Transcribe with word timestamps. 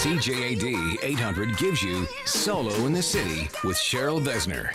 CJAD 0.00 0.96
800 1.02 1.58
gives 1.58 1.82
you 1.82 2.08
Solo 2.24 2.72
in 2.86 2.94
the 2.94 3.02
City 3.02 3.50
with 3.62 3.76
Cheryl 3.76 4.18
Besner. 4.18 4.70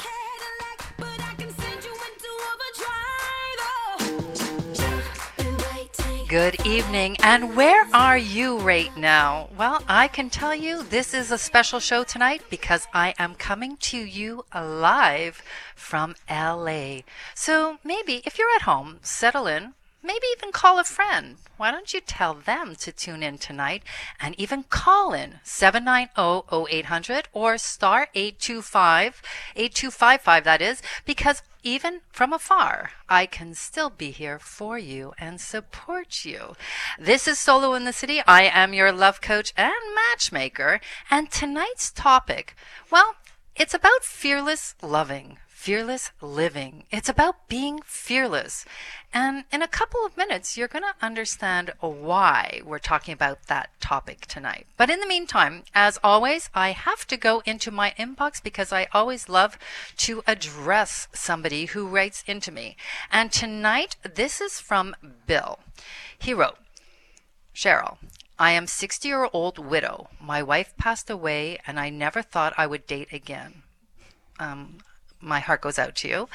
Good 6.30 6.64
evening, 6.64 7.18
and 7.24 7.56
where 7.56 7.88
are 7.92 8.20
you 8.20 8.60
right 8.60 8.96
now? 8.96 9.50
Well, 9.58 9.82
I 9.88 10.10
can 10.10 10.30
tell 10.30 10.54
you 10.54 10.84
this 10.84 11.16
is 11.16 11.32
a 11.32 11.40
special 11.40 11.80
show 11.80 12.04
tonight 12.04 12.44
because 12.52 12.88
I 12.94 13.16
am 13.18 13.34
coming 13.34 13.78
to 13.78 13.98
you 13.98 14.46
live 14.54 15.42
from 15.76 16.14
LA. 16.30 17.00
So 17.34 17.80
maybe 17.84 18.22
if 18.28 18.38
you're 18.38 18.56
at 18.56 18.62
home, 18.62 19.00
settle 19.02 19.48
in, 19.48 19.74
maybe 20.06 20.26
even 20.38 20.52
call 20.52 20.80
a 20.80 20.84
friend. 20.84 21.38
Why 21.58 21.72
don't 21.72 21.94
you 21.94 22.02
tell 22.02 22.34
them 22.34 22.76
to 22.76 22.92
tune 22.92 23.24
in 23.24 23.38
tonight 23.38 23.84
and 24.20 24.40
even 24.40 24.64
call 24.64 25.14
in 25.14 25.40
790-0800 25.44 27.26
or 27.34 27.58
star 27.58 28.08
825 28.14 29.22
8255 29.56 30.44
that 30.44 30.62
is 30.62 30.82
because 31.06 31.42
even 31.64 32.02
from 32.12 32.32
afar, 32.32 32.92
I 33.10 33.26
can 33.26 33.56
still 33.56 33.90
be 33.90 34.12
here 34.12 34.38
for 34.38 34.78
you 34.78 35.14
and 35.18 35.42
support 35.42 36.24
you. 36.24 36.56
This 37.00 37.28
is 37.28 37.40
Solo 37.40 37.74
in 37.74 37.86
the 37.86 37.94
City. 37.94 38.22
I 38.28 38.44
am 38.44 38.74
your 38.74 38.92
love 38.92 39.20
coach 39.20 39.52
and 39.58 39.74
matchmaker. 39.96 40.80
And 41.10 41.32
tonight's 41.32 41.92
topic, 41.92 42.56
well, 42.92 43.16
it's 43.56 43.74
about 43.74 44.04
fearless 44.04 44.76
loving 44.84 45.40
fearless 45.66 46.12
living. 46.22 46.84
It's 46.92 47.10
about 47.10 47.50
being 47.50 47.80
fearless. 47.84 48.66
And 49.12 49.46
in 49.52 49.64
a 49.64 49.68
couple 49.68 50.06
of 50.06 50.16
minutes, 50.16 50.56
you're 50.56 50.68
going 50.68 50.84
to 50.84 51.04
understand 51.04 51.74
why 51.80 52.62
we're 52.64 52.78
talking 52.78 53.16
about 53.16 53.48
that 53.48 53.72
topic 53.82 54.28
tonight. 54.28 54.68
But 54.78 54.92
in 54.92 55.00
the 55.00 55.08
meantime, 55.08 55.64
as 55.74 55.98
always, 56.04 56.52
I 56.54 56.70
have 56.74 57.08
to 57.08 57.18
go 57.18 57.42
into 57.48 57.72
my 57.72 57.96
inbox 57.98 58.44
because 58.44 58.72
I 58.72 58.86
always 58.94 59.28
love 59.28 59.58
to 60.06 60.22
address 60.28 61.08
somebody 61.14 61.66
who 61.66 61.88
writes 61.88 62.24
into 62.28 62.52
me. 62.52 62.78
And 63.12 63.32
tonight, 63.32 63.96
this 64.04 64.40
is 64.40 64.60
from 64.60 64.96
Bill. 65.26 65.58
He 66.16 66.32
wrote, 66.32 66.60
Cheryl, 67.56 67.98
I 68.38 68.52
am 68.52 68.68
60 68.68 69.08
year 69.08 69.28
old 69.34 69.58
widow. 69.58 70.10
My 70.22 70.44
wife 70.44 70.78
passed 70.78 71.10
away 71.10 71.58
and 71.66 71.80
I 71.80 71.90
never 71.90 72.22
thought 72.22 72.54
I 72.56 72.68
would 72.68 72.86
date 72.86 73.12
again. 73.12 73.64
Um, 74.38 74.78
my 75.26 75.40
heart 75.40 75.62
goes 75.62 75.80
out 75.80 75.96
to 75.98 76.08
you. 76.08 76.30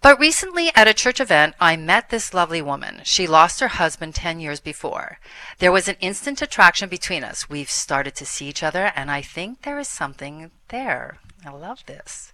But 0.00 0.18
recently 0.18 0.72
at 0.74 0.88
a 0.88 0.94
church 0.94 1.20
event, 1.20 1.54
I 1.60 1.76
met 1.76 2.10
this 2.10 2.34
lovely 2.34 2.60
woman. 2.60 3.02
She 3.04 3.28
lost 3.28 3.60
her 3.60 3.68
husband 3.68 4.16
10 4.16 4.40
years 4.40 4.58
before. 4.58 5.20
There 5.58 5.70
was 5.70 5.86
an 5.86 5.94
instant 6.00 6.42
attraction 6.42 6.88
between 6.88 7.22
us. 7.22 7.48
We've 7.48 7.70
started 7.70 8.16
to 8.16 8.26
see 8.26 8.48
each 8.48 8.64
other, 8.64 8.92
and 8.96 9.12
I 9.12 9.22
think 9.22 9.62
there 9.62 9.78
is 9.78 9.86
something 9.86 10.50
there. 10.68 11.18
I 11.46 11.50
love 11.50 11.86
this. 11.86 12.32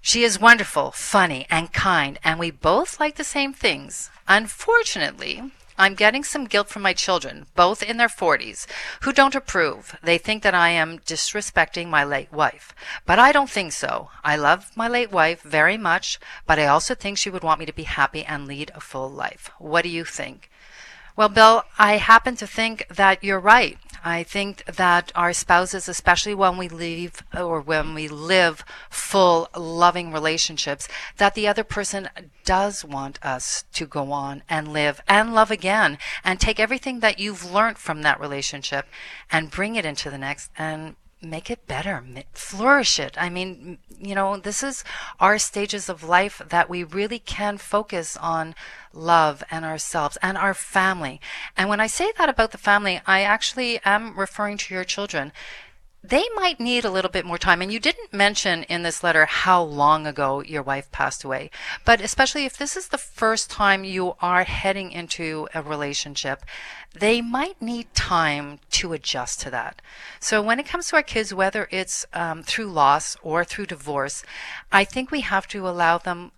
She 0.00 0.22
is 0.22 0.40
wonderful, 0.40 0.92
funny, 0.92 1.46
and 1.50 1.72
kind, 1.72 2.20
and 2.22 2.38
we 2.38 2.52
both 2.52 3.00
like 3.00 3.16
the 3.16 3.24
same 3.24 3.52
things. 3.52 4.10
Unfortunately, 4.28 5.50
I'm 5.76 5.94
getting 5.94 6.22
some 6.22 6.44
guilt 6.44 6.68
from 6.68 6.82
my 6.82 6.92
children, 6.92 7.46
both 7.56 7.82
in 7.82 7.96
their 7.96 8.08
40s, 8.08 8.66
who 9.02 9.12
don't 9.12 9.34
approve. 9.34 9.96
They 10.02 10.18
think 10.18 10.42
that 10.42 10.54
I 10.54 10.70
am 10.70 11.00
disrespecting 11.00 11.88
my 11.88 12.04
late 12.04 12.32
wife. 12.32 12.74
But 13.06 13.18
I 13.18 13.32
don't 13.32 13.50
think 13.50 13.72
so. 13.72 14.10
I 14.22 14.36
love 14.36 14.70
my 14.76 14.88
late 14.88 15.10
wife 15.10 15.42
very 15.42 15.76
much, 15.76 16.20
but 16.46 16.58
I 16.58 16.66
also 16.66 16.94
think 16.94 17.18
she 17.18 17.30
would 17.30 17.42
want 17.42 17.58
me 17.58 17.66
to 17.66 17.72
be 17.72 17.82
happy 17.84 18.24
and 18.24 18.46
lead 18.46 18.70
a 18.74 18.80
full 18.80 19.10
life. 19.10 19.50
What 19.58 19.82
do 19.82 19.88
you 19.88 20.04
think? 20.04 20.50
Well, 21.16 21.28
Bill, 21.28 21.64
I 21.78 21.98
happen 21.98 22.34
to 22.36 22.46
think 22.46 22.86
that 22.88 23.22
you're 23.22 23.38
right. 23.38 23.78
I 24.06 24.22
think 24.22 24.66
that 24.66 25.10
our 25.14 25.32
spouses, 25.32 25.88
especially 25.88 26.34
when 26.34 26.58
we 26.58 26.68
leave 26.68 27.22
or 27.34 27.62
when 27.62 27.94
we 27.94 28.06
live 28.06 28.62
full, 28.90 29.48
loving 29.56 30.12
relationships, 30.12 30.86
that 31.16 31.34
the 31.34 31.48
other 31.48 31.64
person 31.64 32.10
does 32.44 32.84
want 32.84 33.18
us 33.24 33.64
to 33.72 33.86
go 33.86 34.12
on 34.12 34.42
and 34.46 34.68
live 34.68 35.00
and 35.08 35.34
love 35.34 35.50
again 35.50 35.96
and 36.22 36.38
take 36.38 36.60
everything 36.60 37.00
that 37.00 37.18
you've 37.18 37.50
learned 37.50 37.78
from 37.78 38.02
that 38.02 38.20
relationship 38.20 38.86
and 39.32 39.50
bring 39.50 39.74
it 39.74 39.86
into 39.86 40.10
the 40.10 40.18
next 40.18 40.50
and 40.58 40.96
make 41.24 41.50
it 41.50 41.66
better, 41.66 42.04
flourish 42.32 42.98
it. 42.98 43.16
I 43.18 43.28
mean, 43.28 43.78
you 43.98 44.14
know, 44.14 44.36
this 44.36 44.62
is 44.62 44.84
our 45.20 45.38
stages 45.38 45.88
of 45.88 46.04
life 46.04 46.40
that 46.48 46.68
we 46.68 46.84
really 46.84 47.18
can 47.18 47.58
focus 47.58 48.16
on 48.16 48.54
love 48.92 49.42
and 49.50 49.64
ourselves 49.64 50.16
and 50.22 50.38
our 50.38 50.54
family. 50.54 51.20
And 51.56 51.68
when 51.68 51.80
I 51.80 51.86
say 51.86 52.12
that 52.18 52.28
about 52.28 52.52
the 52.52 52.58
family, 52.58 53.00
I 53.06 53.22
actually 53.22 53.80
am 53.84 54.18
referring 54.18 54.58
to 54.58 54.74
your 54.74 54.84
children 54.84 55.32
they 56.06 56.24
might 56.34 56.60
need 56.60 56.84
a 56.84 56.90
little 56.90 57.10
bit 57.10 57.24
more 57.24 57.38
time. 57.38 57.62
And 57.62 57.72
you 57.72 57.80
didn't 57.80 58.12
mention 58.12 58.64
in 58.64 58.82
this 58.82 59.02
letter 59.02 59.24
how 59.24 59.62
long 59.62 60.06
ago 60.06 60.42
your 60.42 60.62
wife 60.62 60.92
passed 60.92 61.24
away. 61.24 61.50
But 61.86 62.02
especially 62.02 62.44
if 62.44 62.58
this 62.58 62.76
is 62.76 62.88
the 62.88 62.98
first 62.98 63.50
time 63.50 63.84
you 63.84 64.14
are 64.20 64.44
heading 64.44 64.92
into 64.92 65.48
a 65.54 65.62
relationship, 65.62 66.44
they 66.92 67.22
might 67.22 67.60
need 67.60 67.92
time 67.94 68.60
to 68.72 68.92
adjust 68.92 69.40
to 69.40 69.50
that. 69.50 69.80
So 70.20 70.42
when 70.42 70.60
it 70.60 70.66
comes 70.66 70.88
to 70.88 70.96
our 70.96 71.02
kids, 71.02 71.32
whether 71.32 71.68
it's 71.70 72.04
um, 72.12 72.42
through 72.42 72.66
loss 72.66 73.16
or 73.22 73.42
through 73.42 73.66
divorce, 73.66 74.22
I 74.70 74.84
think 74.84 75.10
we 75.10 75.22
have 75.22 75.48
to 75.48 75.66
allow 75.66 75.96
them 75.96 76.32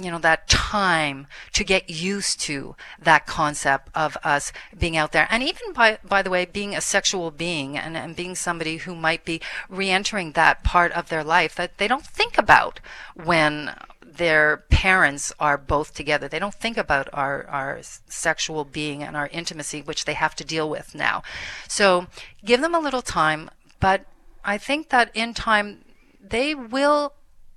you 0.00 0.10
know 0.10 0.18
that 0.18 0.48
time 0.48 1.26
to 1.52 1.62
get 1.62 1.88
used 1.88 2.40
to 2.40 2.74
that 3.00 3.26
concept 3.26 3.88
of 3.94 4.16
us 4.24 4.52
being 4.76 4.96
out 4.96 5.12
there 5.12 5.28
and 5.30 5.42
even 5.42 5.72
by 5.72 5.98
by 6.02 6.20
the 6.20 6.30
way 6.30 6.44
being 6.44 6.74
a 6.74 6.80
sexual 6.80 7.30
being 7.30 7.78
and, 7.78 7.96
and 7.96 8.16
being 8.16 8.34
somebody 8.34 8.78
who 8.78 8.94
might 8.94 9.24
be 9.24 9.40
re-entering 9.68 10.32
that 10.32 10.64
part 10.64 10.90
of 10.92 11.08
their 11.08 11.22
life 11.22 11.54
that 11.54 11.78
they 11.78 11.86
don't 11.86 12.06
think 12.06 12.36
about 12.36 12.80
when 13.14 13.72
their 14.16 14.58
parents 14.70 15.32
are 15.40 15.58
both 15.58 15.92
together. 15.92 16.28
They 16.28 16.38
don't 16.38 16.54
think 16.54 16.76
about 16.76 17.08
our, 17.12 17.46
our 17.46 17.80
sexual 17.82 18.64
being 18.64 19.02
and 19.02 19.16
our 19.16 19.28
intimacy, 19.28 19.82
which 19.82 20.04
they 20.04 20.14
have 20.14 20.34
to 20.36 20.44
deal 20.44 20.70
with 20.70 20.94
now. 20.94 21.22
So 21.68 22.06
give 22.44 22.60
them 22.60 22.74
a 22.74 22.80
little 22.80 23.02
time, 23.02 23.50
but 23.80 24.06
I 24.44 24.58
think 24.58 24.90
that 24.90 25.10
in 25.14 25.34
time 25.34 25.84
they 26.20 26.54
will 26.54 27.14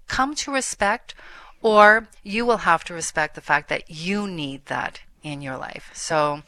come 0.07 0.35
to 0.35 0.51
respect 0.51 1.13
or 1.67 2.07
you 2.23 2.45
will 2.45 2.59
have 2.59 2.83
to 2.85 2.93
respect 2.93 3.35
the 3.35 3.41
fact 3.41 3.67
that 3.69 3.89
you 3.89 4.27
need 4.27 4.65
that 4.67 5.01
in 5.21 5.41
your 5.41 5.57
life. 5.57 5.91
So 5.93 6.43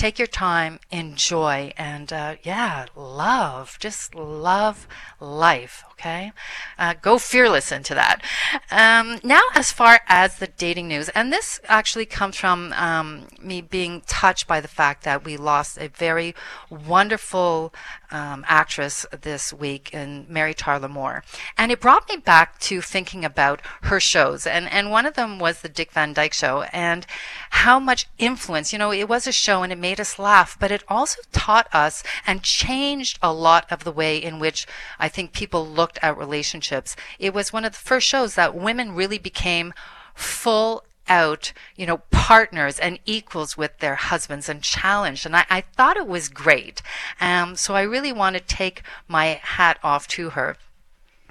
take 0.00 0.18
your 0.18 0.26
time, 0.26 0.80
enjoy, 0.90 1.70
and 1.76 2.10
uh, 2.10 2.34
yeah, 2.42 2.86
love. 2.96 3.76
Just 3.78 4.14
love 4.14 4.88
life, 5.20 5.84
okay? 5.92 6.32
Uh, 6.78 6.94
go 7.02 7.18
fearless 7.18 7.70
into 7.70 7.94
that. 7.94 8.22
Um, 8.70 9.20
now, 9.22 9.42
as 9.54 9.70
far 9.70 10.00
as 10.08 10.38
the 10.38 10.46
dating 10.46 10.88
news, 10.88 11.10
and 11.10 11.30
this 11.30 11.60
actually 11.68 12.06
comes 12.06 12.36
from 12.36 12.72
um, 12.72 13.26
me 13.42 13.60
being 13.60 14.00
touched 14.06 14.46
by 14.46 14.62
the 14.62 14.68
fact 14.68 15.04
that 15.04 15.22
we 15.22 15.36
lost 15.36 15.76
a 15.76 15.88
very 15.88 16.34
wonderful 16.70 17.74
um, 18.10 18.44
actress 18.48 19.06
this 19.20 19.52
week 19.52 19.92
in 19.92 20.26
Mary 20.28 20.54
Tyler 20.54 20.88
Moore. 20.88 21.22
And 21.58 21.70
it 21.70 21.80
brought 21.80 22.08
me 22.08 22.16
back 22.16 22.58
to 22.60 22.80
thinking 22.80 23.24
about 23.24 23.60
her 23.82 24.00
shows. 24.00 24.46
And, 24.46 24.70
and 24.72 24.90
one 24.90 25.06
of 25.06 25.14
them 25.14 25.38
was 25.38 25.60
the 25.60 25.68
Dick 25.68 25.92
Van 25.92 26.12
Dyke 26.12 26.32
Show 26.32 26.62
and 26.72 27.06
how 27.50 27.78
much 27.78 28.08
influence, 28.18 28.72
you 28.72 28.78
know, 28.78 28.92
it 28.92 29.08
was 29.08 29.26
a 29.26 29.32
show 29.32 29.62
and 29.62 29.72
it 29.72 29.78
made 29.78 29.89
us 29.98 30.18
laugh, 30.18 30.56
but 30.60 30.70
it 30.70 30.84
also 30.86 31.20
taught 31.32 31.68
us 31.72 32.04
and 32.26 32.42
changed 32.42 33.18
a 33.22 33.32
lot 33.32 33.66
of 33.72 33.82
the 33.82 33.90
way 33.90 34.16
in 34.18 34.38
which 34.38 34.66
I 34.98 35.08
think 35.08 35.32
people 35.32 35.66
looked 35.66 35.98
at 36.02 36.16
relationships. 36.16 36.94
It 37.18 37.34
was 37.34 37.52
one 37.52 37.64
of 37.64 37.72
the 37.72 37.78
first 37.78 38.06
shows 38.06 38.34
that 38.34 38.54
women 38.54 38.92
really 38.92 39.18
became 39.18 39.72
full 40.14 40.84
out, 41.08 41.52
you 41.74 41.86
know, 41.86 41.98
partners 42.10 42.78
and 42.78 42.98
equals 43.04 43.56
with 43.56 43.78
their 43.78 43.96
husbands 43.96 44.48
and 44.48 44.62
challenged. 44.62 45.26
And 45.26 45.36
I, 45.36 45.44
I 45.50 45.60
thought 45.62 45.96
it 45.96 46.06
was 46.06 46.28
great. 46.28 46.82
Um, 47.20 47.56
so 47.56 47.74
I 47.74 47.82
really 47.82 48.12
want 48.12 48.36
to 48.36 48.40
take 48.40 48.82
my 49.08 49.40
hat 49.42 49.78
off 49.82 50.06
to 50.08 50.30
her. 50.30 50.56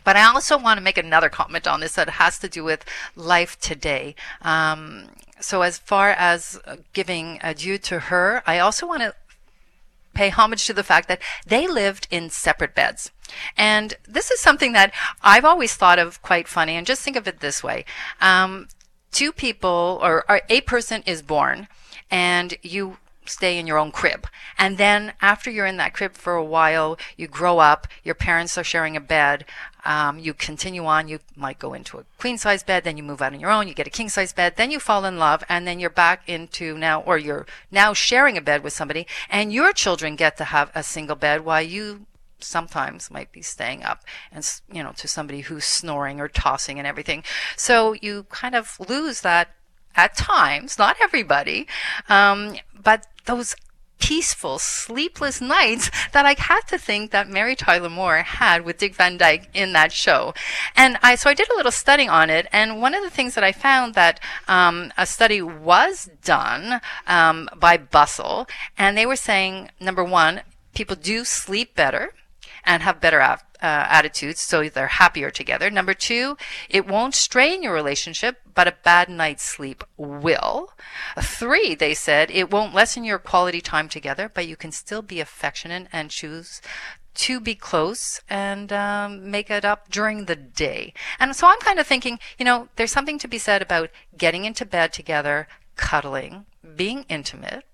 But 0.03 0.15
I 0.15 0.23
also 0.23 0.57
want 0.57 0.77
to 0.77 0.83
make 0.83 0.97
another 0.97 1.29
comment 1.29 1.67
on 1.67 1.79
this 1.79 1.95
that 1.95 2.09
has 2.09 2.39
to 2.39 2.49
do 2.49 2.63
with 2.63 2.83
life 3.15 3.59
today. 3.59 4.15
Um, 4.41 5.09
so 5.39 5.61
as 5.61 5.77
far 5.77 6.11
as 6.11 6.59
giving 6.93 7.39
adieu 7.41 7.77
to 7.79 7.99
her, 7.99 8.43
I 8.45 8.59
also 8.59 8.87
want 8.87 9.01
to 9.01 9.13
pay 10.13 10.29
homage 10.29 10.65
to 10.65 10.73
the 10.73 10.83
fact 10.83 11.07
that 11.07 11.21
they 11.45 11.67
lived 11.67 12.07
in 12.11 12.29
separate 12.29 12.75
beds. 12.75 13.11
And 13.55 13.93
this 14.07 14.31
is 14.31 14.39
something 14.39 14.73
that 14.73 14.91
I've 15.21 15.45
always 15.45 15.75
thought 15.75 15.99
of 15.99 16.21
quite 16.21 16.47
funny. 16.47 16.75
And 16.75 16.85
just 16.85 17.01
think 17.01 17.15
of 17.15 17.27
it 17.27 17.39
this 17.39 17.63
way. 17.63 17.85
Um, 18.19 18.67
two 19.11 19.31
people 19.31 19.99
or, 20.01 20.25
or 20.29 20.41
a 20.49 20.61
person 20.61 21.03
is 21.05 21.21
born 21.21 21.67
and 22.11 22.55
you 22.61 22.97
stay 23.29 23.57
in 23.57 23.67
your 23.67 23.77
own 23.77 23.91
crib. 23.91 24.27
And 24.57 24.77
then 24.77 25.13
after 25.21 25.49
you're 25.49 25.65
in 25.65 25.77
that 25.77 25.93
crib 25.93 26.13
for 26.13 26.35
a 26.35 26.43
while, 26.43 26.97
you 27.17 27.27
grow 27.27 27.59
up, 27.59 27.87
your 28.03 28.15
parents 28.15 28.57
are 28.57 28.63
sharing 28.63 28.95
a 28.95 29.01
bed, 29.01 29.45
um, 29.85 30.19
you 30.19 30.33
continue 30.33 30.85
on, 30.85 31.07
you 31.07 31.19
might 31.35 31.59
go 31.59 31.73
into 31.73 31.97
a 31.97 32.05
queen 32.17 32.37
size 32.37 32.63
bed, 32.63 32.83
then 32.83 32.97
you 32.97 33.03
move 33.03 33.21
out 33.21 33.33
on 33.33 33.39
your 33.39 33.51
own, 33.51 33.67
you 33.67 33.73
get 33.73 33.87
a 33.87 33.91
king 33.91 34.09
size 34.09 34.33
bed, 34.33 34.55
then 34.57 34.71
you 34.71 34.79
fall 34.79 35.05
in 35.05 35.17
love, 35.17 35.43
and 35.47 35.65
then 35.65 35.79
you're 35.79 35.89
back 35.89 36.27
into 36.27 36.77
now, 36.77 37.01
or 37.01 37.17
you're 37.17 37.45
now 37.71 37.93
sharing 37.93 38.37
a 38.37 38.41
bed 38.41 38.63
with 38.63 38.73
somebody, 38.73 39.07
and 39.29 39.53
your 39.53 39.71
children 39.71 40.15
get 40.15 40.37
to 40.37 40.45
have 40.45 40.71
a 40.75 40.83
single 40.83 41.15
bed 41.15 41.45
while 41.45 41.61
you 41.61 42.05
sometimes 42.41 43.11
might 43.11 43.31
be 43.31 43.41
staying 43.41 43.83
up 43.83 44.03
and 44.31 44.61
you 44.71 44.81
know 44.81 44.93
to 44.93 45.07
somebody 45.07 45.41
who's 45.41 45.65
snoring 45.65 46.21
or 46.21 46.29
tossing 46.29 46.77
and 46.77 46.87
everything 46.87 47.21
so 47.57 47.93
you 48.01 48.23
kind 48.29 48.55
of 48.55 48.79
lose 48.87 49.21
that 49.21 49.49
at 49.95 50.15
times 50.15 50.77
not 50.77 50.95
everybody 51.01 51.67
um, 52.07 52.55
but 52.81 53.05
those 53.25 53.55
peaceful, 53.99 54.57
sleepless 54.57 55.39
nights 55.39 55.91
that 56.13 56.25
I 56.25 56.35
had 56.37 56.61
to 56.69 56.77
think 56.77 57.11
that 57.11 57.29
Mary 57.29 57.55
Tyler 57.55 57.89
Moore 57.89 58.17
had 58.17 58.65
with 58.65 58.77
Dick 58.77 58.95
Van 58.95 59.17
Dyke 59.17 59.49
in 59.53 59.73
that 59.73 59.91
show. 59.91 60.33
And 60.75 60.97
I, 61.03 61.15
so 61.15 61.29
I 61.29 61.33
did 61.33 61.49
a 61.51 61.55
little 61.55 61.71
study 61.71 62.07
on 62.07 62.29
it. 62.29 62.47
And 62.51 62.81
one 62.81 62.95
of 62.95 63.03
the 63.03 63.09
things 63.09 63.35
that 63.35 63.43
I 63.43 63.51
found 63.51 63.93
that 63.93 64.19
um, 64.47 64.91
a 64.97 65.05
study 65.05 65.41
was 65.41 66.09
done 66.23 66.81
um, 67.07 67.49
by 67.55 67.77
Bustle, 67.77 68.47
and 68.77 68.97
they 68.97 69.05
were 69.05 69.15
saying, 69.15 69.69
number 69.79 70.03
one, 70.03 70.41
people 70.73 70.95
do 70.95 71.25
sleep 71.25 71.75
better 71.75 72.13
and 72.69 72.83
have 72.83 73.01
better 73.01 73.19
uh, 73.19 73.37
attitudes, 73.61 74.41
so 74.41 74.69
they're 74.69 74.85
happier 74.85 75.31
together. 75.31 75.71
Number 75.71 75.95
two, 75.95 76.37
it 76.69 76.87
won't 76.87 77.15
strain 77.15 77.63
your 77.63 77.73
relationship, 77.73 78.37
but 78.53 78.67
a 78.67 78.75
bad 78.83 79.09
night's 79.09 79.41
sleep 79.41 79.83
will. 79.97 80.73
Three, 81.19 81.73
they 81.73 81.95
said, 81.95 82.29
it 82.29 82.51
won't 82.51 82.75
lessen 82.75 83.03
your 83.03 83.17
quality 83.17 83.59
time 83.59 83.89
together, 83.89 84.29
but 84.31 84.47
you 84.47 84.55
can 84.55 84.71
still 84.71 85.01
be 85.01 85.19
affectionate 85.19 85.87
and 85.91 86.11
choose 86.11 86.61
to 87.15 87.39
be 87.39 87.55
close 87.55 88.21
and 88.29 88.71
um, 88.71 89.31
make 89.31 89.49
it 89.49 89.65
up 89.65 89.89
during 89.89 90.25
the 90.25 90.35
day. 90.35 90.93
And 91.19 91.35
so 91.35 91.47
I'm 91.47 91.59
kind 91.61 91.79
of 91.79 91.87
thinking, 91.87 92.19
you 92.37 92.45
know, 92.45 92.67
there's 92.75 92.91
something 92.91 93.17
to 93.17 93.27
be 93.27 93.39
said 93.39 93.63
about 93.63 93.89
getting 94.15 94.45
into 94.45 94.63
bed 94.63 94.93
together, 94.93 95.47
cuddling, 95.75 96.45
being 96.75 97.03
intimate, 97.09 97.65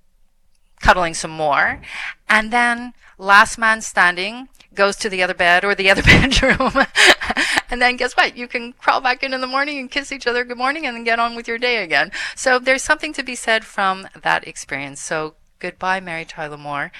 cuddling 0.79 1.15
some 1.15 1.31
more, 1.31 1.81
and 2.29 2.51
then 2.51 2.93
last 3.17 3.57
man 3.57 3.81
standing 3.81 4.47
goes 4.75 4.95
to 4.97 5.09
the 5.09 5.23
other 5.23 5.33
bed 5.33 5.65
or 5.65 5.73
the 5.75 5.89
other 5.91 6.03
bedroom. 6.03 6.85
and 7.69 7.81
then 7.81 7.97
guess 7.97 8.13
what? 8.13 8.37
You 8.37 8.47
can 8.47 8.73
crawl 8.73 9.01
back 9.01 9.23
in 9.23 9.33
in 9.33 9.41
the 9.41 9.47
morning 9.47 9.79
and 9.79 9.89
kiss 9.89 10.11
each 10.11 10.27
other 10.27 10.43
good 10.43 10.57
morning 10.57 10.85
and 10.85 10.95
then 10.95 11.03
get 11.03 11.19
on 11.19 11.35
with 11.35 11.47
your 11.47 11.57
day 11.57 11.83
again. 11.83 12.11
So 12.35 12.59
there's 12.59 12.83
something 12.83 13.13
to 13.13 13.23
be 13.23 13.35
said 13.35 13.65
from 13.65 14.07
that 14.21 14.47
experience. 14.47 15.01
So 15.01 15.35
Goodbye, 15.57 16.01
Mary 16.01 16.25
Tyler 16.25 16.57
Moore. 16.57 16.91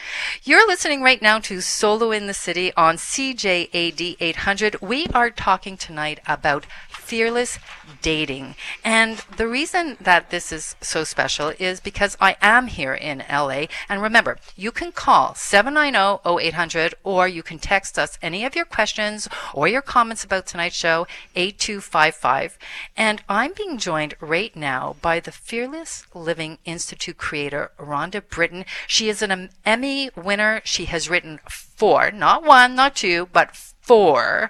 You're 0.44 0.66
listening 0.66 1.01
right 1.01 1.22
now 1.22 1.39
to 1.39 1.60
Solo 1.60 2.12
in 2.12 2.25
the 2.25 2.33
City 2.33 2.74
on 2.75 2.95
CJAD 2.95 4.16
800. 4.19 4.81
We 4.81 5.07
are 5.13 5.30
talking 5.30 5.75
tonight 5.75 6.22
about 6.25 6.66
fearless 7.05 7.59
dating. 8.01 8.55
And 8.83 9.17
the 9.37 9.47
reason 9.47 9.97
that 10.01 10.31
this 10.31 10.51
is 10.51 10.75
so 10.81 11.03
special 11.03 11.53
is 11.59 11.79
because 11.79 12.17
I 12.19 12.35
am 12.41 12.67
here 12.67 12.95
in 12.95 13.23
LA. 13.31 13.65
And 13.87 14.01
remember, 14.01 14.37
you 14.55 14.71
can 14.71 14.91
call 14.91 15.35
790 15.35 16.47
0800 16.47 16.95
or 17.03 17.27
you 17.27 17.43
can 17.43 17.59
text 17.59 17.99
us 17.99 18.17
any 18.21 18.43
of 18.43 18.55
your 18.55 18.65
questions 18.65 19.29
or 19.53 19.67
your 19.67 19.83
comments 19.83 20.23
about 20.23 20.47
tonight's 20.47 20.75
show, 20.75 21.05
8255. 21.35 22.57
And 22.97 23.21
I'm 23.29 23.53
being 23.53 23.77
joined 23.77 24.15
right 24.19 24.55
now 24.55 24.95
by 25.01 25.19
the 25.19 25.31
Fearless 25.31 26.07
Living 26.15 26.57
Institute 26.65 27.17
creator, 27.17 27.71
Rhonda 27.79 28.27
Britten. 28.27 28.65
She 28.87 29.09
is 29.09 29.21
an 29.21 29.49
Emmy 29.63 30.09
winner. 30.15 30.61
She 30.65 30.85
has 30.85 31.09
written 31.09 31.39
four, 31.49 32.11
not 32.11 32.43
one, 32.43 32.75
not 32.75 32.95
two, 32.95 33.29
but 33.31 33.55
four 33.55 34.49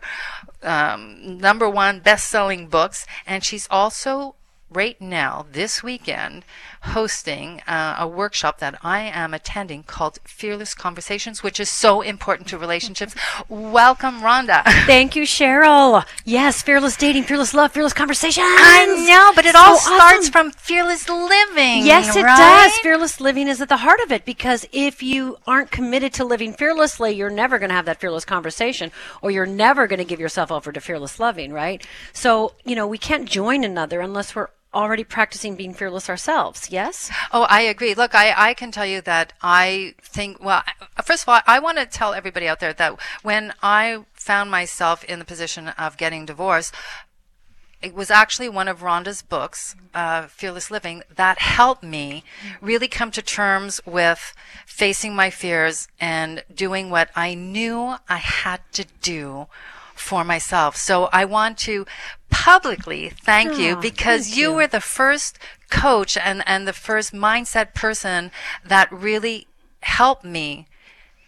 um, 0.63 1.37
number 1.39 1.69
one 1.69 1.99
best 1.99 2.29
selling 2.29 2.67
books. 2.67 3.05
And 3.25 3.43
she's 3.43 3.67
also 3.69 4.35
right 4.69 4.99
now, 4.99 5.45
this 5.51 5.83
weekend, 5.83 6.43
hosting 6.85 7.61
uh, 7.67 7.95
a 7.99 8.07
workshop 8.07 8.59
that 8.59 8.77
I 8.83 9.01
am 9.01 9.33
attending 9.33 9.83
called 9.83 10.19
Fearless 10.23 10.73
Conversations, 10.73 11.43
which 11.43 11.59
is 11.59 11.69
so 11.69 12.01
important 12.01 12.47
to 12.49 12.57
relationships. 12.57 13.15
Welcome, 13.49 14.21
Rhonda. 14.21 14.63
Thank 14.85 15.15
you, 15.15 15.23
Cheryl. 15.23 16.05
Yes, 16.23 16.61
fearless 16.61 16.95
dating, 16.95 17.23
fearless 17.23 17.53
love, 17.53 17.71
fearless 17.71 17.93
conversations. 17.93 18.45
I 18.47 18.85
know, 19.07 19.31
but 19.35 19.45
it 19.45 19.53
so 19.53 19.59
all 19.59 19.77
starts 19.77 20.29
awesome. 20.29 20.31
from 20.31 20.51
fearless 20.51 21.09
living. 21.09 21.85
Yes, 21.85 22.15
it 22.15 22.23
right? 22.23 22.37
does. 22.37 22.77
Fearless 22.79 23.19
living 23.19 23.47
is 23.47 23.61
at 23.61 23.69
the 23.69 23.77
heart 23.77 23.99
of 24.01 24.11
it 24.11 24.25
because 24.25 24.67
if 24.71 25.01
you 25.01 25.37
aren't 25.47 25.71
committed 25.71 26.13
to 26.13 26.25
living 26.25 26.53
fearlessly, 26.53 27.11
you're 27.11 27.29
never 27.29 27.59
going 27.59 27.69
to 27.69 27.75
have 27.75 27.85
that 27.85 27.99
fearless 27.99 28.25
conversation 28.25 28.91
or 29.21 29.31
you're 29.31 29.45
never 29.45 29.87
going 29.87 29.99
to 29.99 30.05
give 30.05 30.19
yourself 30.19 30.51
over 30.51 30.71
to 30.71 30.79
fearless 30.79 31.19
loving, 31.19 31.51
right? 31.51 31.85
So, 32.13 32.53
you 32.63 32.75
know, 32.75 32.87
we 32.87 32.97
can't 32.97 33.25
join 33.27 33.63
another 33.63 34.01
unless 34.01 34.35
we're 34.35 34.49
already 34.75 35.03
practicing 35.03 35.55
being 35.55 35.73
fearless 35.73 36.09
ourselves. 36.09 36.69
Yes? 36.69 37.09
Oh, 37.31 37.43
I 37.43 37.61
agree. 37.61 37.95
Look, 37.95 38.13
I, 38.13 38.49
I 38.49 38.53
can 38.53 38.71
tell 38.71 38.85
you 38.85 39.01
that 39.01 39.33
I 39.41 39.95
think, 40.01 40.43
well, 40.43 40.61
first 41.03 41.23
of 41.23 41.29
all, 41.29 41.39
I 41.47 41.59
want 41.59 41.77
to 41.77 41.85
tell 41.85 42.13
everybody 42.13 42.47
out 42.47 42.59
there 42.59 42.73
that 42.73 42.99
when 43.23 43.53
I 43.63 44.03
found 44.13 44.51
myself 44.51 45.03
in 45.05 45.19
the 45.19 45.25
position 45.25 45.69
of 45.69 45.97
getting 45.97 46.25
divorced, 46.25 46.75
it 47.81 47.93
was 47.93 48.09
actually 48.09 48.49
one 48.49 48.67
of 48.67 48.81
Rhonda's 48.81 49.21
books, 49.21 49.75
uh, 49.93 50.27
Fearless 50.27 50.71
Living, 50.71 51.03
that 51.15 51.39
helped 51.39 51.83
me 51.83 52.23
really 52.59 52.87
come 52.87 53.11
to 53.11 53.21
terms 53.21 53.79
with 53.85 54.33
facing 54.65 55.15
my 55.15 55.29
fears 55.29 55.87
and 55.99 56.43
doing 56.53 56.89
what 56.89 57.09
I 57.15 57.35
knew 57.35 57.95
I 58.09 58.17
had 58.17 58.61
to 58.73 58.85
do 59.01 59.47
for 59.95 60.23
myself. 60.23 60.75
So 60.75 61.09
I 61.11 61.25
want 61.25 61.57
to 61.59 61.85
publicly 62.29 63.09
thank 63.09 63.53
oh, 63.53 63.57
you 63.57 63.75
ah, 63.75 63.81
because 63.81 64.25
thank 64.25 64.37
you. 64.37 64.49
you 64.49 64.53
were 64.53 64.67
the 64.67 64.81
first 64.81 65.39
coach 65.69 66.17
and, 66.17 66.43
and 66.45 66.67
the 66.67 66.73
first 66.73 67.13
mindset 67.13 67.73
person 67.73 68.31
that 68.63 68.91
really 68.91 69.47
helped 69.81 70.23
me 70.23 70.67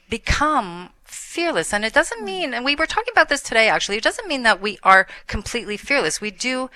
become 0.10 0.90
fearless. 1.04 1.74
And 1.74 1.86
it 1.86 1.94
doesn't 1.94 2.19
hmm. 2.19 2.25
mean, 2.25 2.54
and 2.54 2.66
we 2.66 2.75
were 2.75 2.86
talking 2.86 3.12
about 3.12 3.30
this 3.30 3.42
today 3.42 3.69
actually, 3.69 3.98
it 3.98 4.04
doesn't 4.04 4.28
mean 4.28 4.44
that 4.44 4.62
we 4.62 4.78
are 4.84 5.08
completely 5.28 5.78
fearless. 5.78 6.22
We 6.22 6.31
do 6.31 6.70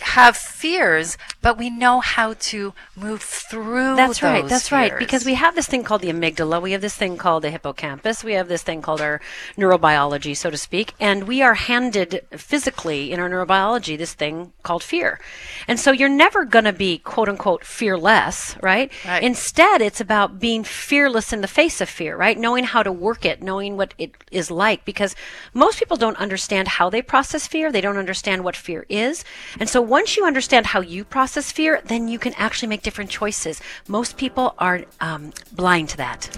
have 0.00 0.36
fears, 0.36 1.18
but 1.42 1.58
we 1.58 1.70
know 1.70 2.00
how 2.00 2.34
to 2.34 2.72
move 2.96 3.22
through 3.22 3.96
That's 3.96 4.22
right. 4.22 4.46
That's 4.46 4.68
fears. 4.68 4.90
right. 4.90 4.98
Because 4.98 5.24
we 5.24 5.34
have 5.34 5.54
this 5.54 5.66
thing 5.66 5.84
called 5.84 6.02
the 6.02 6.10
amygdala. 6.10 6.60
We 6.60 6.72
have 6.72 6.80
this 6.80 6.96
thing 6.96 7.16
called 7.16 7.42
the 7.42 7.50
hippocampus. 7.50 8.24
We 8.24 8.32
have 8.32 8.48
this 8.48 8.62
thing 8.62 8.82
called 8.82 9.00
our 9.00 9.20
neurobiology, 9.56 10.36
so 10.36 10.50
to 10.50 10.56
speak. 10.56 10.94
And 11.00 11.26
we 11.26 11.42
are 11.42 11.54
handed 11.54 12.26
physically 12.32 13.12
in 13.12 13.20
our 13.20 13.28
neurobiology 13.28 13.98
this 13.98 14.14
thing 14.14 14.52
called 14.62 14.82
fear. 14.82 15.20
And 15.68 15.78
so 15.78 15.92
you're 15.92 16.08
never 16.08 16.44
going 16.44 16.64
to 16.64 16.72
be 16.72 16.98
quote 16.98 17.28
unquote 17.28 17.64
fearless, 17.64 18.56
right? 18.62 18.90
right? 19.06 19.22
Instead, 19.22 19.82
it's 19.82 20.00
about 20.00 20.40
being 20.40 20.64
fearless 20.64 21.32
in 21.32 21.40
the 21.40 21.48
face 21.48 21.80
of 21.80 21.88
fear, 21.88 22.16
right? 22.16 22.38
Knowing 22.38 22.64
how 22.64 22.82
to 22.82 22.92
work 22.92 23.24
it, 23.24 23.42
knowing 23.42 23.76
what 23.76 23.94
it 23.98 24.12
is 24.30 24.50
like. 24.50 24.84
Because 24.84 25.14
most 25.52 25.78
people 25.78 25.96
don't 25.96 26.16
understand 26.16 26.68
how 26.68 26.90
they 26.90 27.02
process 27.02 27.46
fear. 27.46 27.70
They 27.70 27.80
don't 27.80 27.96
understand 27.96 28.44
what 28.44 28.56
fear 28.56 28.86
is. 28.88 29.24
And 29.58 29.68
so 29.68 29.79
once 29.82 30.16
you 30.16 30.24
understand 30.24 30.66
how 30.66 30.80
you 30.80 31.04
process 31.04 31.52
fear, 31.52 31.80
then 31.84 32.08
you 32.08 32.18
can 32.18 32.34
actually 32.34 32.68
make 32.68 32.82
different 32.82 33.10
choices. 33.10 33.60
Most 33.88 34.16
people 34.16 34.54
are 34.58 34.84
um, 35.00 35.32
blind 35.52 35.88
to 35.90 35.96
that. 35.98 36.28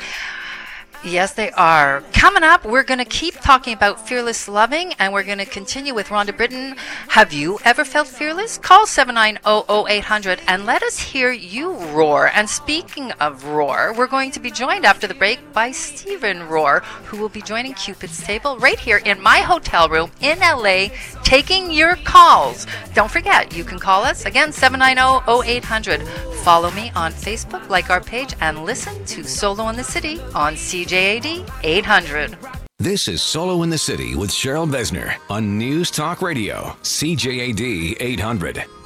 Yes, 1.05 1.33
they 1.33 1.51
are. 1.53 2.05
Coming 2.13 2.45
up, 2.45 2.65
we're 2.65 2.85
going 2.85 3.01
to 3.01 3.05
keep 3.05 3.35
talking 3.41 3.75
about 3.75 4.07
fearless 4.07 4.47
loving 4.47 4.93
and 5.01 5.13
we're 5.13 5.25
going 5.25 5.39
to 5.39 5.45
continue 5.45 5.95
with 5.95 6.09
Rhonda 6.09 6.37
Britten. 6.37 6.77
Have 7.09 7.33
you 7.33 7.59
ever 7.65 7.85
felt 7.85 8.07
fearless? 8.07 8.57
Call 8.57 8.87
7900800 8.87 10.41
and 10.47 10.65
let 10.65 10.85
us 10.85 11.01
hear 11.01 11.33
you 11.33 11.75
roar. 11.89 12.31
And 12.33 12.49
speaking 12.49 13.11
of 13.13 13.45
roar, 13.47 13.93
we're 13.93 14.07
going 14.07 14.31
to 14.31 14.39
be 14.39 14.53
joined 14.53 14.87
after 14.87 15.09
the 15.09 15.15
break 15.15 15.53
by 15.53 15.73
Stephen 15.73 16.39
Rohr, 16.43 16.85
who 17.07 17.17
will 17.17 17.29
be 17.29 17.43
joining 17.43 17.75
Cupid's 17.75 18.23
Table 18.23 18.57
right 18.59 18.79
here 18.79 18.99
in 18.99 19.21
my 19.21 19.39
hotel 19.39 19.89
room 19.89 20.13
in 20.21 20.39
LA, 20.39 20.87
taking 21.25 21.73
your 21.73 21.97
calls. 21.97 22.65
Don't 22.95 23.11
forget, 23.11 23.57
you 23.57 23.65
can 23.65 23.81
call 23.81 24.05
us 24.05 24.25
again 24.25 24.53
7900800. 24.53 26.07
Follow 26.43 26.71
me 26.73 26.91
on 26.97 27.13
Facebook, 27.13 27.69
like 27.69 27.89
our 27.89 28.01
page, 28.01 28.35
and 28.41 28.65
listen 28.65 29.05
to 29.07 29.23
Solo 29.23 29.69
in 29.69 29.77
the 29.77 29.85
City 29.85 30.21
on 30.35 30.55
CJAD 30.93 31.51
800. 31.63 32.37
This 32.79 33.09
is 33.09 33.23
Solo 33.23 33.63
in 33.63 33.71
the 33.71 33.79
City 33.79 34.15
with 34.15 34.29
Cheryl 34.29 34.71
Besner 34.71 35.17
on 35.31 35.57
News 35.57 35.91
Talk 35.91 36.21
Radio, 36.21 36.77
CJAD 36.83 37.97
800. 37.99 38.82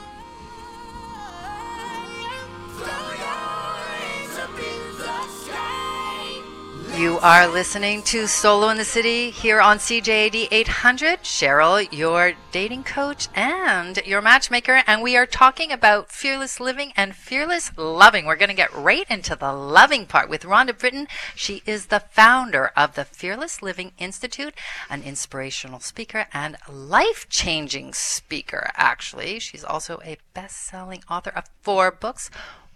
You 6.97 7.19
are 7.19 7.47
listening 7.47 8.03
to 8.05 8.27
Solo 8.27 8.71
in 8.71 8.79
the 8.79 8.85
City 8.85 9.29
here 9.29 9.61
on 9.61 9.77
CJAD 9.77 10.49
800. 10.51 11.21
Cheryl, 11.23 11.87
your 11.93 12.33
dating 12.53 12.85
coach 12.85 13.29
and 13.35 13.99
your 14.07 14.23
matchmaker, 14.23 14.83
and 14.87 15.03
we 15.03 15.15
are 15.15 15.27
talking 15.27 15.71
about 15.71 16.11
fearless 16.11 16.59
living 16.59 16.95
and 16.97 17.15
fearless 17.15 17.71
loving. 17.77 18.25
We're 18.25 18.37
going 18.37 18.49
to 18.49 18.55
get 18.55 18.75
right 18.75 19.05
into 19.11 19.37
the 19.37 19.53
loving 19.53 20.07
part 20.07 20.31
with 20.31 20.45
Rhonda 20.45 20.77
Britten. 20.79 21.07
She 21.35 21.63
is 21.67 21.87
the 21.87 22.01
founder 22.01 22.73
of 22.75 22.95
the 22.95 23.05
Fearless 23.05 23.61
Living 23.61 23.93
Institute, 23.99 24.55
an 24.89 25.03
inspirational 25.03 25.81
speaker 25.81 26.29
and 26.33 26.57
life 26.67 27.29
changing 27.29 27.93
speaker, 27.93 28.71
actually. 28.75 29.39
She's 29.39 29.65
also 29.65 30.01
a 30.03 30.17
best 30.33 30.57
selling 30.65 31.03
author 31.11 31.31
of 31.37 31.45
four 31.61 31.91
books. 31.91 32.31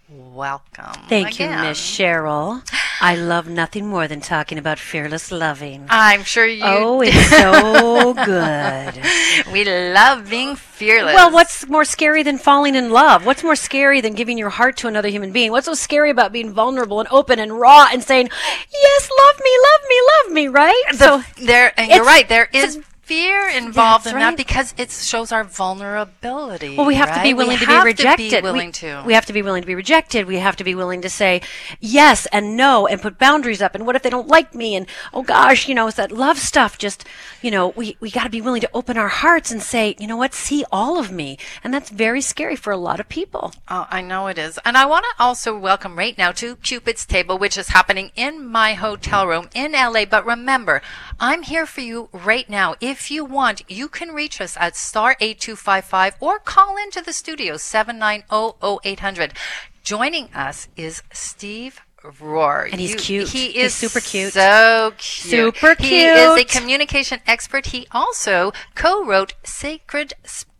Welcome. 0.07 1.07
Thank 1.07 1.35
again. 1.35 1.57
you, 1.63 1.69
Miss 1.69 1.79
Cheryl. 1.79 2.63
I 3.03 3.15
love 3.15 3.49
nothing 3.49 3.87
more 3.87 4.07
than 4.07 4.21
talking 4.21 4.59
about 4.59 4.77
fearless 4.77 5.31
loving. 5.31 5.87
I'm 5.89 6.23
sure 6.23 6.45
you. 6.45 6.61
Oh, 6.63 7.01
it's 7.03 7.29
so 7.29 8.13
good. 8.25 9.51
we 9.51 9.65
love 9.65 10.29
being 10.29 10.55
fearless. 10.55 11.15
Well, 11.15 11.31
what's 11.31 11.67
more 11.67 11.83
scary 11.83 12.21
than 12.21 12.37
falling 12.37 12.75
in 12.75 12.91
love? 12.91 13.25
What's 13.25 13.43
more 13.43 13.55
scary 13.55 14.01
than 14.01 14.13
giving 14.13 14.37
your 14.37 14.51
heart 14.51 14.77
to 14.77 14.87
another 14.87 15.09
human 15.09 15.31
being? 15.31 15.49
What's 15.49 15.65
so 15.65 15.73
scary 15.73 16.11
about 16.11 16.31
being 16.31 16.53
vulnerable 16.53 16.99
and 16.99 17.09
open 17.11 17.39
and 17.39 17.59
raw 17.59 17.87
and 17.91 18.03
saying, 18.03 18.29
"Yes, 18.71 19.09
love 19.19 19.39
me, 19.43 19.51
love 19.71 19.89
me, 19.89 19.95
love 20.13 20.33
me," 20.33 20.47
right? 20.47 20.83
The, 20.91 20.97
so 20.97 21.23
there, 21.43 21.73
and 21.79 21.89
you're 21.89 22.05
right. 22.05 22.29
There 22.29 22.49
is 22.53 22.79
fear 23.11 23.49
involved 23.49 24.05
That's 24.05 24.13
in 24.13 24.21
right. 24.21 24.29
that 24.31 24.37
because 24.37 24.73
it 24.77 24.89
shows 24.89 25.33
our 25.33 25.43
vulnerability. 25.43 26.77
Well, 26.77 26.85
we 26.85 26.95
have 26.95 27.13
to 27.13 27.21
be 27.21 27.33
willing 27.33 27.59
We 27.59 27.65
to 27.65 27.67
be 27.67 27.83
rejected. 27.83 28.29
To 28.29 28.37
be 28.37 28.41
willing 28.41 28.67
we, 28.67 28.71
to. 28.71 29.03
we 29.05 29.13
have 29.13 29.25
to 29.25 29.33
be 29.33 29.41
willing 29.41 29.61
to 29.61 29.67
be 29.67 29.75
rejected. 29.75 30.27
We 30.27 30.37
have 30.37 30.55
to 30.55 30.63
be 30.63 30.75
willing 30.75 31.01
to 31.01 31.09
say 31.09 31.41
yes 31.81 32.25
and 32.27 32.55
no 32.55 32.87
and 32.87 33.01
put 33.01 33.17
boundaries 33.17 33.61
up. 33.61 33.75
And 33.75 33.85
what 33.85 33.97
if 33.97 34.01
they 34.01 34.09
don't 34.09 34.29
like 34.29 34.55
me? 34.55 34.77
And 34.77 34.87
oh 35.13 35.23
gosh, 35.23 35.67
you 35.67 35.75
know, 35.75 35.87
it's 35.87 35.97
that 35.97 36.13
love 36.13 36.39
stuff. 36.39 36.77
Just, 36.77 37.05
you 37.41 37.51
know, 37.51 37.69
we, 37.75 37.97
we 37.99 38.09
got 38.09 38.23
to 38.23 38.29
be 38.29 38.39
willing 38.39 38.61
to 38.61 38.69
open 38.73 38.97
our 38.97 39.09
hearts 39.09 39.51
and 39.51 39.61
say, 39.61 39.95
you 39.99 40.07
know 40.07 40.17
what, 40.17 40.33
see 40.33 40.63
all 40.71 40.97
of 40.97 41.11
me. 41.11 41.37
And 41.65 41.73
that's 41.73 41.89
very 41.89 42.21
scary 42.21 42.55
for 42.55 42.71
a 42.71 42.77
lot 42.77 43.01
of 43.01 43.09
people. 43.09 43.53
Oh, 43.67 43.87
I 43.89 43.99
know 43.99 44.27
it 44.27 44.37
is. 44.37 44.57
And 44.63 44.77
I 44.77 44.85
want 44.85 45.03
to 45.03 45.23
also 45.23 45.57
welcome 45.57 45.97
right 45.97 46.17
now 46.17 46.31
to 46.33 46.55
Cupid's 46.55 47.05
Table, 47.05 47.37
which 47.37 47.57
is 47.57 47.69
happening 47.69 48.11
in 48.15 48.45
my 48.47 48.73
hotel 48.75 49.27
room 49.27 49.49
in 49.53 49.73
LA. 49.73 50.05
But 50.05 50.25
remember, 50.25 50.81
I'm 51.19 51.43
here 51.43 51.65
for 51.65 51.81
you 51.81 52.07
right 52.13 52.49
now. 52.49 52.75
If 52.79 53.00
you 53.09 53.25
want, 53.25 53.63
you 53.69 53.87
can 53.87 54.09
reach 54.09 54.39
us 54.41 54.55
at 54.59 54.75
star 54.75 55.15
8255 55.19 56.15
or 56.19 56.37
call 56.39 56.75
into 56.77 57.01
the 57.01 57.13
studio 57.13 57.55
790-0800. 57.55 59.31
Joining 59.83 60.31
us 60.33 60.67
is 60.75 61.01
Steve 61.11 61.81
Rohr. 62.03 62.69
And 62.71 62.79
he's 62.79 62.91
You- 62.91 62.97
cute. 62.97 63.29
He 63.29 63.51
He's 63.53 63.65
is 63.65 63.73
super 63.75 63.99
cute. 63.99 64.33
So 64.33 64.93
cute. 64.97 65.55
Super 65.55 65.75
cute. 65.75 65.89
He 65.89 66.03
is 66.05 66.37
a 66.39 66.45
communication 66.45 67.19
expert. 67.25 67.67
He 67.67 67.87
also 67.91 68.51
co-wrote 68.75 69.33
Sacred 69.43 70.13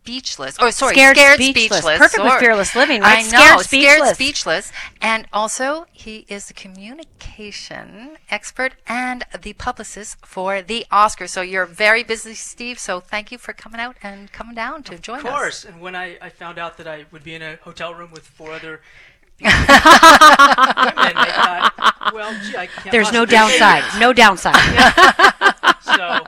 Speechless. 0.04 0.58
Or 0.58 0.72
sorry, 0.72 0.94
Scared 0.94 1.16
Scared, 1.16 1.36
Speechless. 1.36 1.78
Speechless. 1.78 1.98
Perfect 1.98 2.24
with 2.24 2.32
Fearless 2.40 2.74
Living, 2.74 3.02
right? 3.02 3.18
I 3.18 3.22
know, 3.22 3.28
Scared 3.28 3.60
Scared 3.60 4.14
Speechless. 4.16 4.66
Speechless. 4.66 4.72
And 5.00 5.28
also, 5.32 5.86
he 5.92 6.26
is 6.28 6.46
the 6.46 6.54
communication 6.54 8.16
expert 8.28 8.74
and 8.88 9.22
the 9.40 9.52
publicist 9.52 10.16
for 10.26 10.60
the 10.60 10.86
Oscars. 10.90 11.28
So 11.28 11.40
you're 11.40 11.66
very 11.66 12.02
busy, 12.02 12.34
Steve. 12.34 12.80
So 12.80 12.98
thank 12.98 13.30
you 13.30 13.38
for 13.38 13.52
coming 13.52 13.80
out 13.80 13.94
and 14.02 14.32
coming 14.32 14.56
down 14.56 14.82
to 14.84 14.98
join 14.98 15.20
us. 15.20 15.24
Of 15.24 15.30
course. 15.30 15.64
And 15.64 15.80
when 15.80 15.94
I, 15.94 16.18
I 16.20 16.30
found 16.30 16.58
out 16.58 16.78
that 16.78 16.88
I 16.88 17.04
would 17.12 17.22
be 17.22 17.36
in 17.36 17.42
a 17.42 17.54
hotel 17.62 17.94
room 17.94 18.10
with 18.10 18.26
four 18.26 18.50
other 18.50 18.80
women, 19.40 19.54
I 19.54 21.70
thought, 21.76 22.12
well, 22.12 22.34
gee, 22.44 22.56
I 22.56 22.66
can't 22.66 22.90
There's 22.90 23.12
no 23.12 23.24
possibly 23.24 23.52
say 23.52 23.58
downside. 23.58 24.00
No 24.00 24.12
downside. 24.12 25.52
So 25.84 26.24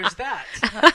there's 0.00 0.14
that. 0.14 0.46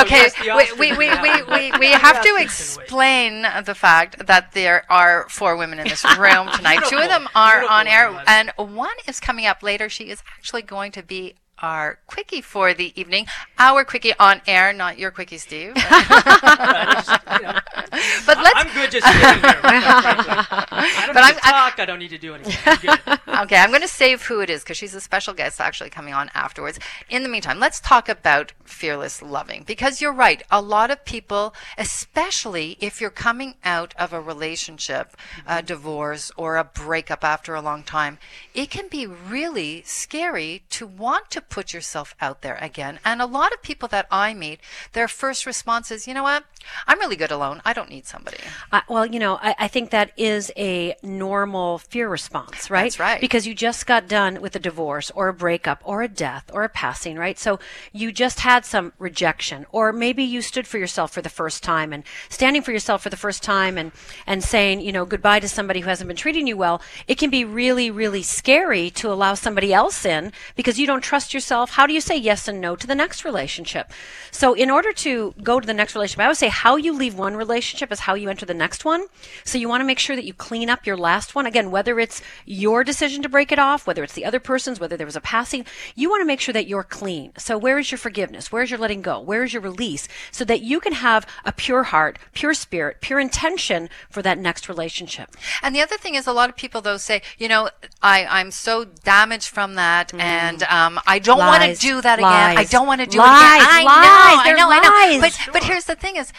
Okay, 0.00 0.28
yes, 0.44 0.72
we, 0.78 0.92
we, 0.92 0.96
we, 0.96 1.42
we, 1.42 1.72
we, 1.78 1.86
have 1.88 2.22
to 2.22 2.28
Oscars 2.28 2.28
can 2.28 2.34
wait. 2.36 2.44
explain 2.44 3.42
the 3.64 3.74
fact 3.74 4.26
that 4.26 4.52
there 4.52 4.84
are 4.90 5.28
four 5.28 5.56
women 5.56 5.80
in 5.80 5.88
this 5.88 6.04
room 6.16 6.48
tonight. 6.54 6.84
Two 6.88 6.98
of 6.98 7.08
them 7.08 7.28
are 7.34 7.64
on 7.64 7.88
air, 7.88 8.08
women. 8.08 8.24
and 8.28 8.52
one 8.56 8.94
is 9.06 9.18
coming 9.18 9.46
up 9.46 9.62
later. 9.62 9.88
She 9.88 10.04
is 10.04 10.22
actually 10.36 10.62
going 10.62 10.92
to 10.92 11.02
be 11.02 11.34
our 11.60 11.98
quickie 12.06 12.40
for 12.40 12.72
the 12.72 12.98
evening. 12.98 13.26
Our 13.58 13.84
quickie 13.84 14.14
on 14.18 14.40
air, 14.46 14.72
not 14.72 14.98
your 14.98 15.10
quickie, 15.10 15.38
Steve. 15.38 15.74
Just, 15.74 17.10
you 17.32 17.42
know, 17.42 17.57
But 18.26 18.38
let's 18.38 18.56
I'm 18.56 18.68
good 18.74 18.90
just 18.90 19.06
sitting 19.06 19.42
here. 19.42 19.60
I 19.62 21.02
don't 21.06 21.14
But 21.14 21.20
need 21.20 21.26
I'm- 21.26 21.34
to 21.34 21.40
talk. 21.40 21.78
I 21.78 21.84
don't 21.84 21.98
need 21.98 22.10
to 22.10 22.18
do 22.18 22.34
anything. 22.34 22.56
I'm 22.66 22.78
good. 22.78 23.18
Okay, 23.38 23.56
I'm 23.56 23.70
going 23.70 23.82
to 23.82 23.88
save 23.88 24.22
who 24.22 24.40
it 24.40 24.50
is 24.50 24.64
because 24.64 24.76
she's 24.76 24.94
a 24.96 25.00
special 25.00 25.32
guest 25.32 25.60
actually 25.60 25.90
coming 25.90 26.12
on 26.12 26.28
afterwards. 26.34 26.80
In 27.08 27.22
the 27.22 27.28
meantime, 27.28 27.60
let's 27.60 27.78
talk 27.78 28.08
about 28.08 28.52
fearless 28.64 29.22
loving 29.22 29.62
because 29.64 30.00
you're 30.00 30.12
right. 30.12 30.42
A 30.50 30.60
lot 30.60 30.90
of 30.90 31.04
people, 31.04 31.54
especially 31.76 32.76
if 32.80 33.00
you're 33.00 33.10
coming 33.10 33.54
out 33.64 33.94
of 33.96 34.12
a 34.12 34.20
relationship, 34.20 35.16
a 35.46 35.58
mm-hmm. 35.58 35.66
divorce, 35.66 36.32
or 36.36 36.56
a 36.56 36.64
breakup 36.64 37.22
after 37.22 37.54
a 37.54 37.60
long 37.60 37.84
time, 37.84 38.18
it 38.54 38.70
can 38.70 38.88
be 38.88 39.06
really 39.06 39.82
scary 39.84 40.62
to 40.70 40.84
want 40.86 41.30
to 41.30 41.40
put 41.40 41.72
yourself 41.72 42.16
out 42.20 42.42
there 42.42 42.58
again. 42.60 42.98
And 43.04 43.22
a 43.22 43.26
lot 43.26 43.52
of 43.52 43.62
people 43.62 43.86
that 43.88 44.08
I 44.10 44.34
meet, 44.34 44.58
their 44.94 45.06
first 45.06 45.46
response 45.46 45.92
is, 45.92 46.08
you 46.08 46.14
know 46.14 46.24
what? 46.24 46.44
I'm 46.86 46.98
really 46.98 47.16
good 47.16 47.30
alone. 47.30 47.62
I 47.64 47.72
don't 47.72 47.87
need 47.90 48.06
somebody. 48.06 48.38
Uh, 48.72 48.80
well, 48.88 49.06
you 49.06 49.18
know, 49.18 49.38
I, 49.42 49.54
I 49.58 49.68
think 49.68 49.90
that 49.90 50.12
is 50.16 50.50
a 50.56 50.94
normal 51.02 51.78
fear 51.78 52.08
response, 52.08 52.70
right? 52.70 52.84
That's 52.84 52.98
right. 52.98 53.20
Because 53.20 53.46
you 53.46 53.54
just 53.54 53.86
got 53.86 54.08
done 54.08 54.40
with 54.40 54.56
a 54.56 54.58
divorce 54.58 55.10
or 55.14 55.28
a 55.28 55.34
breakup 55.34 55.80
or 55.84 56.02
a 56.02 56.08
death 56.08 56.50
or 56.52 56.64
a 56.64 56.68
passing, 56.68 57.16
right? 57.16 57.38
So 57.38 57.58
you 57.92 58.12
just 58.12 58.40
had 58.40 58.64
some 58.64 58.92
rejection, 58.98 59.66
or 59.72 59.92
maybe 59.92 60.22
you 60.24 60.42
stood 60.42 60.66
for 60.66 60.78
yourself 60.78 61.12
for 61.12 61.22
the 61.22 61.28
first 61.28 61.62
time 61.62 61.92
and 61.92 62.04
standing 62.28 62.62
for 62.62 62.72
yourself 62.72 63.02
for 63.02 63.10
the 63.10 63.16
first 63.16 63.42
time 63.42 63.78
and, 63.78 63.92
and 64.26 64.42
saying, 64.42 64.80
you 64.80 64.92
know, 64.92 65.04
goodbye 65.04 65.40
to 65.40 65.48
somebody 65.48 65.80
who 65.80 65.88
hasn't 65.88 66.08
been 66.08 66.16
treating 66.16 66.46
you 66.46 66.56
well. 66.56 66.82
It 67.06 67.16
can 67.16 67.30
be 67.30 67.44
really, 67.44 67.90
really 67.90 68.22
scary 68.22 68.90
to 68.90 69.10
allow 69.12 69.34
somebody 69.34 69.72
else 69.72 70.04
in 70.04 70.32
because 70.56 70.78
you 70.78 70.86
don't 70.86 71.00
trust 71.00 71.32
yourself. 71.32 71.70
How 71.70 71.86
do 71.86 71.92
you 71.92 72.00
say 72.00 72.16
yes 72.16 72.48
and 72.48 72.60
no 72.60 72.76
to 72.76 72.86
the 72.86 72.94
next 72.94 73.24
relationship? 73.24 73.90
So 74.30 74.54
in 74.54 74.70
order 74.70 74.92
to 74.92 75.34
go 75.42 75.60
to 75.60 75.66
the 75.66 75.74
next 75.74 75.94
relationship, 75.94 76.24
I 76.24 76.28
would 76.28 76.36
say 76.36 76.48
how 76.48 76.76
you 76.76 76.92
leave 76.92 77.16
one 77.16 77.36
relationship 77.36 77.77
is 77.86 78.00
how 78.00 78.14
you 78.14 78.28
enter 78.28 78.46
the 78.46 78.54
next 78.54 78.84
one. 78.84 79.06
So 79.44 79.58
you 79.58 79.68
want 79.68 79.80
to 79.80 79.86
make 79.86 79.98
sure 79.98 80.16
that 80.16 80.24
you 80.24 80.34
clean 80.34 80.68
up 80.68 80.86
your 80.86 80.96
last 80.96 81.34
one. 81.34 81.46
Again, 81.46 81.70
whether 81.70 81.98
it's 82.00 82.20
your 82.44 82.84
decision 82.84 83.22
to 83.22 83.28
break 83.28 83.52
it 83.52 83.58
off, 83.58 83.86
whether 83.86 84.02
it's 84.02 84.14
the 84.14 84.24
other 84.24 84.40
person's, 84.40 84.80
whether 84.80 84.96
there 84.96 85.06
was 85.06 85.16
a 85.16 85.20
passing, 85.20 85.64
you 85.94 86.10
want 86.10 86.20
to 86.20 86.26
make 86.26 86.40
sure 86.40 86.52
that 86.52 86.66
you're 86.66 86.82
clean. 86.82 87.32
So 87.38 87.56
where 87.56 87.78
is 87.78 87.90
your 87.90 87.98
forgiveness? 87.98 88.50
Where 88.52 88.62
is 88.62 88.70
your 88.70 88.78
letting 88.78 89.02
go? 89.02 89.20
Where 89.20 89.44
is 89.44 89.52
your 89.52 89.62
release? 89.62 90.08
So 90.30 90.44
that 90.44 90.62
you 90.62 90.80
can 90.80 90.92
have 90.94 91.26
a 91.44 91.52
pure 91.52 91.84
heart, 91.84 92.18
pure 92.32 92.54
spirit, 92.54 93.00
pure 93.00 93.20
intention 93.20 93.88
for 94.10 94.22
that 94.22 94.38
next 94.38 94.68
relationship. 94.68 95.36
And 95.62 95.74
the 95.74 95.80
other 95.80 95.96
thing 95.96 96.14
is, 96.14 96.26
a 96.26 96.32
lot 96.32 96.48
of 96.50 96.56
people 96.56 96.80
though 96.80 96.96
say, 96.96 97.22
you 97.38 97.48
know, 97.48 97.70
I 98.02 98.26
I'm 98.26 98.50
so 98.50 98.84
damaged 98.84 99.48
from 99.48 99.74
that, 99.74 100.12
and 100.14 100.62
um, 100.64 101.00
I 101.06 101.18
don't 101.18 101.38
want 101.38 101.62
to 101.62 101.74
do 101.74 102.00
that 102.00 102.18
again. 102.18 102.58
I 102.58 102.64
don't 102.64 102.86
want 102.86 103.00
to 103.00 103.06
do 103.06 103.18
Lies. 103.18 103.28
it 103.30 103.64
again. 103.64 103.68
I 103.70 103.84
Lies. 103.84 104.04
know, 104.04 104.40
I 104.40 104.44
They're 104.44 104.56
know, 104.56 104.70
I 104.70 104.80
know. 104.80 105.22
lies. 105.22 105.36
But 105.46 105.52
but 105.52 105.64
here's 105.64 105.84
the 105.84 105.94
thing: 105.94 106.16
is 106.16 106.32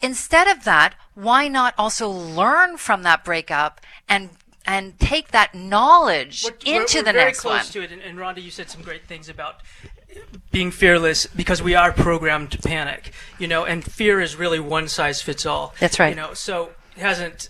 instead 0.00 0.46
of 0.48 0.64
that, 0.64 0.94
why 1.14 1.48
not 1.48 1.74
also 1.78 2.08
learn 2.08 2.76
from 2.76 3.02
that 3.02 3.24
breakup 3.24 3.80
and 4.08 4.30
and 4.66 4.98
take 5.00 5.28
that 5.30 5.54
knowledge 5.54 6.44
We're- 6.44 6.76
into 6.76 6.98
we're 6.98 7.04
the 7.04 7.12
very 7.12 7.24
next 7.26 7.40
close 7.40 7.54
one? 7.64 7.64
to 7.72 7.82
it, 7.82 7.92
and, 7.92 8.02
and 8.02 8.18
Rhonda, 8.18 8.42
you 8.42 8.50
said 8.50 8.68
some 8.68 8.82
great 8.82 9.06
things 9.06 9.28
about 9.30 9.62
being 10.50 10.70
fearless 10.70 11.26
because 11.26 11.62
we 11.62 11.74
are 11.74 11.90
programmed 11.92 12.50
to 12.52 12.58
panic, 12.58 13.12
you 13.38 13.48
know, 13.48 13.64
and 13.64 13.82
fear 13.84 14.20
is 14.20 14.36
really 14.36 14.60
one 14.60 14.86
size 14.88 15.22
fits 15.22 15.46
all. 15.46 15.74
That's 15.80 15.98
right. 15.98 16.10
You 16.10 16.16
know, 16.16 16.34
so 16.34 16.70
it 16.96 17.00
hasn't. 17.00 17.48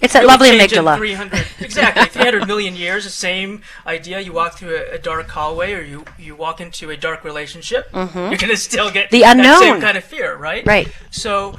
It's 0.00 0.12
that 0.12 0.20
really 0.20 0.28
lovely 0.32 0.48
changed 0.58 0.72
in 0.74 0.84
amygdala. 0.84 0.96
300 0.98 1.46
exactly 1.60 2.04
300 2.06 2.46
million 2.46 2.74
years 2.76 3.04
the 3.04 3.10
same 3.10 3.62
idea 3.86 4.20
you 4.20 4.32
walk 4.32 4.58
through 4.58 4.76
a, 4.76 4.94
a 4.96 4.98
dark 4.98 5.28
hallway 5.28 5.72
or 5.72 5.80
you 5.82 6.04
you 6.18 6.34
walk 6.36 6.60
into 6.60 6.90
a 6.90 6.96
dark 6.96 7.24
relationship 7.24 7.88
you're 7.94 8.06
going 8.08 8.38
to 8.38 8.56
still 8.56 8.90
get 8.90 9.10
Mm-hmm. 9.10 9.16
The 9.16 9.20
that 9.22 9.36
unknown. 9.36 9.60
same 9.60 9.80
kind 9.80 9.96
of 9.96 10.04
fear 10.04 10.36
right 10.36 10.66
Right. 10.66 10.88
so 11.10 11.58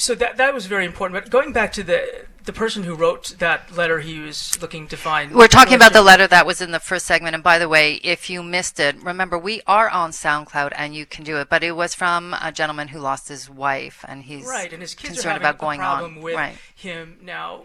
so 0.00 0.14
that 0.14 0.36
that 0.36 0.54
was 0.54 0.66
very 0.66 0.84
important 0.84 1.22
but 1.22 1.30
going 1.30 1.52
back 1.52 1.72
to 1.72 1.82
the 1.82 2.24
the 2.44 2.52
person 2.52 2.82
who 2.84 2.94
wrote 2.94 3.36
that 3.38 3.70
letter 3.76 4.00
he 4.00 4.18
was 4.18 4.60
looking 4.60 4.88
to 4.88 4.96
find 4.96 5.32
We're 5.32 5.46
talking 5.46 5.74
about 5.74 5.92
the 5.92 6.02
letter 6.02 6.26
that 6.26 6.46
was 6.46 6.60
in 6.60 6.70
the 6.70 6.80
first 6.80 7.04
segment. 7.06 7.34
And 7.34 7.44
by 7.44 7.58
the 7.58 7.68
way, 7.68 7.94
if 8.02 8.30
you 8.30 8.42
missed 8.42 8.80
it, 8.80 8.96
remember 9.02 9.38
we 9.38 9.60
are 9.66 9.88
on 9.90 10.10
SoundCloud 10.10 10.72
and 10.76 10.94
you 10.94 11.04
can 11.04 11.22
do 11.22 11.36
it. 11.36 11.48
But 11.48 11.62
it 11.62 11.72
was 11.72 11.94
from 11.94 12.34
a 12.42 12.50
gentleman 12.50 12.88
who 12.88 12.98
lost 12.98 13.28
his 13.28 13.50
wife, 13.50 14.04
and 14.08 14.22
he's 14.24 14.46
right 14.46 14.72
and 14.72 14.80
his 14.80 14.94
kids 14.94 15.10
are 15.10 15.14
concerned 15.14 15.32
having 15.32 15.42
about 15.42 15.54
a 15.56 15.58
going 15.58 15.80
problem 15.80 16.16
on. 16.16 16.22
with 16.22 16.34
right. 16.34 16.56
him 16.74 17.18
now 17.22 17.62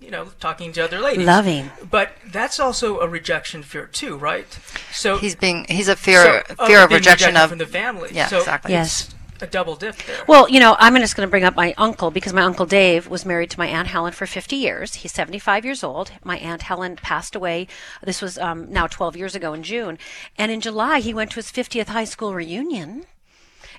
you 0.00 0.10
know 0.10 0.26
talking 0.40 0.72
to 0.72 0.82
other 0.82 0.98
ladies 0.98 1.26
Loving. 1.26 1.70
but 1.90 2.12
that's 2.32 2.58
also 2.58 3.00
a 3.00 3.08
rejection 3.08 3.62
fear 3.62 3.86
too 3.86 4.16
right 4.16 4.58
so 4.92 5.18
He's 5.18 5.36
being 5.36 5.66
he's 5.68 5.88
a 5.88 5.96
fear 5.96 6.42
So, 6.48 6.66
fear 6.66 6.80
oh, 6.80 6.84
of 6.84 6.88
being 6.88 6.98
rejection 6.98 7.36
of 7.36 7.50
from 7.50 7.58
the 7.58 7.66
family. 7.66 8.10
Yeah, 8.12 8.26
so 8.26 8.38
exactly. 8.38 8.72
Yes. 8.72 9.14
A 9.42 9.46
double 9.46 9.76
dip 9.76 9.96
there. 9.96 10.24
Well, 10.26 10.48
you 10.48 10.60
know, 10.60 10.76
I'm 10.78 10.96
just 10.96 11.16
going 11.16 11.26
to 11.26 11.30
bring 11.30 11.44
up 11.44 11.56
my 11.56 11.74
uncle 11.76 12.10
because 12.10 12.32
my 12.32 12.42
uncle 12.42 12.66
Dave 12.66 13.08
was 13.08 13.24
married 13.24 13.50
to 13.50 13.58
my 13.58 13.66
aunt 13.66 13.88
Helen 13.88 14.12
for 14.12 14.26
50 14.26 14.56
years. 14.56 14.96
He's 14.96 15.12
75 15.12 15.64
years 15.64 15.82
old. 15.82 16.12
My 16.24 16.38
aunt 16.38 16.62
Helen 16.62 16.96
passed 16.96 17.34
away. 17.34 17.66
This 18.02 18.22
was 18.22 18.38
um, 18.38 18.70
now 18.70 18.86
12 18.86 19.16
years 19.16 19.34
ago 19.34 19.52
in 19.52 19.62
June, 19.62 19.98
and 20.36 20.50
in 20.50 20.60
July 20.60 21.00
he 21.00 21.14
went 21.14 21.30
to 21.32 21.36
his 21.36 21.50
50th 21.52 21.88
high 21.88 22.04
school 22.04 22.34
reunion 22.34 23.06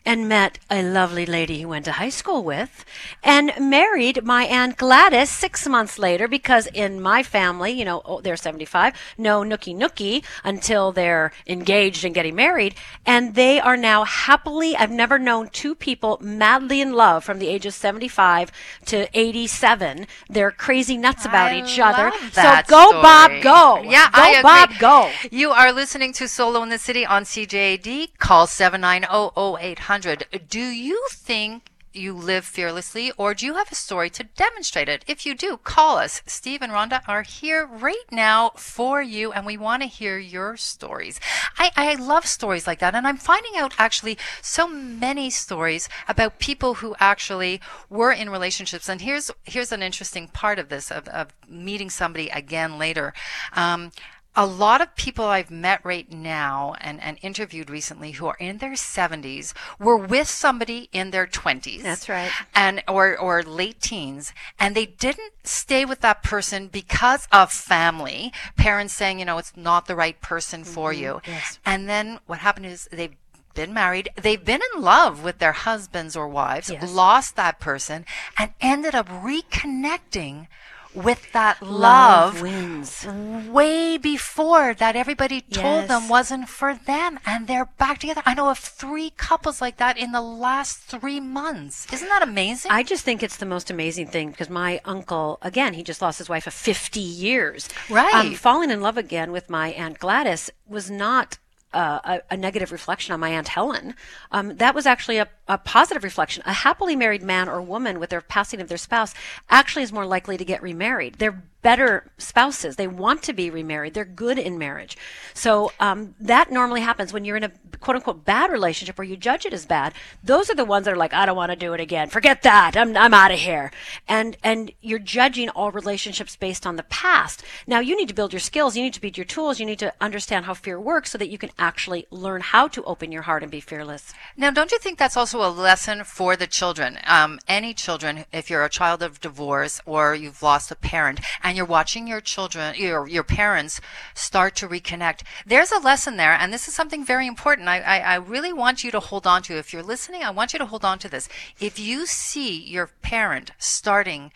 and 0.05 0.27
met 0.27 0.59
a 0.69 0.81
lovely 0.81 1.25
lady 1.25 1.57
he 1.57 1.65
went 1.65 1.85
to 1.85 1.91
high 1.93 2.09
school 2.09 2.43
with 2.43 2.85
and 3.23 3.51
married 3.59 4.23
my 4.23 4.45
aunt 4.45 4.77
Gladys 4.77 5.29
six 5.29 5.67
months 5.67 5.99
later 5.99 6.27
because 6.27 6.67
in 6.67 7.01
my 7.01 7.23
family, 7.23 7.71
you 7.71 7.85
know, 7.85 8.01
oh, 8.05 8.21
they're 8.21 8.35
75, 8.35 8.93
no 9.17 9.41
nookie 9.41 9.75
nookie 9.75 10.23
until 10.43 10.91
they're 10.91 11.31
engaged 11.47 12.03
and 12.03 12.15
getting 12.15 12.35
married. 12.35 12.75
And 13.05 13.35
they 13.35 13.59
are 13.59 13.77
now 13.77 14.03
happily, 14.03 14.75
I've 14.75 14.91
never 14.91 15.19
known 15.19 15.49
two 15.49 15.75
people 15.75 16.17
madly 16.21 16.81
in 16.81 16.93
love 16.93 17.23
from 17.23 17.39
the 17.39 17.47
age 17.47 17.65
of 17.65 17.73
75 17.73 18.51
to 18.85 19.07
87. 19.17 20.07
They're 20.29 20.51
crazy 20.51 20.97
nuts 20.97 21.25
about 21.25 21.51
I 21.51 21.61
each 21.61 21.79
other. 21.79 22.11
so 22.31 22.61
go, 22.67 22.87
story. 22.87 23.01
Bob, 23.01 23.31
go. 23.41 23.81
Yeah, 23.83 24.09
go, 24.11 24.21
I 24.21 24.29
agree. 24.29 24.41
Bob, 24.41 24.69
go. 24.79 25.11
You 25.31 25.51
are 25.51 25.71
listening 25.71 26.13
to 26.13 26.27
Solo 26.27 26.63
in 26.63 26.69
the 26.69 26.77
City 26.77 27.05
on 27.05 27.23
CJAD. 27.23 28.17
Call 28.17 28.47
oh 28.51 29.31
oh 29.35 29.57
790-0800. 29.91 30.47
Do 30.47 30.59
you 30.59 31.05
think 31.11 31.63
you 31.93 32.13
live 32.13 32.45
fearlessly 32.45 33.11
or 33.17 33.33
do 33.33 33.45
you 33.45 33.55
have 33.55 33.69
a 33.69 33.75
story 33.75 34.09
to 34.09 34.23
demonstrate 34.23 34.87
it? 34.87 35.03
If 35.07 35.25
you 35.25 35.35
do, 35.35 35.57
call 35.57 35.97
us. 35.97 36.21
Steve 36.25 36.61
and 36.61 36.71
Rhonda 36.71 37.01
are 37.05 37.23
here 37.23 37.65
right 37.65 38.05
now 38.09 38.51
for 38.55 39.01
you 39.01 39.33
and 39.33 39.45
we 39.45 39.57
want 39.57 39.83
to 39.83 39.87
hear 39.89 40.17
your 40.17 40.55
stories. 40.55 41.19
I, 41.57 41.71
I 41.75 41.95
love 41.95 42.25
stories 42.25 42.65
like 42.65 42.79
that 42.79 42.95
and 42.95 43.05
I'm 43.05 43.17
finding 43.17 43.57
out 43.57 43.73
actually 43.77 44.17
so 44.41 44.67
many 44.67 45.29
stories 45.29 45.89
about 46.07 46.39
people 46.39 46.75
who 46.75 46.95
actually 46.99 47.59
were 47.89 48.13
in 48.13 48.29
relationships 48.29 48.87
and 48.87 49.01
here's 49.01 49.29
here's 49.43 49.73
an 49.73 49.83
interesting 49.83 50.29
part 50.29 50.59
of 50.59 50.69
this 50.69 50.91
of, 50.91 51.09
of 51.09 51.33
meeting 51.49 51.89
somebody 51.89 52.29
again 52.29 52.77
later. 52.77 53.13
Um, 53.53 53.91
a 54.35 54.45
lot 54.45 54.79
of 54.81 54.95
people 54.95 55.25
I've 55.25 55.51
met 55.51 55.83
right 55.83 56.09
now 56.11 56.75
and, 56.79 57.01
and 57.01 57.17
interviewed 57.21 57.69
recently 57.69 58.11
who 58.11 58.27
are 58.27 58.37
in 58.39 58.59
their 58.59 58.73
70s 58.73 59.53
were 59.77 59.97
with 59.97 60.27
somebody 60.27 60.89
in 60.93 61.11
their 61.11 61.27
20s. 61.27 61.81
That's 61.81 62.07
right. 62.07 62.31
And 62.55 62.81
or 62.87 63.17
or 63.17 63.43
late 63.43 63.81
teens 63.81 64.33
and 64.59 64.73
they 64.75 64.85
didn't 64.85 65.33
stay 65.43 65.83
with 65.83 65.99
that 66.01 66.23
person 66.23 66.67
because 66.67 67.27
of 67.31 67.51
family, 67.51 68.31
parents 68.55 68.93
saying, 68.93 69.19
you 69.19 69.25
know, 69.25 69.37
it's 69.37 69.57
not 69.57 69.87
the 69.87 69.95
right 69.95 70.19
person 70.21 70.63
for 70.63 70.93
mm-hmm. 70.93 71.01
you. 71.01 71.21
yes. 71.27 71.59
And 71.65 71.89
then 71.89 72.19
what 72.25 72.39
happened 72.39 72.67
is 72.67 72.87
they've 72.91 73.15
been 73.53 73.73
married, 73.73 74.09
they've 74.15 74.43
been 74.43 74.61
in 74.73 74.81
love 74.81 75.23
with 75.23 75.39
their 75.39 75.51
husbands 75.51 76.15
or 76.15 76.27
wives, 76.27 76.69
Yes. 76.69 76.89
lost 76.93 77.35
that 77.35 77.59
person 77.59 78.05
and 78.37 78.53
ended 78.61 78.95
up 78.95 79.09
reconnecting 79.09 80.47
with 80.93 81.31
that 81.31 81.61
love 81.61 82.41
wins. 82.41 83.05
way 83.49 83.97
before 83.97 84.73
that 84.73 84.95
everybody 84.95 85.41
told 85.41 85.81
Yes. 85.83 85.87
them 85.87 86.09
wasn't 86.09 86.49
for 86.49 86.73
them 86.75 87.19
and 87.25 87.47
they're 87.47 87.69
back 87.77 87.99
together. 87.99 88.21
I 88.25 88.33
know 88.33 88.49
of 88.49 88.59
three 88.59 89.11
couples 89.11 89.61
like 89.61 89.77
that 89.77 89.97
in 89.97 90.11
the 90.11 90.21
last 90.21 90.79
three 90.79 91.19
months. 91.19 91.87
Isn't 91.93 92.07
that 92.09 92.23
amazing? 92.23 92.71
I 92.71 92.83
just 92.83 93.03
think 93.05 93.23
it's 93.23 93.37
the 93.37 93.45
most 93.45 93.69
amazing 93.71 94.07
thing 94.07 94.31
because 94.31 94.49
my 94.49 94.81
uncle, 94.85 95.37
again, 95.41 95.73
he 95.73 95.83
just 95.83 96.01
lost 96.01 96.17
his 96.17 96.29
wife 96.29 96.47
of 96.47 96.53
50 96.53 96.99
years. 96.99 97.69
Right. 97.89 98.13
Um, 98.13 98.33
falling 98.33 98.69
in 98.71 98.81
love 98.81 98.97
again 98.97 99.31
with 99.31 99.49
my 99.49 99.69
Aunt 99.69 99.97
Gladys 99.99 100.49
was 100.67 100.91
not 100.91 101.37
uh, 101.73 101.99
a, 102.03 102.33
a 102.33 102.37
negative 102.37 102.71
reflection 102.73 103.13
on 103.13 103.19
my 103.21 103.29
Aunt 103.29 103.47
Helen. 103.47 103.95
Um, 104.31 104.57
that 104.57 104.75
was 104.75 104.85
actually 104.85 105.17
a, 105.19 105.27
a 105.51 105.57
positive 105.57 106.03
reflection. 106.03 106.41
A 106.45 106.53
happily 106.53 106.95
married 106.95 107.21
man 107.21 107.49
or 107.49 107.61
woman 107.61 107.99
with 107.99 108.09
their 108.09 108.21
passing 108.21 108.61
of 108.61 108.69
their 108.69 108.77
spouse 108.77 109.13
actually 109.49 109.83
is 109.83 109.91
more 109.91 110.05
likely 110.05 110.37
to 110.37 110.45
get 110.45 110.63
remarried. 110.63 111.15
They're 111.15 111.43
better 111.61 112.11
spouses. 112.17 112.75
They 112.75 112.87
want 112.87 113.21
to 113.23 113.33
be 113.33 113.49
remarried. 113.49 113.93
They're 113.93 114.05
good 114.05 114.39
in 114.39 114.57
marriage. 114.57 114.97
So 115.33 115.71
um, 115.79 116.15
that 116.19 116.51
normally 116.51 116.81
happens 116.81 117.13
when 117.13 117.23
you're 117.25 117.37
in 117.37 117.43
a 117.43 117.51
quote 117.79 117.97
unquote 117.97 118.25
bad 118.25 118.51
relationship 118.51 118.97
where 118.97 119.05
you 119.05 119.15
judge 119.15 119.45
it 119.45 119.53
as 119.53 119.65
bad. 119.65 119.93
Those 120.23 120.49
are 120.49 120.55
the 120.55 120.65
ones 120.65 120.85
that 120.85 120.93
are 120.93 120.97
like, 120.97 121.13
I 121.13 121.25
don't 121.25 121.35
want 121.35 121.51
to 121.51 121.55
do 121.55 121.73
it 121.73 121.79
again. 121.79 122.09
Forget 122.09 122.41
that. 122.43 122.75
I'm, 122.75 122.97
I'm 122.97 123.13
out 123.13 123.31
of 123.31 123.39
here. 123.39 123.71
And, 124.07 124.37
and 124.43 124.71
you're 124.81 124.99
judging 124.99 125.49
all 125.49 125.71
relationships 125.71 126.35
based 126.35 126.65
on 126.65 126.77
the 126.77 126.83
past. 126.83 127.43
Now 127.67 127.79
you 127.79 127.95
need 127.95 128.07
to 128.07 128.15
build 128.15 128.33
your 128.33 128.39
skills. 128.39 128.75
You 128.75 128.83
need 128.83 128.93
to 128.93 129.01
build 129.01 129.17
your 129.17 129.25
tools. 129.25 129.59
You 129.59 129.65
need 129.65 129.79
to 129.79 129.93
understand 130.01 130.45
how 130.45 130.53
fear 130.53 130.79
works 130.79 131.11
so 131.11 131.17
that 131.17 131.29
you 131.29 131.37
can 131.37 131.51
actually 131.59 132.07
learn 132.09 132.41
how 132.41 132.67
to 132.69 132.83
open 132.83 133.11
your 133.11 133.23
heart 133.23 133.43
and 133.43 133.51
be 133.51 133.59
fearless. 133.59 134.13
Now, 134.35 134.51
don't 134.51 134.71
you 134.71 134.79
think 134.79 134.97
that's 134.97 135.17
also 135.17 135.40
a 135.45 135.49
lesson 135.49 136.03
for 136.03 136.35
the 136.35 136.47
children? 136.47 136.99
Um, 137.05 137.39
any 137.47 137.73
children, 137.73 138.25
if 138.31 138.49
you're 138.49 138.63
a 138.63 138.69
child 138.69 139.01
of 139.01 139.21
divorce 139.21 139.81
or 139.85 140.15
you've 140.15 140.41
lost 140.41 140.71
a 140.71 140.75
parent 140.75 141.19
and 141.43 141.55
you're 141.55 141.65
watching 141.65 142.07
your 142.07 142.21
children, 142.21 142.75
your, 142.77 143.07
your 143.07 143.23
parents 143.23 143.81
start 144.13 144.55
to 144.57 144.67
reconnect, 144.67 145.23
there's 145.45 145.71
a 145.71 145.79
lesson 145.79 146.17
there. 146.17 146.33
And 146.33 146.53
this 146.53 146.67
is 146.67 146.75
something 146.75 147.05
very 147.05 147.27
important. 147.27 147.67
I, 147.67 147.79
I, 147.79 147.97
I 147.99 148.15
really 148.15 148.53
want 148.53 148.83
you 148.83 148.91
to 148.91 148.99
hold 148.99 149.27
on 149.27 149.41
to. 149.43 149.57
If 149.57 149.73
you're 149.73 149.83
listening, 149.83 150.23
I 150.23 150.31
want 150.31 150.53
you 150.53 150.59
to 150.59 150.65
hold 150.65 150.85
on 150.85 150.99
to 150.99 151.09
this. 151.09 151.29
If 151.59 151.79
you 151.79 152.05
see 152.05 152.61
your 152.61 152.87
parent 153.01 153.51
starting 153.57 154.31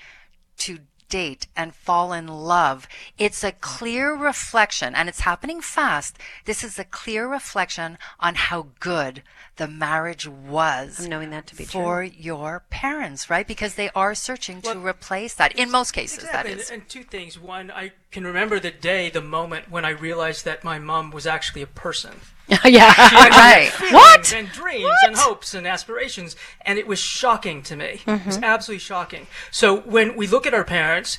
to 0.57 0.79
date 1.09 1.47
and 1.55 1.75
fall 1.75 2.13
in 2.13 2.27
love. 2.27 2.87
It's 3.17 3.43
a 3.43 3.51
clear 3.51 4.15
reflection, 4.15 4.95
and 4.95 5.07
it's 5.07 5.21
happening 5.21 5.61
fast. 5.61 6.17
This 6.45 6.63
is 6.63 6.79
a 6.79 6.83
clear 6.83 7.27
reflection 7.27 7.97
on 8.19 8.35
how 8.35 8.67
good 8.79 9.23
the 9.57 9.67
marriage 9.67 10.27
was. 10.27 10.99
I'm 11.01 11.09
knowing 11.09 11.29
that 11.29 11.47
to 11.47 11.55
be 11.55 11.63
true. 11.65 11.81
for 11.81 12.03
your 12.03 12.63
parents, 12.69 13.29
right? 13.29 13.47
Because 13.47 13.75
they 13.75 13.89
are 13.95 14.13
searching 14.13 14.61
to 14.63 14.77
replace 14.77 15.33
that. 15.35 15.57
In 15.57 15.71
most 15.71 15.91
cases, 15.91 16.19
Exactly. 16.23 16.53
that 16.53 16.59
is. 16.61 16.69
And, 16.69 16.81
and 16.81 16.89
two 16.89 17.03
things. 17.03 17.39
One, 17.39 17.71
I 17.71 17.93
can 18.11 18.25
remember 18.25 18.59
the 18.59 18.71
day, 18.71 19.09
the 19.09 19.21
moment 19.21 19.69
when 19.71 19.85
I 19.85 19.89
realized 19.91 20.43
that 20.45 20.63
my 20.63 20.77
mom 20.79 21.11
was 21.11 21.25
actually 21.25 21.61
a 21.61 21.67
person. 21.67 22.13
yeah. 22.65 22.93
right. 23.29 23.71
What? 23.91 24.33
And 24.33 24.49
dreams 24.49 24.91
and 25.05 25.15
hopes 25.15 25.53
and 25.53 25.65
aspirations. 25.65 26.35
And 26.61 26.77
it 26.77 26.85
was 26.85 26.99
shocking 26.99 27.61
to 27.63 27.75
me. 27.75 27.85
It 27.85 27.99
Mm-hmm. 28.05 28.27
was 28.27 28.37
absolutely 28.37 28.79
shocking. 28.79 29.27
So 29.51 29.77
when 29.81 30.15
we 30.15 30.27
look 30.27 30.45
at 30.45 30.53
our 30.53 30.63
parents, 30.65 31.17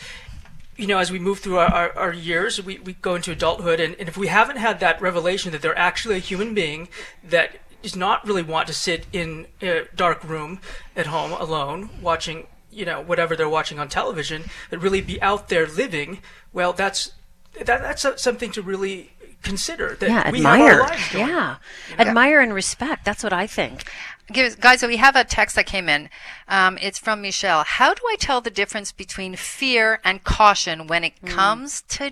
you 0.76 0.86
know, 0.86 0.98
as 0.98 1.10
we 1.10 1.18
move 1.18 1.38
through 1.40 1.58
our, 1.58 1.68
our, 1.72 1.98
our 1.98 2.12
years, 2.12 2.62
we, 2.62 2.78
we 2.80 2.92
go 2.92 3.14
into 3.14 3.32
adulthood, 3.32 3.80
and, 3.80 3.96
and 3.98 4.08
if 4.10 4.16
we 4.18 4.26
haven't 4.28 4.58
had 4.58 4.78
that 4.80 5.00
revelation 5.00 5.50
that 5.52 5.62
they're 5.62 5.76
actually 5.78 6.16
a 6.16 6.20
human 6.20 6.52
being 6.54 6.88
that 7.24 7.56
does 7.86 7.94
not 7.94 8.26
really 8.26 8.42
want 8.42 8.66
to 8.66 8.74
sit 8.74 9.06
in 9.12 9.46
a 9.62 9.84
dark 9.94 10.24
room 10.24 10.58
at 10.96 11.06
home 11.06 11.30
alone 11.30 11.88
watching, 12.02 12.48
you 12.68 12.84
know, 12.84 13.00
whatever 13.00 13.36
they're 13.36 13.48
watching 13.48 13.78
on 13.78 13.88
television, 13.88 14.42
but 14.70 14.82
really 14.82 15.00
be 15.00 15.22
out 15.22 15.48
there 15.50 15.68
living, 15.68 16.18
well, 16.52 16.72
that's 16.72 17.12
that, 17.58 17.66
that's 17.80 18.04
a, 18.04 18.18
something 18.18 18.50
to 18.50 18.60
really 18.60 19.12
consider. 19.44 19.94
That 20.00 20.08
Yeah, 20.10 20.30
we 20.32 20.42
have 20.42 20.46
our 20.60 20.68
admire. 20.68 20.80
lives 20.80 21.12
going. 21.12 21.28
Yeah. 21.28 21.56
Admire 21.96 22.40
and 22.40 22.52
respect. 22.52 23.04
That's 23.04 23.22
what 23.22 23.32
I 23.32 23.46
think. 23.46 23.84
Give- 24.32 24.60
Guys, 24.60 24.80
so 24.80 24.88
we 24.88 24.96
have 24.96 25.14
a 25.14 25.22
text 25.22 25.54
that 25.54 25.66
came 25.66 25.88
in. 25.88 26.10
Um, 26.48 26.78
it's 26.82 26.98
from 26.98 27.22
Michelle. 27.22 27.62
How 27.64 27.94
do 27.94 28.02
I 28.10 28.16
tell 28.18 28.40
the 28.40 28.50
difference 28.50 28.90
between 28.90 29.36
fear 29.36 30.00
and 30.04 30.24
caution 30.24 30.88
when 30.88 31.04
it 31.04 31.14
comes 31.24 31.82
to 31.90 32.10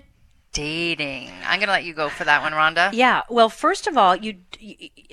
dating? 0.55 1.29
I'm 1.45 1.59
going 1.59 1.67
to 1.67 1.73
let 1.73 1.83
you 1.83 1.93
go 1.93 2.09
for 2.09 2.23
that 2.23 2.41
one, 2.41 2.53
Rhonda. 2.53 2.89
Yeah. 2.93 3.21
Well, 3.29 3.49
first 3.49 3.85
of 3.85 3.97
all, 3.97 4.15
you 4.15 4.37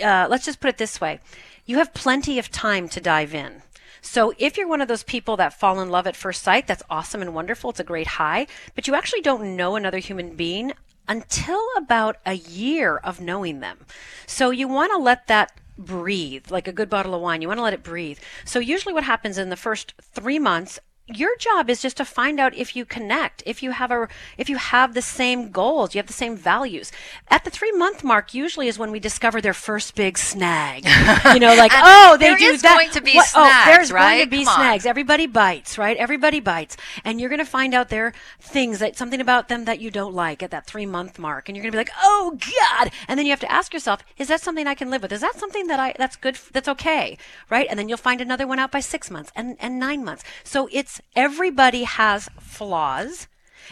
uh, 0.02 0.26
let's 0.30 0.46
just 0.46 0.60
put 0.60 0.70
it 0.70 0.78
this 0.78 1.00
way: 1.00 1.20
you 1.66 1.76
have 1.76 1.92
plenty 1.92 2.38
of 2.38 2.50
time 2.50 2.88
to 2.88 3.00
dive 3.00 3.34
in. 3.34 3.62
So 4.00 4.32
if 4.38 4.56
you're 4.56 4.68
one 4.68 4.80
of 4.80 4.88
those 4.88 5.04
people 5.04 5.36
that 5.36 5.58
fall 5.58 5.80
in 5.80 5.90
love 5.90 6.06
at 6.06 6.16
first 6.16 6.42
sight, 6.42 6.66
that's 6.66 6.82
awesome 6.90 7.22
and 7.22 7.34
wonderful. 7.34 7.70
It's 7.70 7.80
a 7.80 7.84
great 7.84 8.06
high, 8.06 8.46
but 8.74 8.86
you 8.86 8.94
actually 8.94 9.20
don't 9.20 9.56
know 9.56 9.76
another 9.76 9.98
human 9.98 10.34
being 10.34 10.72
until 11.06 11.64
about 11.76 12.16
a 12.26 12.34
year 12.34 12.96
of 12.96 13.20
knowing 13.20 13.60
them. 13.60 13.78
So 14.26 14.50
you 14.50 14.66
want 14.66 14.92
to 14.92 14.98
let 14.98 15.26
that 15.28 15.52
breathe 15.78 16.50
like 16.50 16.66
a 16.66 16.72
good 16.72 16.90
bottle 16.90 17.14
of 17.14 17.20
wine. 17.20 17.42
You 17.42 17.48
want 17.48 17.58
to 17.58 17.64
let 17.64 17.74
it 17.74 17.82
breathe. 17.82 18.18
So 18.44 18.58
usually 18.58 18.94
what 18.94 19.04
happens 19.04 19.38
in 19.38 19.50
the 19.50 19.56
first 19.56 19.94
3 20.00 20.38
months 20.38 20.78
your 21.18 21.36
job 21.36 21.68
is 21.70 21.80
just 21.82 21.96
to 21.98 22.04
find 22.04 22.38
out 22.40 22.54
if 22.54 22.74
you 22.76 22.84
connect 22.84 23.42
if 23.46 23.62
you 23.62 23.70
have 23.72 23.90
a 23.90 24.08
if 24.38 24.48
you 24.48 24.56
have 24.56 24.94
the 24.94 25.02
same 25.02 25.50
goals 25.50 25.94
you 25.94 25.98
have 25.98 26.06
the 26.06 26.12
same 26.12 26.36
values. 26.36 26.90
At 27.28 27.44
the 27.44 27.50
three 27.50 27.72
month 27.72 28.02
mark 28.04 28.34
usually 28.34 28.68
is 28.68 28.78
when 28.78 28.90
we 28.90 29.00
discover 29.00 29.40
their 29.40 29.54
first 29.54 29.94
big 29.94 30.18
snag. 30.18 30.84
You 31.34 31.40
know 31.40 31.54
like 31.64 31.72
oh 31.74 32.16
they 32.18 32.34
do 32.36 32.56
that. 32.56 32.76
going 32.76 32.90
to 32.90 33.00
be 33.00 33.14
What- 33.14 33.28
oh 33.34 33.44
snags, 33.44 33.66
there's 33.66 33.90
going 33.90 34.20
to 34.20 34.26
be 34.30 34.44
Come 34.44 34.60
on. 34.60 34.86
everybody 34.86 35.26
bites 35.26 35.78
right? 35.78 35.96
Everybody 35.96 36.40
bites. 36.40 36.76
And 37.04 37.20
you're 37.20 37.30
going 37.30 37.38
to 37.38 37.44
find 37.44 37.74
out 37.74 37.88
there 37.90 38.12
things 38.40 38.78
that 38.78 38.96
something 38.96 39.20
about 39.20 39.48
them 39.48 39.64
that 39.66 39.80
you 39.80 39.90
don't 39.90 40.14
like 40.14 40.42
at 40.42 40.50
that 40.50 40.66
three 40.66 40.86
month 40.86 41.18
mark. 41.18 41.48
And 41.48 41.56
you're 41.56 41.62
going 41.62 41.72
to 41.72 41.76
be 41.76 41.80
like 41.80 41.92
oh 42.02 42.38
god. 42.80 42.90
And 43.08 43.18
then 43.18 43.26
you 43.26 43.32
have 43.32 43.40
to 43.40 43.52
ask 43.52 43.74
yourself 43.74 44.02
is 44.16 44.28
that 44.28 44.40
something 44.40 44.66
i 44.66 44.74
can 44.74 44.90
live 44.90 45.02
with? 45.02 45.12
Is 45.12 45.20
that 45.20 45.36
something 45.38 45.66
that 45.66 45.78
i 45.78 45.94
that's 45.98 46.16
good 46.16 46.38
that's 46.52 46.68
okay 46.68 47.18
right? 47.50 47.66
And 47.68 47.78
then 47.78 47.88
you'll 47.88 47.98
find 47.98 48.20
another 48.20 48.46
one 48.46 48.58
out 48.58 48.70
by 48.72 48.80
six 48.80 49.10
months 49.10 49.30
and 49.36 49.56
and 49.60 49.78
nine 49.78 50.04
months. 50.04 50.24
So 50.44 50.68
it's 50.72 51.00
everybody 51.14 51.84
has 51.84 52.28
flaws 52.40 53.28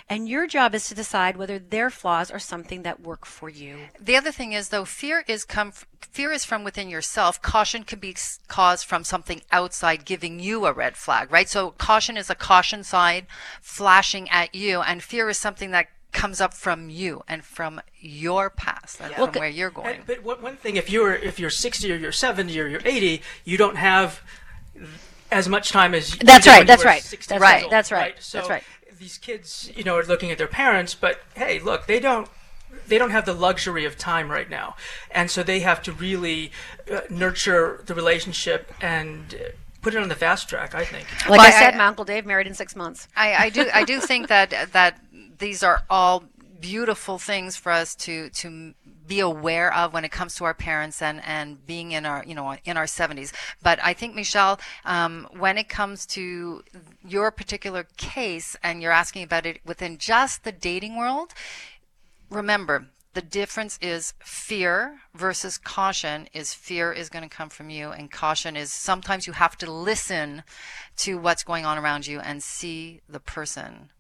And 0.08 0.28
your 0.28 0.46
job 0.46 0.74
is 0.74 0.88
to 0.88 0.94
decide 0.94 1.36
whether 1.36 1.58
their 1.58 1.90
flaws 1.90 2.30
are 2.30 2.38
something 2.38 2.82
that 2.82 3.00
work 3.00 3.26
for 3.26 3.48
you. 3.48 3.88
The 4.00 4.16
other 4.16 4.32
thing 4.32 4.52
is 4.52 4.68
though, 4.68 4.84
fear 4.84 5.24
is 5.26 5.44
come 5.44 5.72
fear 6.00 6.32
is 6.32 6.44
from 6.44 6.64
within 6.64 6.88
yourself. 6.88 7.40
Caution 7.42 7.82
can 7.84 7.98
be 7.98 8.16
caused 8.48 8.86
from 8.86 9.04
something 9.04 9.42
outside 9.52 10.04
giving 10.04 10.40
you 10.40 10.66
a 10.66 10.72
red 10.72 10.96
flag, 10.96 11.30
right? 11.30 11.48
So 11.48 11.72
caution 11.72 12.16
is 12.16 12.30
a 12.30 12.34
caution 12.34 12.82
sign 12.84 13.26
flashing 13.60 14.28
at 14.30 14.54
you, 14.54 14.80
and 14.80 15.02
fear 15.02 15.28
is 15.28 15.38
something 15.38 15.70
that 15.72 15.88
comes 16.12 16.40
up 16.40 16.54
from 16.54 16.90
you 16.90 17.22
and 17.28 17.44
from 17.44 17.80
your 17.98 18.50
past 18.50 19.00
and 19.00 19.14
from 19.14 19.32
where 19.40 19.48
you're 19.48 19.70
going. 19.70 19.96
And- 19.96 20.06
but 20.06 20.22
one, 20.24 20.40
one 20.42 20.56
thing, 20.56 20.76
if 20.76 20.88
you're 20.90 21.14
if 21.14 21.38
you're 21.38 21.50
60 21.50 21.92
or 21.92 21.96
you're 21.96 22.12
70 22.12 22.58
or 22.60 22.66
you're 22.66 22.82
80, 22.84 23.22
you 23.44 23.56
don't 23.56 23.76
have 23.76 24.20
as 25.32 25.48
much 25.48 25.70
time 25.70 25.94
as 25.94 26.12
you 26.14 26.20
That's 26.24 26.44
did 26.44 26.50
right, 26.50 26.56
when 26.58 26.62
you 26.62 26.66
that's 26.66 26.84
were 26.84 26.90
right, 26.90 27.02
60 27.02 27.28
that's 27.28 27.30
years 27.32 27.40
right, 27.42 27.62
old, 27.64 27.72
that's 27.72 27.92
right, 27.92 28.14
So 28.20 28.38
that's 28.38 28.50
right. 28.50 28.62
These 28.98 29.18
kids, 29.18 29.70
you 29.74 29.82
know, 29.84 29.96
are 29.96 30.04
looking 30.04 30.30
at 30.30 30.38
their 30.38 30.46
parents, 30.48 30.94
but 30.94 31.20
hey, 31.34 31.58
look, 31.58 31.86
they 31.86 32.00
don't. 32.00 32.28
They 32.86 32.98
don't 32.98 33.10
have 33.10 33.24
the 33.26 33.32
luxury 33.34 33.84
of 33.84 33.96
time 33.98 34.30
right 34.30 34.48
now, 34.48 34.76
and 35.10 35.28
so 35.30 35.42
they 35.42 35.60
have 35.60 35.82
to 35.84 35.92
really 35.92 36.52
uh, 36.90 37.00
nurture 37.08 37.82
the 37.86 37.94
relationship 37.94 38.72
and 38.80 39.34
uh, 39.34 39.48
put 39.82 39.94
it 39.94 40.02
on 40.02 40.08
the 40.08 40.14
fast 40.14 40.48
track. 40.48 40.74
I 40.74 40.84
think. 40.84 41.06
Like 41.28 41.30
Well, 41.30 41.40
I 41.40 41.46
I- 41.46 41.50
said, 41.50 41.74
I- 41.74 41.78
my 41.78 41.86
uncle 41.86 42.04
Dave 42.04 42.26
married 42.26 42.46
in 42.46 42.54
six 42.54 42.76
months. 42.76 43.08
I, 43.16 43.34
I 43.34 43.48
do 43.50 43.66
I 43.72 43.84
do 43.84 44.00
think 44.00 44.28
that 44.28 44.54
that 44.72 45.00
these 45.38 45.62
are 45.62 45.82
all 45.90 46.24
beautiful 46.61 47.18
things 47.18 47.57
for 47.57 47.73
us 47.73 47.94
to 47.94 48.29
to 48.31 48.75
be 49.07 49.20
aware 49.20 49.75
of 49.75 49.92
when 49.92 50.05
it 50.05 50.11
comes 50.11 50.35
to 50.37 50.44
our 50.44 50.55
parents 50.55 51.01
and 51.03 51.23
and 51.25 51.66
being 51.66 51.92
in 51.92 52.07
our 52.07 52.25
you 52.27 52.35
know 52.35 52.57
in 52.64 52.77
our 52.77 52.85
70s 52.85 53.33
but 53.62 53.79
i 53.83 53.92
think 53.92 54.14
michelle 54.14 54.61
um, 54.85 55.27
when 55.37 55.57
it 55.59 55.68
comes 55.68 56.07
to 56.07 56.62
your 57.07 57.31
particular 57.31 57.87
case 57.96 58.57
and 58.62 58.83
you're 58.83 58.92
asking 58.92 59.23
about 59.23 59.46
it 59.46 59.61
within 59.64 59.99
just 59.99 60.44
the 60.44 60.53
dating 60.53 60.96
world 60.96 61.33
remember 62.31 62.87
the 63.12 63.23
difference 63.23 63.77
is 63.83 64.14
fear 64.20 65.01
versus 65.14 65.59
caution 65.59 66.29
is 66.33 66.55
fear 66.55 66.92
is 66.92 67.09
going 67.09 67.29
to 67.29 67.37
come 67.37 67.49
from 67.49 67.70
you 67.70 67.90
and 67.90 68.11
caution 68.11 68.57
is 68.57 68.73
sometimes 68.73 69.27
you 69.27 69.33
have 69.33 69.57
to 69.59 69.70
listen 69.70 70.44
to 70.96 71.18
what's 71.18 71.42
going 71.42 71.66
on 71.66 71.77
around 71.77 72.07
you 72.07 72.20
and 72.20 72.42
see 72.42 73.01
the 73.09 73.20
person 73.20 73.90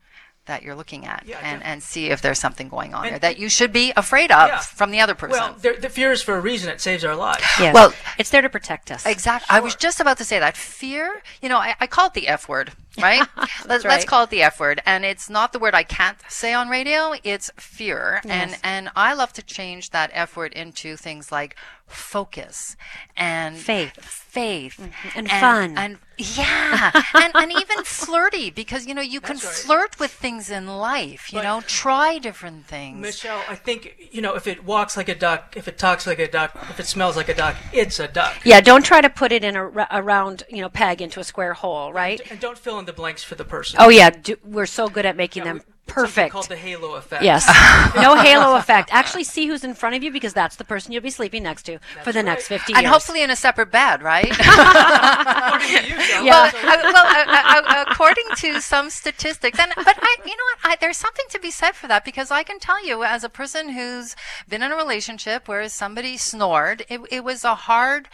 that 0.50 0.62
you're 0.64 0.74
looking 0.74 1.06
at 1.06 1.22
Yeah, 1.26 1.38
and, 1.42 1.62
and 1.62 1.82
see 1.82 2.10
if 2.10 2.20
there's 2.20 2.38
something 2.40 2.68
going 2.68 2.92
on 2.92 3.04
And- 3.04 3.12
there 3.12 3.18
that 3.20 3.38
you 3.38 3.48
should 3.48 3.72
be 3.72 3.92
afraid 3.96 4.30
of 4.32 4.48
Yeah. 4.48 4.58
from 4.58 4.90
the 4.90 5.00
other 5.00 5.14
person. 5.14 5.38
Well, 5.40 5.54
the 5.80 5.88
fear 5.88 6.10
is 6.12 6.22
for 6.22 6.34
a 6.36 6.40
reason. 6.40 6.68
It 6.68 6.80
saves 6.80 7.04
our 7.04 7.16
lives. 7.16 7.42
Yes. 7.60 7.72
Well- 7.74 7.92
it's 8.18 8.30
there 8.30 8.42
to 8.42 8.48
protect 8.48 8.90
us. 8.90 9.06
Exactly. 9.06 9.46
I 9.56 9.60
was 9.60 9.74
just 9.74 10.00
about 10.00 10.18
to 10.18 10.24
say 10.24 10.38
that. 10.38 10.56
Fear, 10.56 11.22
you 11.42 11.48
know, 11.48 11.58
I, 11.58 11.74
I 11.80 11.86
call 11.86 12.06
it 12.08 12.14
the 12.14 12.26
F 12.28 12.48
word, 12.48 12.72
right? 12.98 13.26
let's, 13.36 13.68
let's 13.68 13.84
right. 13.84 14.06
call 14.06 14.24
it 14.24 14.30
the 14.30 14.42
F 14.42 14.60
word. 14.60 14.82
And 14.86 15.04
it's 15.04 15.28
not 15.30 15.52
the 15.52 15.58
word 15.58 15.74
I 15.74 15.82
can't 15.82 16.18
say 16.28 16.52
on 16.52 16.68
radio, 16.68 17.14
it's 17.22 17.50
fear. 17.56 18.20
And, 18.24 18.50
Yes. 18.52 18.60
and 18.62 18.90
I 18.96 19.14
love 19.14 19.32
to 19.34 19.42
change 19.42 19.90
that 19.90 20.10
F 20.12 20.36
word 20.36 20.52
into 20.52 20.96
things 20.96 21.30
like 21.30 21.56
focus 21.86 22.76
and 23.16 23.56
Faith. 23.56 23.96
faith 24.00 24.76
mm-hmm. 24.80 25.18
And 25.18 25.28
fun. 25.28 25.76
And 25.76 25.98
yeah. 26.18 26.92
and, 27.14 27.32
and 27.34 27.50
even 27.52 27.82
flirty 27.84 28.50
because, 28.50 28.86
you 28.86 28.94
know, 28.94 29.02
you 29.02 29.20
can 29.20 29.36
right. 29.36 29.42
flirt 29.42 29.98
with 29.98 30.10
things 30.12 30.50
in 30.50 30.66
life, 30.66 31.32
you 31.32 31.38
But- 31.38 31.44
know, 31.44 31.62
try 31.66 32.18
different 32.18 32.66
things. 32.66 33.00
Michelle, 33.00 33.42
I 33.48 33.56
think 33.56 34.08
you 34.12 34.20
know 34.22 34.34
if 34.34 34.46
it 34.46 34.64
walks 34.64 34.96
like 34.96 35.08
a 35.08 35.14
duck, 35.14 35.54
if 35.56 35.66
it 35.66 35.78
talks 35.78 36.06
like 36.06 36.18
a 36.18 36.30
duck, 36.30 36.56
if 36.70 36.78
it 36.78 36.86
smells 36.86 37.16
like 37.16 37.28
a 37.28 37.34
duck, 37.34 37.56
it's 37.72 37.98
a 37.98 38.06
duck. 38.08 38.36
yeah, 38.44 38.60
don't 38.60 38.84
try 38.84 39.00
to 39.00 39.10
put 39.10 39.32
it 39.32 39.42
in 39.42 39.56
a, 39.56 39.86
a 39.90 40.02
round, 40.02 40.44
you 40.48 40.60
know, 40.60 40.68
peg 40.68 41.02
into 41.02 41.18
a 41.20 41.24
square 41.24 41.54
hole, 41.54 41.92
right? 41.92 42.20
And 42.30 42.38
don't 42.38 42.58
fill 42.58 42.78
in 42.80 42.86
the 42.86 42.92
blanks 42.92 43.22
for 43.22 43.36
the 43.36 43.44
person. 43.44 43.76
Oh 43.80 43.88
yeah, 43.88 44.10
do, 44.10 44.36
we're 44.44 44.66
so 44.66 44.88
good 44.88 45.06
at 45.06 45.16
making 45.16 45.42
Yeah, 45.44 45.52
them 45.52 45.56
we- 45.56 45.60
it's 45.60 45.94
something 45.94 46.12
perfect. 46.12 46.32
Called 46.32 46.48
the 46.48 46.56
halo 46.56 46.94
effect. 46.94 47.24
Yes. 47.24 47.46
no 47.96 48.14
halo 48.14 48.54
effect. 48.56 48.90
Actually, 48.92 49.24
see 49.24 49.46
who's 49.48 49.64
in 49.64 49.74
front 49.74 49.96
of 49.96 50.02
you 50.04 50.12
because 50.12 50.32
that's 50.32 50.54
the 50.54 50.62
person 50.64 50.92
you'll 50.92 51.02
be 51.02 51.10
sleeping 51.10 51.42
next 51.42 51.64
to 51.64 51.78
for 52.04 52.12
the 52.12 52.22
next 52.22 52.48
right. 52.48 52.60
50 52.60 52.74
and 52.74 52.86
hopefully 52.86 53.22
in 53.22 53.30
a 53.30 53.34
separate 53.36 53.72
bed, 53.72 54.00
right? 54.00 54.30
According 54.40 55.68
to 55.68 55.88
you, 55.88 55.96
Yeah. 55.96 56.22
Well, 56.22 56.46
uh, 56.46 56.92
well, 56.92 57.06
uh, 57.06 57.62
uh, 57.66 57.84
according 57.88 58.24
to 58.36 58.60
some 58.60 58.88
statistics, 58.90 59.58
and 59.58 59.72
but 59.76 59.96
I, 60.00 60.16
you 60.24 60.36
know 60.36 60.44
what, 60.54 60.72
I, 60.72 60.76
there's 60.80 60.96
something 60.98 61.26
to 61.30 61.40
be 61.40 61.50
said 61.50 61.72
for 61.72 61.88
that 61.88 62.04
because 62.04 62.30
I 62.30 62.42
can 62.44 62.58
tell 62.60 62.84
you, 62.86 63.02
as 63.02 63.24
a 63.24 63.28
person 63.28 63.70
who's 63.70 64.14
been 64.48 64.62
in 64.62 64.70
a 64.72 64.76
relationship 64.76 65.48
where 65.48 65.68
somebody 65.68 66.16
snored, 66.16 66.84
it, 66.88 67.00
it 67.10 67.24
was 67.24 67.42
a 67.44 67.54
hard 67.54 68.08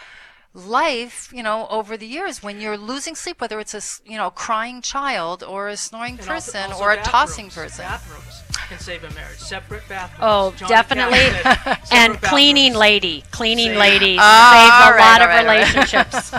life, 0.57 1.31
you 1.33 1.42
know, 1.42 1.66
over 1.69 1.97
the 1.97 2.07
years 2.07 2.42
when 2.42 2.61
you're 2.61 2.79
losing 2.79 3.14
sleep, 3.14 3.40
whether 3.40 3.61
it's 3.61 3.75
a 3.75 4.11
you 4.11 4.16
know 4.16 4.31
crying 4.31 4.81
child 4.83 5.42
or 5.45 5.69
a 5.69 5.77
snoring 5.77 6.19
And 6.19 6.27
person 6.27 6.71
also 6.73 6.83
or 6.83 6.92
a 6.92 6.97
bathrooms. 6.97 7.09
tossing 7.12 7.51
person. 7.51 7.85
Bathrooms 7.85 8.42
can 8.69 8.79
save 8.79 9.05
a 9.05 9.11
marriage. 9.14 9.38
Separate 9.38 9.87
bathrooms. 9.88 10.21
Oh, 10.23 10.53
Johnny 10.57 10.69
definitely. 10.71 11.19
Said 11.19 11.42
separate 11.42 11.79
and 11.92 12.23
cleaning 12.23 12.75
lady, 12.75 13.23
cleaning 13.31 13.69
Same. 13.71 13.79
lady 13.79 14.16
Ah, 14.21 14.51
saves 14.53 14.73
a 14.81 14.85
all 14.87 14.92
right, 14.92 15.01
lot 15.01 15.21
all 15.21 15.25
of 15.25 15.29
right, 15.29 15.40
all 15.40 15.47
right. 15.47 15.75
relationships. 15.75 16.35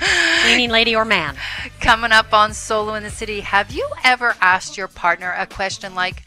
cleaning 0.44 0.70
lady 0.70 0.94
or 0.94 1.04
man. 1.04 1.36
Coming 1.80 2.12
up 2.12 2.32
on 2.32 2.54
Solo 2.54 2.94
in 2.94 3.02
the 3.02 3.10
City, 3.10 3.40
have 3.40 3.72
you 3.72 3.88
ever 4.04 4.34
asked 4.40 4.76
your 4.76 4.88
partner 4.88 5.34
a 5.36 5.46
question 5.46 5.94
like, 5.94 6.22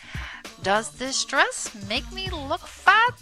Does 0.61 0.91
this 0.91 1.23
dress 1.25 1.73
make 1.87 2.11
me 2.11 2.29
look 2.29 2.61
fat? 2.67 3.15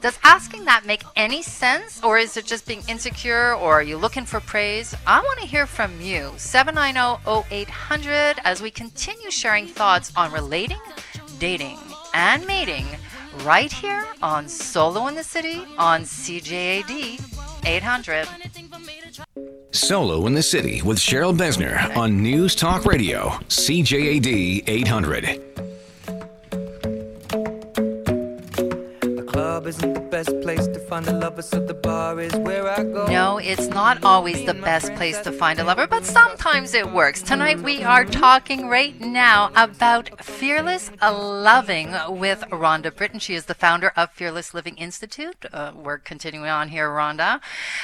Does 0.00 0.18
asking 0.24 0.64
that 0.64 0.86
make 0.86 1.02
any 1.14 1.42
sense, 1.42 2.02
or 2.02 2.16
is 2.16 2.38
it 2.38 2.46
just 2.46 2.66
being 2.66 2.82
insecure, 2.88 3.54
or 3.54 3.74
are 3.74 3.82
you 3.82 3.98
looking 3.98 4.24
for 4.24 4.40
praise? 4.40 4.94
I 5.06 5.20
want 5.20 5.40
to 5.40 5.46
hear 5.46 5.66
from 5.66 6.00
you. 6.00 6.32
790 6.38 7.20
0800 7.54 8.36
as 8.44 8.62
we 8.62 8.70
continue 8.70 9.30
sharing 9.30 9.66
thoughts 9.66 10.10
on 10.16 10.32
relating, 10.32 10.80
dating, 11.38 11.78
and 12.14 12.46
mating 12.46 12.86
right 13.44 13.70
here 13.70 14.06
on 14.22 14.48
Solo 14.48 15.06
in 15.08 15.14
the 15.14 15.22
City 15.22 15.62
on 15.76 16.02
CJAD 16.02 17.20
800. 17.66 18.26
Solo 19.72 20.26
in 20.26 20.32
the 20.32 20.42
City 20.42 20.80
with 20.80 20.98
Cheryl 20.98 21.36
Besner 21.36 21.94
on 21.94 22.22
News 22.22 22.54
Talk 22.54 22.86
Radio, 22.86 23.28
CJAD 23.48 24.64
800. 24.66 25.69
Club 29.50 29.66
isn't 29.66 29.94
the 29.94 30.00
best 30.00 30.30
place 30.42 30.68
to 30.68 30.79
find 30.90 31.06
a 31.06 31.12
lover, 31.12 31.40
so 31.40 31.64
the 31.64 31.72
bar 31.72 32.18
is 32.18 32.34
where 32.34 32.68
I 32.68 32.82
go. 32.82 33.06
No, 33.06 33.38
it's 33.38 33.68
not 33.68 34.02
always 34.02 34.44
the 34.44 34.54
best 34.54 34.92
place 34.96 35.16
to 35.20 35.30
find 35.30 35.60
a 35.60 35.62
lover, 35.62 35.86
but 35.86 36.04
sometimes 36.04 36.74
it 36.74 36.90
works. 36.90 37.22
Tonight 37.22 37.60
we 37.60 37.84
are 37.84 38.04
talking 38.04 38.66
right 38.66 39.00
now 39.00 39.52
about 39.54 40.24
Fearless 40.24 40.90
Loving 41.00 41.92
with 42.08 42.40
Rhonda 42.50 42.90
Britten. 42.92 43.20
She 43.20 43.36
is 43.36 43.44
the 43.44 43.54
founder 43.54 43.92
of 43.96 44.10
Fearless 44.10 44.52
Living 44.52 44.74
Institute. 44.78 45.46
Uh, 45.52 45.70
we're 45.76 45.98
continuing 45.98 46.50
on 46.50 46.70
here, 46.70 46.88
Rhonda, 46.88 47.40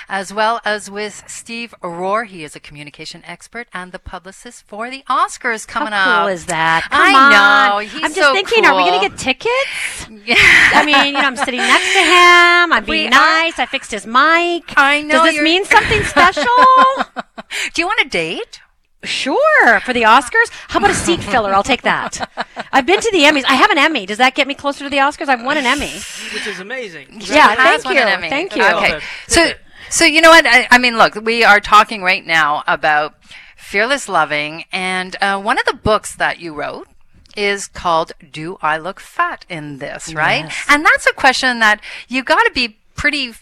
as 0.09 0.35
well 0.35 0.61
as 0.65 0.91
with 0.91 1.23
Steve 1.29 1.77
Rohr. 1.85 2.27
He 2.27 2.43
is 2.43 2.57
a 2.57 2.61
communication 2.61 3.23
expert 3.25 3.69
and 3.73 3.93
the 3.93 4.01
publicist 4.01 4.67
for 4.67 4.91
the 4.91 5.05
Oscars 5.09 5.65
coming 5.65 5.93
How 5.93 6.23
up. 6.23 6.25
cool 6.25 6.35
is 6.35 6.47
that? 6.47 6.89
Come 6.91 7.01
I 7.01 7.15
on. 7.15 7.31
know. 7.31 7.79
He's 7.89 8.03
I'm 8.03 8.13
just 8.13 8.21
so 8.21 8.35
thinking, 8.35 8.65
are 8.67 8.75
we 8.75 8.83
going 8.83 9.01
to 9.01 9.09
get 9.09 9.17
tickets? 9.17 10.09
Yeah. 10.27 10.35
I 10.75 10.85
mean, 10.85 11.07
you 11.07 11.13
know, 11.13 11.21
I'm 11.21 11.37
sitting 11.37 11.61
next 11.61 11.93
to 11.93 12.01
him. 12.01 12.73
I'm 12.73 12.85
being 12.85 12.96
We 13.03 13.07
are- 13.07 13.11
nice. 13.11 13.59
I 13.59 13.67
fixed 13.67 13.91
his 13.91 14.07
mic. 14.07 14.73
I 14.77 15.03
know 15.03 15.15
Does 15.17 15.25
this 15.27 15.35
you're- 15.37 15.45
mean 15.45 15.65
something 15.65 16.03
special? 16.15 16.45
Do 17.75 17.83
you 17.83 17.87
want 17.87 18.01
a 18.01 18.09
date? 18.09 18.61
Sure, 19.05 19.81
for 19.81 19.93
the 19.93 20.03
Oscars. 20.03 20.51
How 20.69 20.79
about 20.79 20.91
a 20.91 20.95
seat 20.95 21.23
filler? 21.23 21.55
I'll 21.55 21.63
take 21.63 21.83
that. 21.83 22.29
I've 22.73 22.87
been 22.87 22.99
to 23.01 23.11
the 23.13 23.21
Emmys. 23.21 23.45
I 23.47 23.55
have 23.55 23.71
an 23.71 23.79
Emmy. 23.79 24.05
Does 24.05 24.19
that 24.19 24.35
get 24.35 24.49
me 24.49 24.55
closer 24.55 24.83
to 24.85 24.91
the 24.91 24.97
Oscars? 24.97 25.29
I've 25.29 25.45
won 25.45 25.57
an 25.57 25.65
Emmy. 25.67 25.93
which 26.35 26.47
is 26.47 26.59
amazing. 26.59 27.21
Yeah, 27.21 27.55
has 27.55 27.83
thank 27.83 27.85
won 27.85 27.95
you. 27.95 28.01
an 28.03 28.09
Emmy. 28.09 28.29
Thank 28.31 28.57
you. 28.57 28.65
Okay, 28.65 28.95
Okay. 28.97 29.05
so 29.29 29.51
so 29.91 30.05
you 30.05 30.21
know 30.21 30.31
what? 30.31 30.45
I, 30.47 30.67
I 30.73 30.79
mean, 30.79 30.97
look, 30.99 31.15
we 31.15 31.45
are 31.45 31.61
talking 31.61 32.03
right 32.03 32.27
now 32.27 32.65
about 32.67 33.15
fearless 33.57 34.09
loving, 34.09 34.65
and 34.73 35.15
uh, 35.21 35.41
one 35.41 35.59
of 35.59 35.65
the 35.67 35.75
books 35.75 36.17
that 36.17 36.41
you 36.41 36.53
wrote 36.55 36.89
is 37.37 37.69
called 37.69 38.11
"Do 38.33 38.59
I 38.61 38.77
Look 38.79 38.99
Fat 38.99 39.45
in 39.49 39.79
This?" 39.79 40.13
Right, 40.13 40.47
Yes. 40.47 40.65
and 40.69 40.85
that's 40.85 41.07
a 41.07 41.13
question 41.13 41.61
that 41.61 41.81
you 42.09 42.25
got 42.25 42.43
to 42.43 42.51
be 42.53 42.79
pretty 43.07 43.33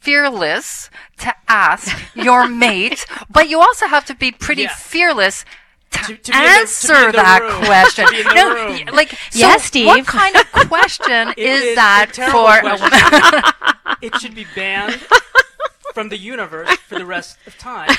fearless 0.00 0.90
to 1.18 1.32
ask 1.46 1.86
your 2.16 2.48
mate, 2.66 3.06
but 3.30 3.48
you 3.48 3.60
also 3.60 3.86
have 3.86 4.04
to 4.04 4.12
be 4.14 4.32
pretty 4.32 4.62
Yeah. 4.62 4.74
fearless. 4.74 5.44
To, 5.92 5.98
To- 6.00 6.06
to 6.06 6.10
be 6.10 6.16
the- 6.16 6.32
to 6.32 6.36
answer 6.36 7.12
that 7.12 7.42
room. 7.42 7.64
question. 7.64 8.06
To 8.08 8.12
be 8.12 8.18
in 8.22 8.26
the 8.26 8.34
no, 8.34 8.54
room. 8.54 8.88
like 8.92 9.10
so 9.30 9.38
Yes, 9.38 9.64
Steve. 9.66 9.86
What 9.86 10.04
kind 10.04 10.34
of 10.34 10.50
question 10.50 11.28
It 11.36 11.38
is, 11.38 11.62
is 11.62 11.76
that 11.76 12.06
a 12.08 12.12
terrible 12.12 12.40
for? 12.42 12.58
question. 12.60 13.98
it 14.02 14.12
should 14.20 14.34
be 14.34 14.46
banned 14.56 14.98
from 15.94 16.08
the 16.08 16.18
universe 16.18 16.74
for 16.88 16.98
the 16.98 17.06
rest 17.06 17.38
of 17.46 17.56
time. 17.56 17.90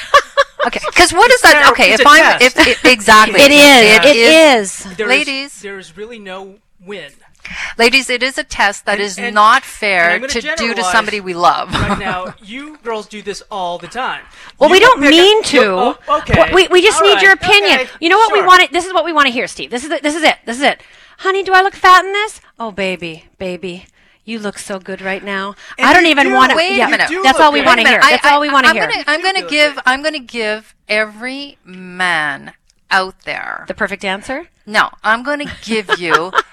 Okay, 0.68 0.82
because 0.92 1.14
what 1.14 1.32
is 1.32 1.40
that? 1.42 1.70
Okay, 1.72 1.94
if 1.94 2.02
I'm 2.06 2.42
if, 2.42 2.54
if 2.60 2.84
exactly 2.84 3.40
It 3.40 3.52
is. 3.52 3.84
It 3.96 4.04
It 4.04 4.18
is. 4.18 4.84
There 4.98 5.08
Ladies. 5.08 5.62
there's 5.62 5.96
really 5.96 6.20
no 6.20 6.60
win. 6.82 7.14
Ladies, 7.78 8.10
it 8.10 8.24
is 8.24 8.38
a 8.38 8.44
test 8.44 8.86
that 8.86 8.94
And- 8.94 9.02
is 9.02 9.18
and- 9.18 9.34
not 9.36 9.58
and 9.58 9.64
fair 9.66 10.12
I'm 10.12 10.22
gonna 10.22 10.34
do 10.34 10.42
to 10.42 10.56
generalize 10.56 10.92
somebody 10.92 11.20
we 11.22 11.34
love. 11.34 11.72
Right 11.74 12.00
now, 12.10 12.34
you 12.44 12.78
girls 12.78 13.08
do 13.08 13.22
this 13.22 13.44
all 13.52 13.78
the 13.78 13.88
time. 13.88 14.22
Well, 14.60 14.70
You 14.70 14.74
we 14.76 14.80
don't 14.80 15.02
pick 15.02 15.10
mean 15.12 15.40
up- 15.40 15.46
to. 15.46 15.64
oh, 16.08 16.18
okay. 16.20 16.54
We, 16.54 16.68
we 16.70 16.82
just 16.82 17.02
All 17.02 17.08
need 17.08 17.16
right, 17.16 17.24
your 17.24 17.34
opinion. 17.34 17.80
okay, 17.82 17.90
You 18.00 18.10
know 18.10 18.18
what 18.18 18.34
we 18.34 18.42
want? 18.42 18.62
it- 18.64 18.72
This 18.72 18.86
is 18.86 18.94
what 18.94 19.06
we 19.06 19.14
want 19.14 19.28
to 19.28 19.32
hear, 19.34 19.48
Steve. 19.48 19.70
This 19.72 19.84
is 19.84 19.90
the, 19.90 20.00
this 20.02 20.16
is 20.16 20.24
it. 20.24 20.38
This 20.46 20.58
is 20.58 20.64
it. 20.64 20.82
Honey, 21.20 21.44
do 21.44 21.54
I 21.54 21.62
look 21.62 21.76
fat 21.76 22.04
in 22.06 22.12
this? 22.12 22.42
Oh, 22.60 22.72
baby, 22.72 23.26
baby. 23.38 23.86
You 24.26 24.40
look 24.40 24.58
so 24.58 24.80
good 24.80 25.02
right 25.02 25.24
now. 25.24 25.54
And 25.78 25.88
I 25.88 25.94
don't 25.94 26.04
you 26.06 26.10
even 26.12 26.28
do. 26.28 26.34
want 26.34 26.50
to. 26.52 26.58
Wait 26.58 26.80
a 26.82 26.88
minute. 26.90 27.10
You 27.12 27.18
do 27.18 27.24
That's 27.24 27.38
look 27.38 27.46
all 27.46 27.52
we 27.54 27.60
good. 27.60 27.68
want 27.68 27.80
to 27.80 27.84
Wait 27.84 27.90
a 27.90 27.92
hear. 27.92 28.00
minute. 28.00 28.20
That's 28.24 28.26
all 28.34 28.42
we 28.42 28.50
want 28.50 28.66
to 28.66 28.70
I'm 28.72 28.76
hear. 28.76 28.88
Gonna, 28.90 29.04
I'm 29.08 29.22
going 29.22 29.36
to 29.36 29.48
give. 29.48 29.76
look 29.76 29.84
I'm 29.86 30.02
going 30.02 30.14
to 30.16 30.20
give 30.20 30.74
every 30.90 31.58
man 31.64 32.54
out 32.90 33.22
there. 33.22 33.66
The 33.68 33.74
perfect 33.76 34.04
answer. 34.04 34.48
No, 34.66 34.90
I'm 35.04 35.22
going 35.24 35.40
to 35.46 35.52
give 35.64 36.00
you 36.00 36.32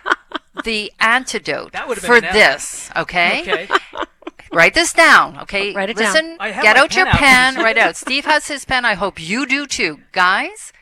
the 0.65 0.93
antidote 1.01 1.73
That 1.73 1.89
would've 1.89 2.03
been 2.03 2.09
for 2.23 2.27
an 2.27 2.33
this. 2.33 2.91
Okay? 2.97 3.41
Okay. 3.43 3.69
Write 4.53 4.75
this 4.75 4.93
down. 4.93 5.39
Okay. 5.41 5.73
Write 5.75 5.91
it 5.91 5.97
down. 5.97 6.13
Listen. 6.13 6.37
I 6.39 6.51
Get 6.51 6.77
my 6.77 6.83
out 6.83 6.95
your 6.95 7.07
pen 7.07 7.15
out. 7.15 7.55
pen. 7.55 7.65
write 7.65 7.79
out. 7.79 7.97
Steve 7.97 8.27
has 8.27 8.49
his 8.49 8.67
pen. 8.67 8.85
I 8.85 8.95
hope 8.95 9.19
you 9.19 9.47
do 9.47 9.67
too, 9.67 10.01
guys. 10.13 10.73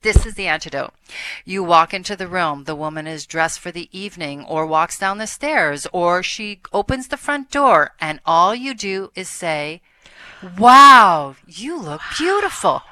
This 0.00 0.24
is 0.24 0.34
the 0.34 0.46
antidote. 0.46 0.94
You 1.44 1.62
walk 1.64 1.92
into 1.92 2.14
the 2.14 2.28
room, 2.28 2.64
the 2.64 2.76
woman 2.76 3.06
is 3.08 3.26
dressed 3.26 3.58
for 3.58 3.72
the 3.72 3.88
evening 3.90 4.44
or 4.44 4.64
walks 4.64 4.96
down 4.98 5.18
the 5.18 5.26
stairs 5.26 5.88
or 5.92 6.22
she 6.22 6.60
opens 6.72 7.08
the 7.08 7.16
front 7.16 7.50
door 7.50 7.90
and 8.00 8.20
all 8.24 8.54
you 8.54 8.74
do 8.74 9.10
is 9.16 9.28
say, 9.28 9.82
Wow, 10.56 11.34
you 11.48 11.76
look 11.80 12.00
beautiful. 12.16 12.82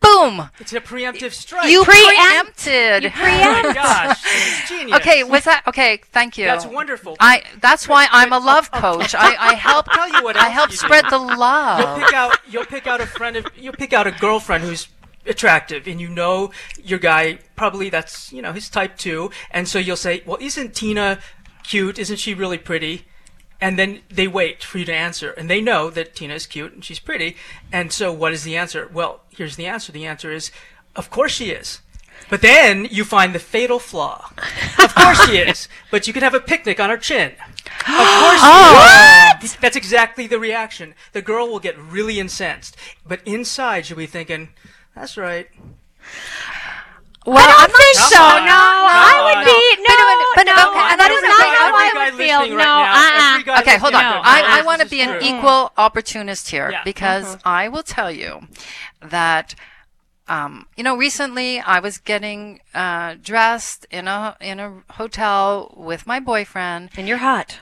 Boom! 0.00 0.50
It's 0.58 0.72
a 0.72 0.80
preemptive 0.80 1.32
strike. 1.32 1.70
You 1.70 1.84
Preempt. 1.84 2.64
preempted. 2.64 3.02
You 3.04 3.10
Oh 3.14 3.62
my 3.62 3.72
gosh, 3.74 4.68
genius. 4.68 4.96
Okay, 4.98 5.24
was 5.24 5.44
that 5.44 5.62
okay? 5.66 6.00
Thank 6.10 6.38
you. 6.38 6.46
That's 6.46 6.64
wonderful. 6.66 7.16
I. 7.20 7.42
That's 7.60 7.86
why 7.86 8.08
I'm 8.10 8.32
a 8.32 8.38
love 8.38 8.70
oh, 8.72 8.78
oh, 8.78 8.80
coach. 8.98 9.14
Oh, 9.14 9.18
I, 9.18 9.36
I 9.50 9.54
help. 9.54 9.86
I'll 9.90 10.08
tell 10.08 10.18
you 10.18 10.24
what 10.24 10.36
I 10.36 10.48
help 10.48 10.70
you 10.70 10.76
spread 10.76 11.04
do. 11.04 11.10
the 11.10 11.18
love. 11.18 11.80
You'll 11.80 12.06
pick 12.06 12.14
out. 12.14 12.38
You'll 12.48 12.64
pick 12.64 12.86
out 12.86 13.00
a 13.00 13.06
friend 13.06 13.36
of. 13.36 13.46
You'll 13.56 13.74
pick 13.74 13.92
out 13.92 14.06
a 14.06 14.12
girlfriend 14.12 14.64
who's 14.64 14.88
attractive, 15.26 15.86
and 15.86 16.00
you 16.00 16.08
know 16.08 16.50
your 16.82 16.98
guy 16.98 17.38
probably 17.56 17.90
that's 17.90 18.32
you 18.32 18.40
know 18.40 18.52
his 18.52 18.68
type 18.70 18.96
too, 18.96 19.30
and 19.50 19.68
so 19.68 19.78
you'll 19.78 19.96
say, 19.96 20.22
"Well, 20.24 20.38
isn't 20.40 20.74
Tina 20.74 21.18
cute? 21.62 21.98
Isn't 21.98 22.16
she 22.18 22.34
really 22.34 22.58
pretty?" 22.58 23.06
And 23.60 23.78
then 23.78 24.00
they 24.08 24.26
wait 24.26 24.62
for 24.64 24.78
you 24.78 24.86
to 24.86 24.94
answer, 24.94 25.32
and 25.32 25.50
they 25.50 25.60
know 25.60 25.90
that 25.90 26.14
Tina 26.14 26.34
is 26.34 26.46
cute 26.46 26.72
and 26.72 26.82
she's 26.84 26.98
pretty. 26.98 27.36
And 27.70 27.92
so, 27.92 28.10
what 28.10 28.32
is 28.32 28.42
the 28.42 28.56
answer? 28.56 28.88
Well, 28.92 29.20
here's 29.30 29.56
the 29.56 29.66
answer. 29.66 29.92
The 29.92 30.06
answer 30.06 30.32
is, 30.32 30.50
of 30.96 31.10
course 31.10 31.32
she 31.32 31.50
is. 31.50 31.80
But 32.30 32.42
then 32.42 32.86
you 32.90 33.04
find 33.04 33.34
the 33.34 33.38
fatal 33.38 33.78
flaw. 33.78 34.30
Of 34.82 34.94
course 34.94 35.26
she 35.26 35.36
is. 35.38 35.68
But 35.90 36.06
you 36.06 36.12
can 36.12 36.22
have 36.22 36.34
a 36.34 36.40
picnic 36.40 36.78
on 36.80 36.88
her 36.90 36.96
chin. 36.96 37.32
Of 37.80 37.84
course 37.86 38.40
she 38.40 38.46
oh. 38.46 39.38
is. 39.42 39.56
That's 39.56 39.76
exactly 39.76 40.26
the 40.26 40.38
reaction. 40.38 40.94
The 41.12 41.22
girl 41.22 41.48
will 41.48 41.58
get 41.60 41.76
really 41.78 42.20
incensed. 42.20 42.76
But 43.06 43.20
inside 43.26 43.86
she'll 43.86 43.96
be 43.96 44.06
thinking, 44.06 44.50
that's 44.94 45.16
right. 45.16 45.48
Well, 47.26 47.36
I 47.36 47.66
don't 47.66 47.76
think 47.76 47.96
Come 47.98 48.10
so. 48.10 48.22
on. 48.22 48.44
No, 48.48 48.56
I 48.56 49.12
would 49.28 49.38
on. 49.40 49.44
be 49.44 49.60
no, 49.84 49.92
But- 49.92 50.40
but- 50.40 50.46
no. 50.48 50.70
okay, 50.72 50.86
and 50.92 51.00
that 51.00 51.10
Every 51.12 51.16
is 51.16 51.22
guy- 51.22 51.36
not 51.36 51.52
how 51.52 51.76
I 51.76 52.08
would 52.08 52.14
feel. 52.16 52.40
No, 52.48 52.56
right 52.56 52.64
now, 52.64 52.80
uh-uh. 52.80 53.32
every 53.32 53.44
guy 53.44 53.59
Okay, 53.70 53.78
hold 53.78 53.94
on. 53.94 54.02
right 54.02 54.22
I, 54.24 54.60
I 54.60 54.62
want 54.62 54.80
to 54.80 54.86
is 54.86 54.90
be 54.90 55.00
an 55.02 55.18
true. 55.18 55.20
equal 55.22 55.72
opportunist 55.76 56.50
here 56.50 56.70
Yeah. 56.70 56.82
because 56.84 57.36
I 57.44 57.68
will 57.68 57.82
tell 57.82 58.10
you 58.10 58.42
that. 59.00 59.54
Um, 60.28 60.68
you 60.76 60.84
know, 60.84 60.96
recently 60.96 61.58
I 61.58 61.80
was 61.80 61.98
getting 61.98 62.60
uh, 62.72 63.16
dressed 63.20 63.84
in 63.90 64.06
a 64.06 64.36
in 64.40 64.60
a 64.60 64.82
hotel 64.92 65.74
with 65.76 66.06
my 66.06 66.20
boyfriend. 66.20 66.90
And 66.96 67.08
you're 67.08 67.16
hot. 67.18 67.58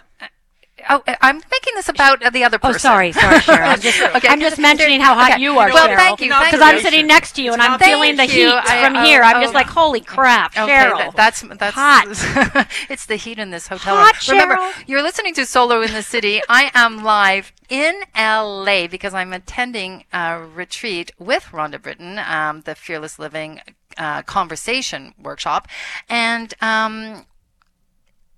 Oh, 0.91 1.03
I'm 1.21 1.41
thinking 1.41 1.75
this 1.75 1.89
about 1.89 2.21
the 2.33 2.45
other 2.45 2.59
person. 2.59 2.69
Oh, 2.69 2.73
person. 2.73 2.81
sorry, 2.81 3.13
sorry, 3.13 3.39
Cheryl. 3.41 3.69
I'm 3.75 3.81
just, 3.81 4.01
Okay. 4.01 4.29
I'm 4.29 4.41
just 4.41 4.59
mentioning 4.59 5.01
how 5.01 5.15
hot 5.15 5.33
Okay. 5.33 5.43
you 5.43 5.59
are, 5.59 5.69
Well, 5.73 5.89
Cheryl. 5.89 5.97
thank 5.97 6.21
you, 6.21 6.29
Because. 6.29 6.61
I'm 6.61 6.81
sitting 6.81 7.07
next 7.07 7.33
to 7.33 7.43
you 7.43 7.53
and 7.53 7.61
I'm 7.61 7.79
feeling 7.79 8.17
the 8.17 8.25
heat. 8.25 8.47
I- 8.49 8.85
from 8.85 8.97
oh, 8.97 9.03
here. 9.05 9.23
I'm 9.23 9.43
just 9.43 9.55
oh. 9.55 9.59
like, 9.59 9.67
holy 9.67 10.01
crap, 10.01 10.57
Okay, 10.57 10.73
Cheryl. 10.73 10.99
that- 10.99 11.17
that's 11.17 11.41
that's 11.59 11.75
Hot. 11.75 12.67
it's 12.91 13.07
the 13.07 13.17
heat 13.17 13.39
in 13.39 13.51
this 13.51 13.67
hotel 13.69 13.97
Hot, 13.97 14.29
room. 14.29 14.39
Remember, 14.41 14.57
Cheryl. 14.57 14.85
you're 14.87 15.03
listening 15.03 15.35
to 15.35 15.45
Solo 15.47 15.83
in 15.83 15.93
the 15.93 16.03
City. 16.03 16.41
I 16.49 16.71
am 16.75 17.03
live 17.03 17.53
in 17.69 17.95
LA 18.17 18.87
because 18.87 19.15
I'm 19.15 19.33
attending 19.33 20.05
a 20.13 20.41
retreat 20.41 21.11
with 21.19 21.45
Rhonda 21.53 21.81
Britten, 21.83 22.19
um, 22.19 22.63
the 22.63 22.75
Fearless 22.75 23.19
Living 23.19 23.61
uh, 23.99 24.23
Conversation 24.23 25.13
workshop, 25.21 25.67
and 26.09 26.55
um, 26.61 27.27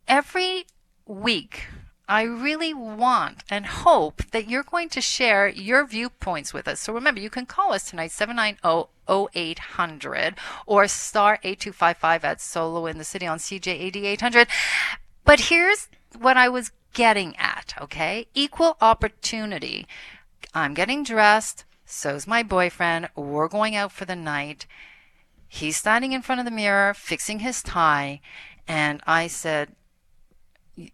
every 0.09 0.65
week. 1.07 1.67
I 2.11 2.23
really 2.23 2.75
want 2.75 3.45
and 3.49 3.65
hope 3.65 4.25
that 4.33 4.49
you're 4.51 4.65
going 4.65 4.89
to 4.89 5.01
share 5.01 5.47
your 5.47 5.87
viewpoints 5.87 6.53
with 6.53 6.67
us. 6.67 6.81
So 6.81 6.93
remember, 6.93 7.21
you 7.21 7.31
can 7.31 7.47
call 7.47 7.73
us 7.73 7.89
tonight, 7.89 8.11
oh, 8.65 8.89
790-0800 9.07 10.35
or 10.67 10.89
star 10.89 11.39
8255 11.45 12.25
at 12.25 12.41
Solo 12.41 12.87
in 12.87 12.99
the 12.99 13.05
City 13.05 13.29
on 13.29 13.39
CJAD 13.39 13.95
800. 13.95 14.49
But 15.25 15.39
here's 15.43 15.87
what 16.19 16.37
I 16.37 16.49
was 16.49 16.73
getting 16.95 17.37
at, 17.37 17.75
okay? 17.81 18.27
Equal 18.35 18.77
opportunity. 18.81 19.87
I'm 20.53 20.75
getting 20.75 21.05
dressed. 21.05 21.65
So's 21.85 22.27
my 22.27 22.43
boyfriend. 22.43 23.09
We're 23.15 23.47
going 23.47 23.77
out 23.77 23.93
for 23.93 24.05
the 24.05 24.17
night. 24.17 24.67
He's 25.47 25.77
standing 25.77 26.11
in 26.11 26.23
front 26.23 26.41
of 26.41 26.45
the 26.45 26.51
mirror, 26.51 26.93
fixing 26.93 27.39
his 27.39 27.63
tie. 27.63 28.21
And 28.67 29.01
I 29.07 29.29
said, 29.29 29.77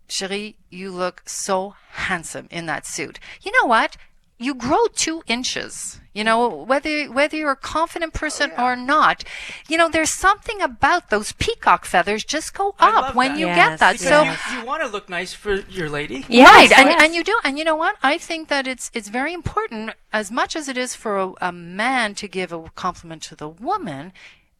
Cherie, 0.08 0.56
you 0.70 0.90
look 0.90 1.22
so 1.26 1.74
handsome 1.92 2.48
in 2.50 2.66
that 2.66 2.86
suit. 2.86 3.18
You 3.42 3.52
know 3.52 3.68
what? 3.68 3.96
You 4.38 4.54
grow 4.54 4.86
two 4.94 5.22
inches. 5.26 5.98
You 6.12 6.24
know, 6.24 6.48
whether 6.48 7.06
whether 7.12 7.36
you're 7.36 7.50
a 7.50 7.56
confident 7.56 8.12
oh, 8.14 8.18
person 8.18 8.50
or 8.56 8.74
not, 8.74 9.22
you 9.68 9.76
know, 9.76 9.90
there's 9.90 10.10
something 10.10 10.62
about 10.62 11.10
those 11.10 11.32
peacock 11.32 11.84
feathers 11.84 12.24
just 12.24 12.54
go 12.54 12.74
up 12.78 13.14
when 13.14 13.32
that. 13.32 13.38
you 13.38 13.46
Yes, 13.46 13.56
get 13.56 13.78
that. 13.80 13.92
Because 13.92 14.08
So 14.08 14.22
you, 14.22 14.60
you 14.60 14.66
want 14.66 14.82
to 14.82 14.88
look 14.88 15.10
nice 15.10 15.34
for 15.34 15.56
your 15.68 15.90
lady. 15.90 16.24
Yes, 16.28 16.70
right, 16.70 16.78
and, 16.78 17.02
and 17.02 17.14
you 17.14 17.22
do, 17.22 17.38
and 17.44 17.58
you 17.58 17.64
know 17.64 17.76
what? 17.76 17.96
I 18.02 18.16
think 18.16 18.48
that 18.48 18.66
it's 18.66 18.90
it's 18.94 19.08
very 19.08 19.34
important 19.34 19.90
as 20.10 20.30
much 20.30 20.56
as 20.56 20.68
it 20.68 20.78
is 20.78 20.94
for 20.94 21.18
a, 21.18 21.32
a 21.40 21.52
man 21.52 22.14
to 22.14 22.28
give 22.28 22.50
a 22.50 22.70
compliment 22.74 23.22
to 23.24 23.36
the 23.36 23.48
woman. 23.48 24.12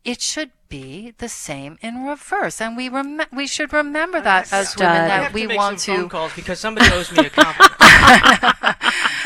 It 0.07 0.21
should 0.23 0.53
be 0.69 1.15
the 1.19 1.29
same 1.29 1.79
in 1.83 2.05
reverse, 2.05 2.61
and 2.61 2.77
we 2.77 2.89
rem- 2.89 3.23
we 3.33 3.47
should 3.47 3.73
remember 3.73 4.21
that 4.21 4.53
as 4.53 4.71
Stud. 4.71 4.81
women 4.87 5.09
that 5.09 5.33
we 5.33 5.43
to 5.43 5.49
make 5.49 5.57
want 5.57 5.81
some 5.81 5.95
to. 5.95 6.01
phone 6.03 6.09
calls 6.09 6.33
because 6.35 6.61
somebody 6.61 6.87
owes 6.93 7.11
me 7.13 7.27
a 7.27 7.31
compliment. 7.31 7.73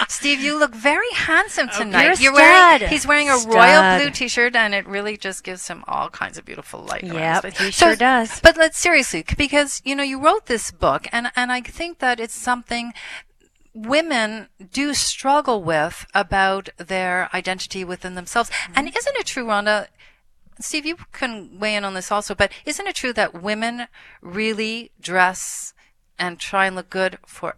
Steve, 0.09 0.41
you 0.41 0.59
look 0.59 0.75
very 0.75 1.11
handsome 1.15 1.69
tonight. 1.69 2.05
You're 2.21 2.33
You're 2.33 2.33
wearing 2.33 2.89
he's 2.89 3.07
wearing 3.07 3.29
a 3.31 3.37
Stud. 3.39 3.55
royal 3.55 3.99
blue 3.99 4.11
t-shirt 4.11 4.57
and 4.57 4.75
it 4.75 4.87
really 4.87 5.17
just 5.17 5.45
gives 5.45 5.69
him 5.69 5.85
all 5.87 6.09
kinds 6.11 6.37
of 6.39 6.45
beautiful 6.45 6.81
light. 6.81 7.05
Yeah, 7.05 7.35
Yep, 7.37 7.45
his 7.45 7.55
face. 7.55 7.67
he 7.67 7.71
sure 7.73 7.97
does. 7.97 8.41
But 8.41 8.57
let's 8.57 8.79
seriously 8.79 9.25
because 9.37 9.81
you 9.85 9.95
know 9.95 10.03
you 10.03 10.19
wrote 10.19 10.47
this 10.47 10.71
book 10.71 11.07
and 11.13 11.31
and 11.37 11.53
I 11.53 11.61
think 11.61 11.99
that 12.01 12.21
it's 12.21 12.35
something 12.35 12.93
women 13.75 14.49
do 14.73 14.95
struggle 14.95 15.63
with 15.63 16.07
about 16.15 16.69
their 16.77 17.29
identity 17.35 17.85
within 17.85 18.15
themselves. 18.15 18.51
Mm-hmm. 18.51 18.73
And 18.77 18.89
isn't 18.97 19.17
it 19.17 19.27
true, 19.27 19.45
Rhonda? 19.47 19.87
Steve, 20.61 20.87
you 20.87 20.97
can 21.13 21.59
weigh 21.59 21.75
in 21.75 21.85
on 21.85 21.95
this 21.95 22.13
also, 22.13 22.35
but 22.35 22.53
isn't 22.65 22.87
it 22.87 22.95
true 22.95 23.13
that 23.13 23.43
women 23.43 23.89
really 24.21 24.91
dress 25.01 25.73
and 26.19 26.39
try 26.39 26.67
and 26.67 26.77
look 26.77 26.91
good 26.91 27.19
for 27.27 27.57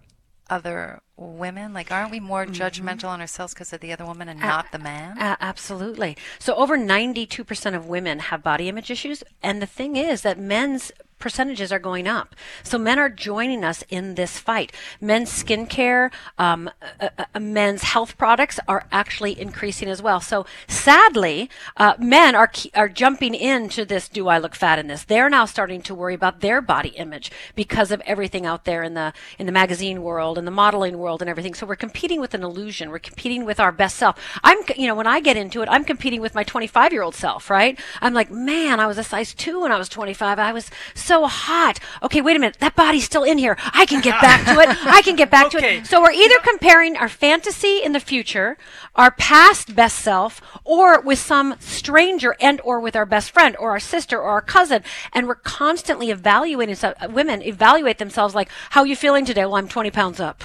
other 0.48 1.02
women? 1.16 1.72
Like, 1.72 1.90
aren't 1.90 2.10
we 2.10 2.20
more 2.20 2.44
Mm-hmm. 2.46 2.54
judgmental 2.62 3.08
on 3.08 3.20
ourselves 3.20 3.54
because 3.54 3.72
of 3.72 3.80
the 3.80 3.92
other 3.92 4.04
woman 4.04 4.28
and 4.28 4.40
not 4.40 4.72
the 4.72 4.78
man? 4.78 5.18
Uh, 5.18 5.36
absolutely. 5.40 6.16
So 6.38 6.54
over 6.54 6.76
92% 6.76 7.74
of 7.74 7.86
women 7.86 8.18
have 8.18 8.42
body 8.42 8.68
image 8.68 8.90
issues. 8.90 9.22
And 9.42 9.60
the 9.62 9.66
thing 9.66 9.96
is 9.96 10.22
that 10.22 10.38
men's 10.38 10.90
percentages 11.18 11.70
are 11.70 11.78
going 11.78 12.08
up. 12.08 12.34
So 12.64 12.78
men 12.78 12.98
are 12.98 13.08
joining 13.08 13.62
us 13.62 13.84
in 13.88 14.16
this 14.16 14.38
fight. 14.40 14.72
Men's 15.00 15.30
skincare, 15.30 16.10
um, 16.36 16.68
uh, 17.00 17.10
uh, 17.16 17.38
men's 17.38 17.84
health 17.84 18.18
products 18.18 18.58
are 18.66 18.86
actually 18.90 19.40
increasing 19.40 19.88
as 19.88 20.02
well. 20.02 20.18
So 20.20 20.46
sadly, 20.66 21.48
uh, 21.76 21.94
men 22.00 22.34
are 22.34 22.50
are 22.74 22.88
jumping 22.88 23.36
into 23.36 23.84
this. 23.84 24.08
Do 24.08 24.26
I 24.26 24.38
look 24.38 24.56
fat 24.56 24.80
in 24.80 24.88
this? 24.88 25.04
They're 25.04 25.30
now 25.30 25.44
starting 25.44 25.80
to 25.82 25.94
worry 25.94 26.14
about 26.14 26.40
their 26.40 26.60
body 26.60 26.88
image 26.88 27.30
because 27.54 27.92
of 27.92 28.00
everything 28.04 28.44
out 28.44 28.64
there 28.64 28.82
in 28.82 28.94
the 28.94 29.12
in 29.38 29.46
the 29.46 29.52
magazine 29.52 30.02
world 30.02 30.36
and 30.38 30.44
the 30.44 30.50
modeling 30.50 30.98
world 31.02 31.20
and 31.20 31.28
everything. 31.28 31.54
So 31.54 31.66
we're 31.66 31.76
competing 31.76 32.20
with 32.20 32.32
an 32.34 32.42
illusion. 32.42 32.90
We're 32.90 32.98
competing 32.98 33.44
with 33.44 33.60
our 33.60 33.72
best 33.72 33.96
self. 33.96 34.16
I'm, 34.42 34.58
you 34.76 34.86
know, 34.86 34.94
when 34.94 35.06
I 35.06 35.20
get 35.20 35.36
into 35.36 35.60
it, 35.62 35.68
I'm 35.68 35.84
competing 35.84 36.20
with 36.20 36.34
my 36.34 36.44
25 36.44 36.92
year 36.92 37.02
old 37.02 37.14
self, 37.14 37.50
right? 37.50 37.78
I'm 38.00 38.14
like, 38.14 38.30
man, 38.30 38.80
I 38.80 38.86
was 38.86 38.98
a 38.98 39.04
size 39.04 39.34
two 39.34 39.60
when 39.62 39.72
I 39.72 39.78
was 39.78 39.88
25. 39.88 40.38
I 40.38 40.52
was 40.52 40.70
so 40.94 41.26
hot. 41.26 41.78
Okay, 42.02 42.22
wait 42.22 42.36
a 42.36 42.38
minute. 42.38 42.58
That 42.60 42.76
body's 42.76 43.04
still 43.04 43.24
in 43.24 43.38
here. 43.38 43.56
I 43.74 43.84
can 43.84 44.00
get 44.00 44.20
back 44.20 44.44
to 44.46 44.60
it. 44.60 44.68
I 44.86 45.02
can 45.02 45.16
get 45.16 45.30
back 45.30 45.50
to 45.50 45.58
it. 45.58 45.86
So 45.92 46.00
we're 46.00 46.12
either 46.12 46.36
comparing 46.42 46.96
our 46.96 47.08
fantasy 47.08 47.82
in 47.82 47.92
the 47.92 48.00
future, 48.00 48.56
our 48.94 49.10
past 49.10 49.74
best 49.74 49.98
self, 49.98 50.40
or 50.64 51.00
with 51.00 51.18
some 51.18 51.56
stranger 51.58 52.34
and 52.40 52.60
or 52.62 52.80
with 52.80 52.96
our 52.96 53.04
best 53.04 53.30
friend 53.30 53.56
or 53.58 53.70
our 53.70 53.80
sister 53.80 54.18
or 54.18 54.30
our 54.30 54.40
cousin. 54.40 54.82
And 55.12 55.26
we're 55.26 55.34
constantly 55.34 56.10
evaluating, 56.10 56.76
so, 56.76 56.94
women 57.10 57.42
evaluate 57.42 57.98
themselves 57.98 58.34
like, 58.34 58.48
how 58.70 58.82
are 58.82 58.86
you 58.86 58.96
feeling 58.96 59.24
today? 59.24 59.44
Well, 59.44 59.56
I'm 59.56 59.68
20 59.68 59.90
pounds 59.90 60.20
up. 60.20 60.44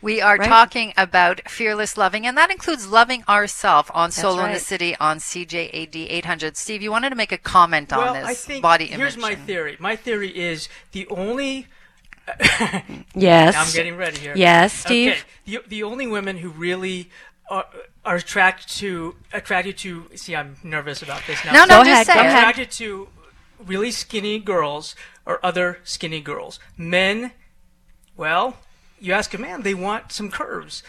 We 0.00 0.20
are 0.20 0.36
Right? 0.36 0.48
talking 0.48 0.92
about 0.96 1.48
fearless 1.48 1.96
loving, 1.96 2.26
and 2.26 2.36
that 2.36 2.50
includes 2.50 2.86
loving 2.86 3.24
ourselves 3.28 3.90
on 3.94 4.10
Solo 4.12 4.44
in 4.44 4.52
the. 4.52 4.58
City 4.60 4.94
on 5.00 5.18
CJAD 5.18 6.06
800. 6.10 6.56
Steve, 6.56 6.82
you 6.82 6.90
wanted 6.90 7.10
to 7.10 7.16
make 7.16 7.32
a 7.32 7.38
comment 7.38 7.92
on 7.92 7.98
well, 7.98 8.14
this 8.14 8.24
I 8.26 8.34
think 8.34 8.62
body 8.62 8.86
image. 8.86 8.98
here's 8.98 9.16
my 9.16 9.34
theory. 9.34 9.76
My 9.80 9.96
theory 9.96 10.36
is 10.36 10.68
the 10.92 11.06
only. 11.08 11.66
Yes. 13.14 13.56
I'm 13.56 13.72
getting 13.74 13.96
ready 13.96 14.18
here. 14.18 14.34
Yes, 14.36 14.72
Steve? 14.72 15.12
Okay. 15.12 15.22
The, 15.46 15.68
the 15.68 15.82
only 15.82 16.06
women 16.06 16.36
who 16.38 16.50
really 16.50 17.10
are, 17.50 17.64
are 18.04 18.16
attracted 18.16 18.68
to 18.78 19.16
attracted 19.32 19.78
to. 19.78 20.08
See, 20.14 20.36
I'm 20.36 20.56
nervous 20.62 21.02
about 21.02 21.22
this 21.26 21.44
now. 21.44 21.52
No, 21.52 21.60
no, 21.64 21.78
Go 21.78 21.84
just 21.84 21.90
ahead, 21.90 22.06
say 22.06 22.14
go 22.14 22.20
it. 22.20 22.26
ahead. 22.26 22.38
attracted 22.38 22.70
to 22.72 23.08
really 23.64 23.90
skinny 23.90 24.38
girls 24.38 24.94
or 25.26 25.44
other 25.44 25.78
skinny 25.84 26.20
girls. 26.20 26.60
Men, 26.76 27.32
well, 28.16 28.58
you 29.00 29.12
ask 29.12 29.34
a 29.34 29.38
man, 29.38 29.62
they 29.62 29.74
want 29.74 30.12
some 30.12 30.30
curves. 30.30 30.82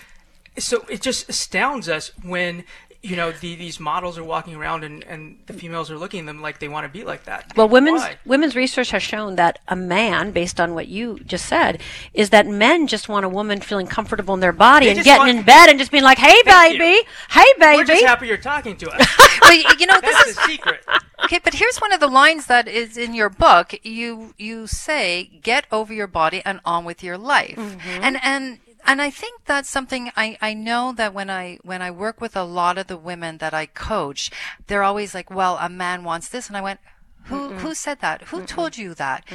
So 0.58 0.86
it 0.89 1.02
just 1.02 1.30
astounds 1.30 1.88
us 1.88 2.12
when 2.24 2.63
you 3.02 3.16
know 3.16 3.32
the, 3.32 3.56
these 3.56 3.80
models 3.80 4.18
are 4.18 4.24
walking 4.24 4.56
around 4.56 4.84
and, 4.84 5.04
and 5.06 5.40
the 5.46 5.54
females 5.54 5.90
are 5.90 5.98
looking 5.98 6.22
at 6.22 6.26
them 6.26 6.42
like 6.42 6.60
they 6.60 6.68
want 6.68 6.86
to 6.86 6.90
be 6.90 7.06
like 7.06 7.24
that. 7.26 7.56
Well, 7.56 7.70
women's 7.70 8.02
Why? 8.02 8.18
women's 8.26 8.56
research 8.56 8.92
has 8.92 9.02
shown 9.02 9.36
that 9.38 9.60
a 9.70 9.76
man, 9.76 10.32
based 10.32 10.60
on 10.60 10.74
what 10.76 10.88
you 10.88 11.20
just 11.20 11.46
said, 11.46 11.82
is 12.14 12.32
that 12.32 12.46
men 12.46 12.88
just 12.88 13.08
want 13.08 13.26
a 13.26 13.30
woman 13.30 13.62
feeling 13.62 13.88
comfortable 13.88 14.34
in 14.34 14.42
their 14.42 14.52
body 14.52 14.88
They 14.88 14.92
and 14.96 15.04
getting 15.04 15.28
want- 15.28 15.38
in 15.40 15.44
bed 15.44 15.70
and 15.70 15.80
just 15.80 15.92
being 15.92 16.04
like, 16.04 16.18
"Hey, 16.18 16.42
Thank 16.44 16.74
you. 16.74 16.80
baby, 16.80 17.08
hey, 17.30 17.46
We're 17.58 17.84
just 17.86 18.04
happy 18.06 18.28
you're 18.28 18.38
talking 18.38 18.76
to 18.78 18.90
us. 18.90 19.08
Well, 19.42 19.54
you 19.58 19.64
you 19.80 19.86
know, 19.88 20.00
this 20.02 20.16
That's 20.16 20.30
is 20.30 20.36
the 20.36 20.42
secret. 20.44 20.86
Okay, 21.24 21.40
but 21.44 21.56
here's 21.56 21.78
one 21.80 21.92
of 21.92 22.00
the 22.00 22.08
lines 22.08 22.46
that 22.48 22.68
is 22.68 22.98
in 22.98 23.14
your 23.14 23.30
book. 23.30 23.74
You 23.84 24.34
you 24.38 24.68
say, 24.68 25.40
"Get 25.42 25.66
over 25.72 25.94
your 25.94 26.08
body 26.08 26.42
and 26.46 26.60
on 26.66 26.86
with 26.86 27.02
your 27.04 27.18
life," 27.18 27.56
mm-hmm. 27.56 28.04
and 28.04 28.20
and 28.22 28.60
and 28.89 29.04
I 29.04 29.12
think 29.12 29.45
that's 29.45 29.69
something 29.69 30.12
I 30.17 30.36
I 30.41 30.56
know 30.56 30.91
that 30.93 31.13
when 31.13 31.30
I 31.30 31.60
when 31.62 31.84
I 31.84 31.91
work 31.91 32.19
with 32.19 32.36
a 32.36 32.43
lot 32.43 32.80
of 32.80 32.88
the 32.88 32.97
women 32.97 33.38
that 33.38 33.54
I 33.54 33.67
coach, 33.67 34.32
they're 34.65 34.84
always 34.84 35.13
like, 35.13 35.30
"Well, 35.30 35.60
a 35.62 35.69
man 35.69 36.04
wants 36.04 36.28
this," 36.28 36.47
and 36.47 36.58
I 36.58 36.62
went, 36.62 36.80
"Who 37.25 37.49
who 37.49 37.75
said 37.75 37.99
that? 38.02 38.23
Who 38.23 38.43
told 38.47 38.78
you 38.78 38.95
that?" 38.95 39.30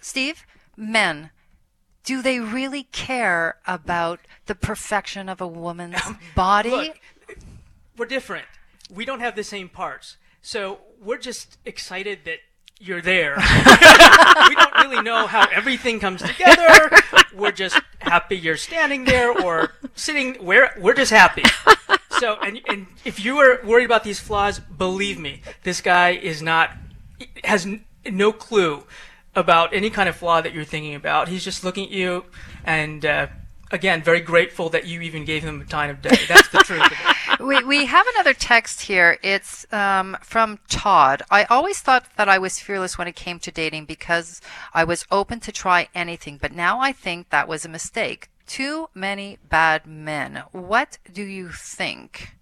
Steve, 0.00 0.46
men. 0.74 1.30
Do 2.02 2.22
they 2.22 2.40
really 2.40 2.84
care 2.84 3.58
about 3.66 4.20
the 4.46 4.54
perfection 4.54 5.28
of 5.28 5.42
a 5.42 5.46
woman's 5.46 6.00
body? 6.34 6.70
Look, 6.70 7.00
we're 7.98 8.06
different. 8.06 8.46
We 8.90 9.04
don't 9.04 9.20
have 9.20 9.36
the 9.36 9.44
same 9.44 9.68
parts. 9.68 10.16
So 10.40 10.78
we're 10.98 11.18
just 11.18 11.58
excited 11.66 12.20
that 12.24 12.38
you're 12.80 13.02
there. 13.02 13.36
we 14.48 14.54
don't 14.54 14.74
really 14.76 15.02
know 15.02 15.26
how 15.26 15.46
everything 15.52 16.00
comes 16.00 16.22
together. 16.22 16.90
We're 17.34 17.52
just 17.52 17.78
happy 18.08 18.36
you're 18.36 18.56
standing 18.56 19.04
there 19.04 19.30
or 19.30 19.72
sitting 19.94 20.34
where 20.36 20.74
we're 20.78 20.94
just 20.94 21.12
happy. 21.12 21.44
So 22.18 22.36
and 22.42 22.60
and 22.68 22.86
if 23.04 23.24
you 23.24 23.38
are 23.38 23.60
worried 23.64 23.84
about 23.84 24.02
these 24.04 24.18
flaws, 24.18 24.58
believe 24.58 25.18
me, 25.18 25.42
this 25.62 25.80
guy 25.80 26.10
is 26.10 26.42
not 26.42 26.70
has 27.44 27.64
n- 27.64 27.84
no 28.04 28.32
clue 28.32 28.84
about 29.34 29.72
any 29.72 29.90
kind 29.90 30.08
of 30.08 30.16
flaw 30.16 30.40
that 30.40 30.52
you're 30.52 30.64
thinking 30.64 30.94
about. 30.94 31.28
He's 31.28 31.44
just 31.44 31.62
looking 31.62 31.84
at 31.84 31.90
you 31.90 32.24
and 32.64 33.04
uh, 33.04 33.28
again, 33.70 34.02
very 34.02 34.20
grateful 34.20 34.68
that 34.70 34.86
you 34.86 35.00
even 35.00 35.24
gave 35.24 35.42
him 35.42 35.58
the 35.58 35.64
time 35.64 35.90
of 35.90 36.02
day. 36.02 36.16
That's 36.28 36.48
the 36.48 36.58
truth 36.58 36.82
of 36.86 36.92
it. 37.40 37.42
we, 37.44 37.62
we 37.64 37.86
have 37.86 38.06
another 38.14 38.34
text 38.34 38.82
here. 38.82 39.18
It's 39.22 39.70
um, 39.72 40.16
from 40.22 40.58
Todd. 40.68 41.22
I 41.30 41.44
always 41.44 41.80
thought 41.80 42.06
that 42.16 42.28
I 42.28 42.38
was 42.38 42.58
fearless 42.58 42.98
when 42.98 43.08
it 43.08 43.16
came 43.16 43.38
to 43.40 43.50
dating 43.50 43.84
because 43.84 44.40
I 44.74 44.84
was 44.84 45.06
open 45.10 45.40
to 45.40 45.52
try 45.52 45.88
anything, 45.94 46.38
but 46.40 46.52
now 46.52 46.80
I 46.80 46.92
think 46.92 47.30
that 47.30 47.48
was 47.48 47.64
a 47.64 47.68
mistake. 47.68 48.28
Too 48.46 48.88
many 48.94 49.38
bad 49.48 49.86
men. 49.86 50.44
What 50.52 50.98
do 51.12 51.22
you 51.22 51.50
think? 51.50 52.34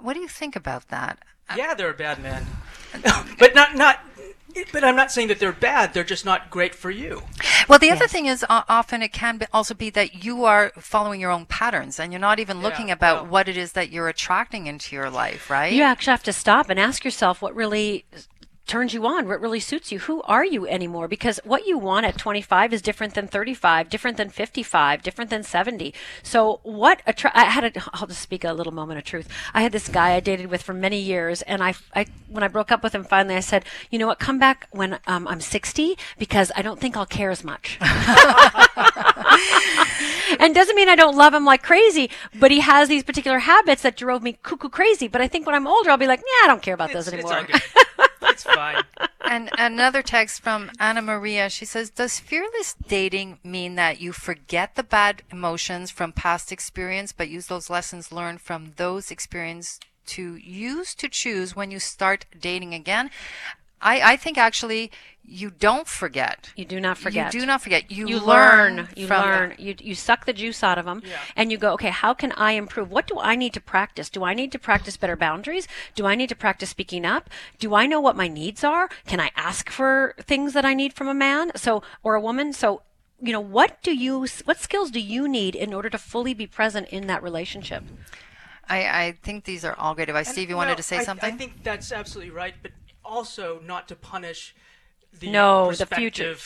What 0.00 0.14
do 0.14 0.20
you 0.20 0.28
think 0.28 0.56
about 0.56 0.88
that? 0.88 1.18
Yeah, 1.56 1.74
they're 1.74 1.92
bad 1.92 2.20
men, 2.22 2.46
but 3.38 3.54
not 3.54 3.76
not. 3.76 4.00
But 4.72 4.84
I'm 4.84 4.96
not 4.96 5.12
saying 5.12 5.28
that 5.28 5.38
they're 5.38 5.52
bad. 5.52 5.94
They're 5.94 6.04
just 6.04 6.24
not 6.24 6.50
great 6.50 6.74
for 6.74 6.90
you. 6.90 7.22
Well, 7.68 7.78
the 7.78 7.90
other 7.90 8.06
thing 8.06 8.26
is 8.26 8.44
uh, 8.48 8.62
often 8.68 9.02
it 9.02 9.12
can 9.12 9.38
be 9.38 9.46
also 9.52 9.74
be 9.74 9.90
that 9.90 10.24
you 10.24 10.44
are 10.44 10.72
following 10.78 11.20
your 11.20 11.30
own 11.30 11.46
patterns 11.46 12.00
and 12.00 12.12
you're 12.12 12.20
not 12.20 12.38
even 12.38 12.60
looking 12.60 12.90
about 12.90 13.22
well- 13.22 13.30
what 13.30 13.48
it 13.48 13.56
is 13.56 13.72
that 13.72 13.90
you're 13.90 14.08
attracting 14.08 14.66
into 14.66 14.94
your 14.94 15.10
life, 15.10 15.48
right? 15.50 15.72
You 15.72 15.82
actually 15.82 16.12
have 16.12 16.22
to 16.24 16.32
stop 16.32 16.70
and 16.70 16.78
ask 16.78 17.04
yourself 17.04 17.40
what 17.40 17.54
really 17.54 18.04
turns 18.72 18.94
you 18.94 19.04
on, 19.06 19.28
what 19.28 19.38
really 19.38 19.60
suits 19.60 19.92
you. 19.92 19.98
Who 19.98 20.22
are 20.22 20.46
you 20.46 20.66
anymore? 20.66 21.06
Because 21.06 21.38
what 21.44 21.66
you 21.66 21.76
want 21.76 22.06
at 22.06 22.16
25 22.16 22.72
is 22.72 22.80
different 22.80 23.12
than 23.12 23.28
35, 23.28 23.90
different 23.90 24.16
than 24.16 24.30
55, 24.30 25.02
different 25.02 25.28
than 25.28 25.42
70. 25.42 25.92
So 26.22 26.60
what 26.62 27.02
attra- 27.06 27.32
I 27.34 27.44
had 27.44 27.64
a, 27.64 27.72
I'll 27.92 28.06
just 28.06 28.22
speak 28.22 28.44
a 28.44 28.54
little 28.54 28.72
moment 28.72 28.96
of 28.96 29.04
truth. 29.04 29.28
I 29.52 29.60
had 29.60 29.72
this 29.72 29.90
guy 29.90 30.14
I 30.14 30.20
dated 30.20 30.46
with 30.46 30.62
for 30.62 30.72
many 30.72 30.98
years 30.98 31.42
and 31.42 31.62
I, 31.62 31.74
I 31.94 32.06
when 32.28 32.42
I 32.42 32.48
broke 32.48 32.72
up 32.72 32.82
with 32.82 32.94
him 32.94 33.04
finally 33.04 33.34
I 33.34 33.40
said, 33.40 33.66
"You 33.90 33.98
know 33.98 34.06
what? 34.06 34.18
Come 34.18 34.38
back 34.38 34.68
when 34.70 34.98
um, 35.06 35.28
I'm 35.28 35.42
60 35.42 35.98
because 36.18 36.50
I 36.56 36.62
don't 36.62 36.80
think 36.80 36.96
I'll 36.96 37.04
care 37.04 37.30
as 37.30 37.44
much." 37.44 37.76
and 40.40 40.54
doesn't 40.54 40.76
mean 40.76 40.88
I 40.88 40.96
don't 40.96 41.14
love 41.14 41.34
him 41.34 41.44
like 41.44 41.62
crazy, 41.62 42.08
but 42.40 42.50
he 42.50 42.60
has 42.60 42.88
these 42.88 43.04
particular 43.04 43.40
habits 43.40 43.82
that 43.82 43.98
drove 43.98 44.22
me 44.22 44.38
cuckoo 44.42 44.70
crazy. 44.70 45.08
But 45.08 45.20
I 45.20 45.28
think 45.28 45.44
when 45.44 45.54
I'm 45.54 45.66
older, 45.66 45.90
I'll 45.90 45.98
be 45.98 46.06
like, 46.06 46.20
yeah, 46.20 46.44
I 46.44 46.48
don't 46.48 46.62
care 46.62 46.72
about 46.72 46.90
those 46.94 47.06
It's, 47.06 47.18
it's 47.18 47.30
anymore. 47.30 47.60
It's 48.44 48.54
fine. 48.54 48.82
And 49.24 49.50
another 49.56 50.02
text 50.02 50.42
from 50.42 50.70
Anna 50.78 51.00
Maria. 51.00 51.48
She 51.48 51.64
says, 51.64 51.90
Does 51.90 52.18
fearless 52.18 52.74
dating 52.86 53.38
mean 53.44 53.76
that 53.76 54.00
you 54.00 54.12
forget 54.12 54.74
the 54.74 54.82
bad 54.82 55.22
emotions 55.30 55.90
from 55.90 56.12
past 56.12 56.50
experience, 56.52 57.12
but 57.12 57.28
use 57.28 57.46
those 57.46 57.70
lessons 57.70 58.12
learned 58.12 58.40
from 58.40 58.72
those 58.76 59.10
experiences 59.10 59.80
to 60.04 60.34
use 60.36 60.94
to 60.96 61.08
choose 61.08 61.54
when 61.54 61.70
you 61.70 61.78
start 61.78 62.26
dating 62.38 62.74
again? 62.74 63.10
I, 63.82 64.12
I 64.12 64.16
think 64.16 64.38
actually 64.38 64.90
you 65.24 65.50
don't 65.50 65.86
forget. 65.86 66.52
You 66.56 66.64
do 66.64 66.80
not 66.80 66.98
forget. 66.98 67.32
You 67.32 67.40
do 67.40 67.46
not 67.46 67.62
forget. 67.62 67.90
You, 67.90 68.08
You 68.08 68.20
learn. 68.20 68.76
learn. 68.76 68.88
You 68.96 69.06
from 69.06 69.22
learn. 69.22 69.54
You 69.58 69.74
you 69.78 69.94
suck 69.94 70.24
the 70.24 70.32
juice 70.32 70.62
out 70.62 70.78
of 70.78 70.84
them, 70.84 71.02
and 71.36 71.52
you 71.52 71.58
go, 71.58 71.72
okay, 71.74 71.90
how 71.90 72.14
can 72.14 72.32
I 72.32 72.52
improve? 72.52 72.90
What 72.90 73.06
do 73.06 73.18
I 73.18 73.36
need 73.36 73.52
to 73.54 73.60
practice? 73.60 74.08
Do 74.08 74.24
I 74.24 74.34
need 74.34 74.52
to 74.52 74.58
practice 74.58 74.96
better 74.96 75.16
boundaries? 75.16 75.68
Do 75.94 76.06
I 76.06 76.14
need 76.14 76.28
to 76.28 76.36
practice 76.36 76.70
speaking 76.70 77.04
up? 77.04 77.30
Do 77.58 77.74
I 77.74 77.86
know 77.86 78.00
what 78.00 78.16
my 78.16 78.28
needs 78.28 78.64
are? 78.64 78.88
Can 79.06 79.20
I 79.20 79.30
ask 79.36 79.70
for 79.70 80.14
things 80.18 80.52
that 80.54 80.64
I 80.64 80.74
need 80.74 80.92
from 80.92 81.08
a 81.08 81.14
man? 81.14 81.52
So 81.56 81.82
or 82.02 82.14
a 82.14 82.20
woman? 82.20 82.52
So 82.52 82.82
you 83.20 83.32
know, 83.32 83.40
what 83.40 83.80
do 83.82 83.94
you? 83.94 84.26
What 84.44 84.58
skills 84.58 84.90
do 84.90 85.00
you 85.00 85.28
need 85.28 85.54
in 85.54 85.72
order 85.72 85.88
to 85.90 85.98
fully 85.98 86.34
be 86.34 86.46
present 86.46 86.88
in 86.88 87.06
that 87.06 87.22
relationship? 87.22 87.84
I, 88.68 89.06
I 89.06 89.18
think 89.22 89.44
these 89.44 89.64
are 89.64 89.74
all 89.78 89.94
great 89.94 90.08
advice. 90.08 90.28
Steve, 90.28 90.48
you 90.48 90.56
wanted 90.56 90.76
to 90.76 90.82
say 90.82 90.98
I, 90.98 91.04
something? 91.04 91.34
I 91.34 91.36
think 91.36 91.62
that's 91.62 91.92
absolutely 91.92 92.32
right, 92.32 92.54
but 92.62 92.72
also 93.04 93.60
not 93.64 93.88
to 93.88 93.96
punish 93.96 94.54
the 95.18 95.30
No, 95.30 95.72
the 95.72 95.86
future. 95.86 96.36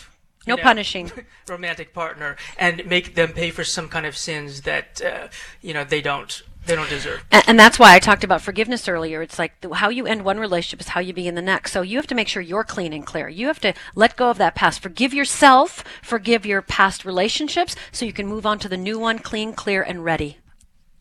No 0.47 0.55
you 0.55 0.59
know, 0.59 0.63
punishing. 0.63 1.11
romantic 1.49 1.93
partner 1.93 2.37
and 2.57 2.87
make 2.87 3.17
them 3.17 3.33
pay 3.33 3.51
for 3.51 3.65
some 3.65 3.89
kind 3.89 4.07
of 4.07 4.17
sins 4.17 4.63
that 4.63 5.03
uh, 5.03 5.27
you 5.61 5.75
know 5.75 5.83
they 5.83 6.01
don't 6.01 6.43
they 6.67 6.75
don't 6.75 6.89
deserve. 6.89 7.25
And, 7.31 7.45
and 7.47 7.59
that's 7.59 7.79
why 7.79 7.95
I 7.95 7.99
talked 7.99 8.25
about 8.25 8.43
forgiveness 8.43 8.89
earlier. 8.89 9.23
It's 9.23 9.39
like 9.39 9.61
the, 9.61 9.75
how 9.75 9.89
you 9.89 10.07
end 10.07 10.25
one 10.25 10.39
relationship 10.39 10.81
is 10.81 10.89
how 10.89 11.01
you 11.01 11.13
begin 11.13 11.35
the 11.35 11.43
next. 11.43 11.73
So 11.73 11.83
you 11.83 11.97
have 11.97 12.07
to 12.09 12.15
make 12.15 12.29
sure 12.29 12.43
you're 12.43 12.65
clean 12.65 12.93
and 12.93 13.07
clear. 13.07 13.29
You 13.29 13.47
have 13.47 13.61
to 13.61 13.75
let 13.95 14.17
go 14.17 14.31
of 14.31 14.39
that 14.39 14.55
past. 14.55 14.81
Forgive 14.81 15.15
yourself. 15.15 15.85
Forgive 16.03 16.45
your 16.45 16.63
past 16.63 17.05
relationships 17.05 17.77
so 17.93 18.05
you 18.05 18.13
can 18.13 18.27
move 18.27 18.47
on 18.47 18.59
to 18.61 18.69
the 18.69 18.77
new 18.77 18.99
one 18.99 19.19
clean, 19.19 19.53
clear, 19.53 19.83
and 19.83 20.05
ready. 20.05 20.39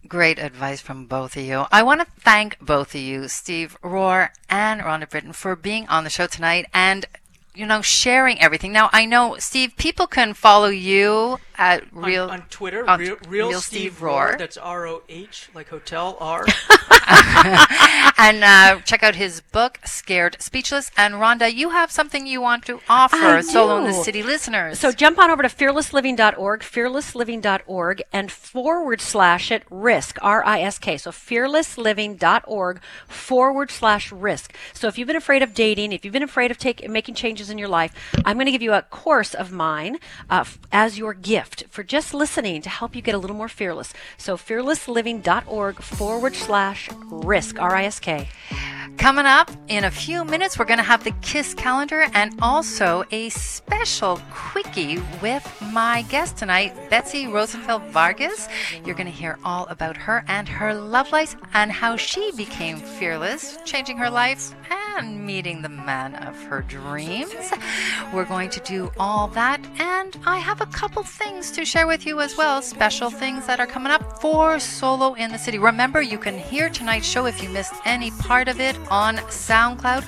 Great 0.08 0.38
advice 0.38 0.82
from 0.82 1.06
both 1.06 1.36
of 1.36 1.44
you. 1.44 1.66
I 1.72 1.82
want 1.82 2.02
to 2.02 2.08
thank 2.20 2.60
both 2.60 2.94
of 2.94 3.02
you, 3.02 3.28
Steve 3.28 3.76
Rohr 3.82 4.30
and 4.50 4.82
Rhonda 4.82 5.10
Britten, 5.10 5.34
for 5.34 5.56
being 5.56 5.88
on 5.88 6.04
the 6.04 6.12
show 6.12 6.28
tonight 6.28 6.68
and, 6.74 7.08
you 7.56 7.66
know, 7.66 7.82
sharing 7.82 8.40
everything. 8.40 8.72
Now, 8.72 8.90
I 8.94 9.06
know, 9.06 9.38
Steve, 9.40 9.76
people 9.78 10.06
can 10.06 10.36
follow 10.36 10.68
you 10.68 11.40
at 11.58 11.84
On, 11.94 12.04
real 12.04 12.30
on 12.30 12.42
Twitter, 12.50 12.88
on 12.90 13.00
real, 13.00 13.18
real, 13.28 13.50
Real 13.50 13.62
Steve, 13.62 13.94
Steve 13.94 14.00
Rohr. 14.00 14.32
Rohr. 14.34 14.38
That's 14.38 14.58
R 14.58 14.88
O 14.88 15.02
H, 15.10 15.50
like 15.54 15.70
hotel 15.70 16.18
R. 16.20 16.46
and 18.18 18.44
uh, 18.44 18.82
check 18.82 19.04
out 19.04 19.16
his 19.16 19.42
book, 19.42 19.80
Scared 19.86 20.38
Speechless. 20.40 20.92
And 20.98 21.16
Rhonda, 21.16 21.54
you 21.54 21.70
have 21.70 21.92
something 21.92 22.26
you 22.26 22.42
want 22.42 22.66
to 22.66 22.80
offer 22.90 23.42
Solo 23.42 23.78
in 23.78 23.84
the. 23.86 23.94
City 23.94 24.24
listeners. 24.24 24.80
So 24.80 24.92
jump 24.92 25.20
on 25.20 25.30
over 25.32 25.42
to 25.44 25.50
fearlessliving.org, 25.50 26.62
fearlessliving.org, 26.62 28.04
and 28.12 28.32
forward 28.32 29.02
slash 29.02 29.52
it 29.52 29.64
risk, 29.70 30.18
R 30.22 30.44
I 30.46 30.62
S 30.62 30.78
K. 30.80 30.98
So 30.98 31.12
fearlessliving.org 31.12 32.82
forward 33.08 33.72
slash 33.72 34.12
risk. 34.12 34.54
So 34.74 34.88
if 34.88 34.98
you've 34.98 35.08
been 35.08 35.16
afraid 35.16 35.44
of 35.44 35.54
dating, 35.54 35.92
if 35.92 36.04
you've 36.04 36.12
been 36.14 36.24
afraid 36.24 36.52
of 36.52 36.58
take, 36.58 36.88
making 36.90 37.16
changes 37.16 37.50
in 37.50 37.58
your 37.58 37.68
life, 37.68 37.94
I'm 38.26 38.38
going 38.38 38.46
to 38.48 38.52
give 38.52 38.62
you 38.62 38.74
a 38.74 38.82
course 38.82 39.34
of 39.34 39.52
mine 39.52 39.96
uh, 40.30 40.42
f- 40.42 40.60
as 40.72 40.98
your 40.98 41.14
gift 41.14 41.45
for 41.46 41.84
just 41.84 42.14
listening 42.14 42.62
to 42.62 42.70
help 42.70 42.96
you 42.96 43.02
get 43.02 43.16
a 43.16 43.18
little 43.18 43.36
more 43.36 43.50
fearless. 43.50 43.94
So 44.18 44.38
fearlessliving.org 44.38 45.82
forward 45.82 46.36
slash 46.36 46.90
risk, 47.10 47.60
R 47.60 47.76
I 47.76 47.86
S 47.86 48.00
K. 48.00 48.28
Coming 48.98 49.26
up 49.26 49.52
in 49.68 49.84
a 49.84 49.92
few 49.92 50.24
minutes, 50.24 50.58
we're 50.58 50.66
going 50.66 50.80
to 50.80 50.84
have 50.84 51.04
the 51.04 51.12
KISS 51.22 51.54
calendar 51.54 52.08
and 52.14 52.34
also 52.42 53.04
a 53.12 53.30
special 53.30 54.20
quickie 54.32 55.00
with 55.22 55.46
my 55.62 56.04
guest 56.04 56.38
tonight, 56.38 56.74
Betsy 56.90 57.28
Rosenfeld 57.28 57.84
Vargas. 57.92 58.48
You're 58.84 58.96
going 58.96 59.06
to 59.06 59.12
hear 59.12 59.38
all 59.44 59.66
about 59.68 59.96
her 59.98 60.24
and 60.28 60.48
her 60.48 60.74
love 60.74 61.12
life 61.12 61.36
and 61.54 61.72
how 61.72 61.98
she 61.98 62.32
became 62.32 62.78
fearless, 62.78 63.58
changing 63.66 63.98
her 63.98 64.10
life 64.10 64.56
and 64.98 65.26
meeting 65.26 65.62
the 65.62 65.70
man 65.70 66.16
of 66.16 66.42
her 66.44 66.62
dreams. 66.62 67.52
We're 68.14 68.26
going 68.26 68.50
to 68.52 68.60
do 68.62 68.92
all 68.98 69.28
that, 69.30 69.60
and 69.78 70.18
I 70.26 70.40
have 70.40 70.62
a 70.62 70.68
couple 70.68 71.04
things 71.04 71.52
to 71.52 71.66
share 71.66 71.86
with 71.86 72.06
you 72.06 72.22
as 72.22 72.38
well. 72.38 72.62
Special 72.62 73.10
things 73.10 73.46
that 73.46 73.60
are 73.60 73.68
coming 73.68 73.92
up 73.92 74.05
for 74.26 74.60
Solo 74.60 75.14
in 75.14 75.32
the 75.32 75.38
City. 75.38 75.60
Remember, 75.60 76.02
you 76.02 76.18
can 76.18 76.36
hear 76.36 76.68
tonight's 76.68 77.06
show 77.06 77.28
if 77.28 77.44
you 77.44 77.50
missed 77.50 77.76
any 77.86 78.10
part 78.10 78.48
of 78.48 78.60
it 78.60 78.76
on 78.90 79.18
SoundCloud. 79.18 80.04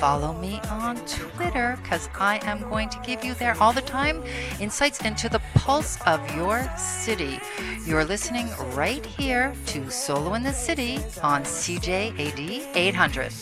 Follow 0.00 0.32
me 0.32 0.58
on 0.68 0.96
Twitter 1.06 1.78
because 1.80 2.08
I 2.18 2.40
am 2.42 2.68
going 2.68 2.88
to 2.88 2.98
give 3.06 3.24
you 3.24 3.34
there 3.34 3.56
all 3.60 3.72
the 3.72 3.82
time 3.82 4.24
insights 4.58 5.00
into 5.02 5.28
the 5.28 5.40
pulse 5.54 5.96
of 6.08 6.18
your 6.34 6.68
city. 6.76 7.38
You're 7.86 8.04
listening 8.04 8.48
right 8.72 9.06
here 9.06 9.54
to 9.66 9.88
Solo 9.92 10.34
in 10.34 10.42
the 10.42 10.52
City 10.52 10.96
on 11.22 11.44
CJAD 11.44 12.66
800. 12.74 13.32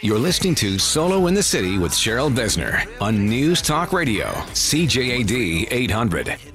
You're 0.00 0.18
listening 0.18 0.54
to 0.54 0.78
Solo 0.78 1.26
in 1.26 1.34
the 1.34 1.42
City 1.42 1.76
with 1.76 1.92
Cheryl 1.92 2.34
Besner 2.34 2.86
on 3.02 3.28
News 3.28 3.60
Talk 3.60 3.92
Radio, 3.92 4.28
CJAD 4.54 5.68
800. 5.70 6.53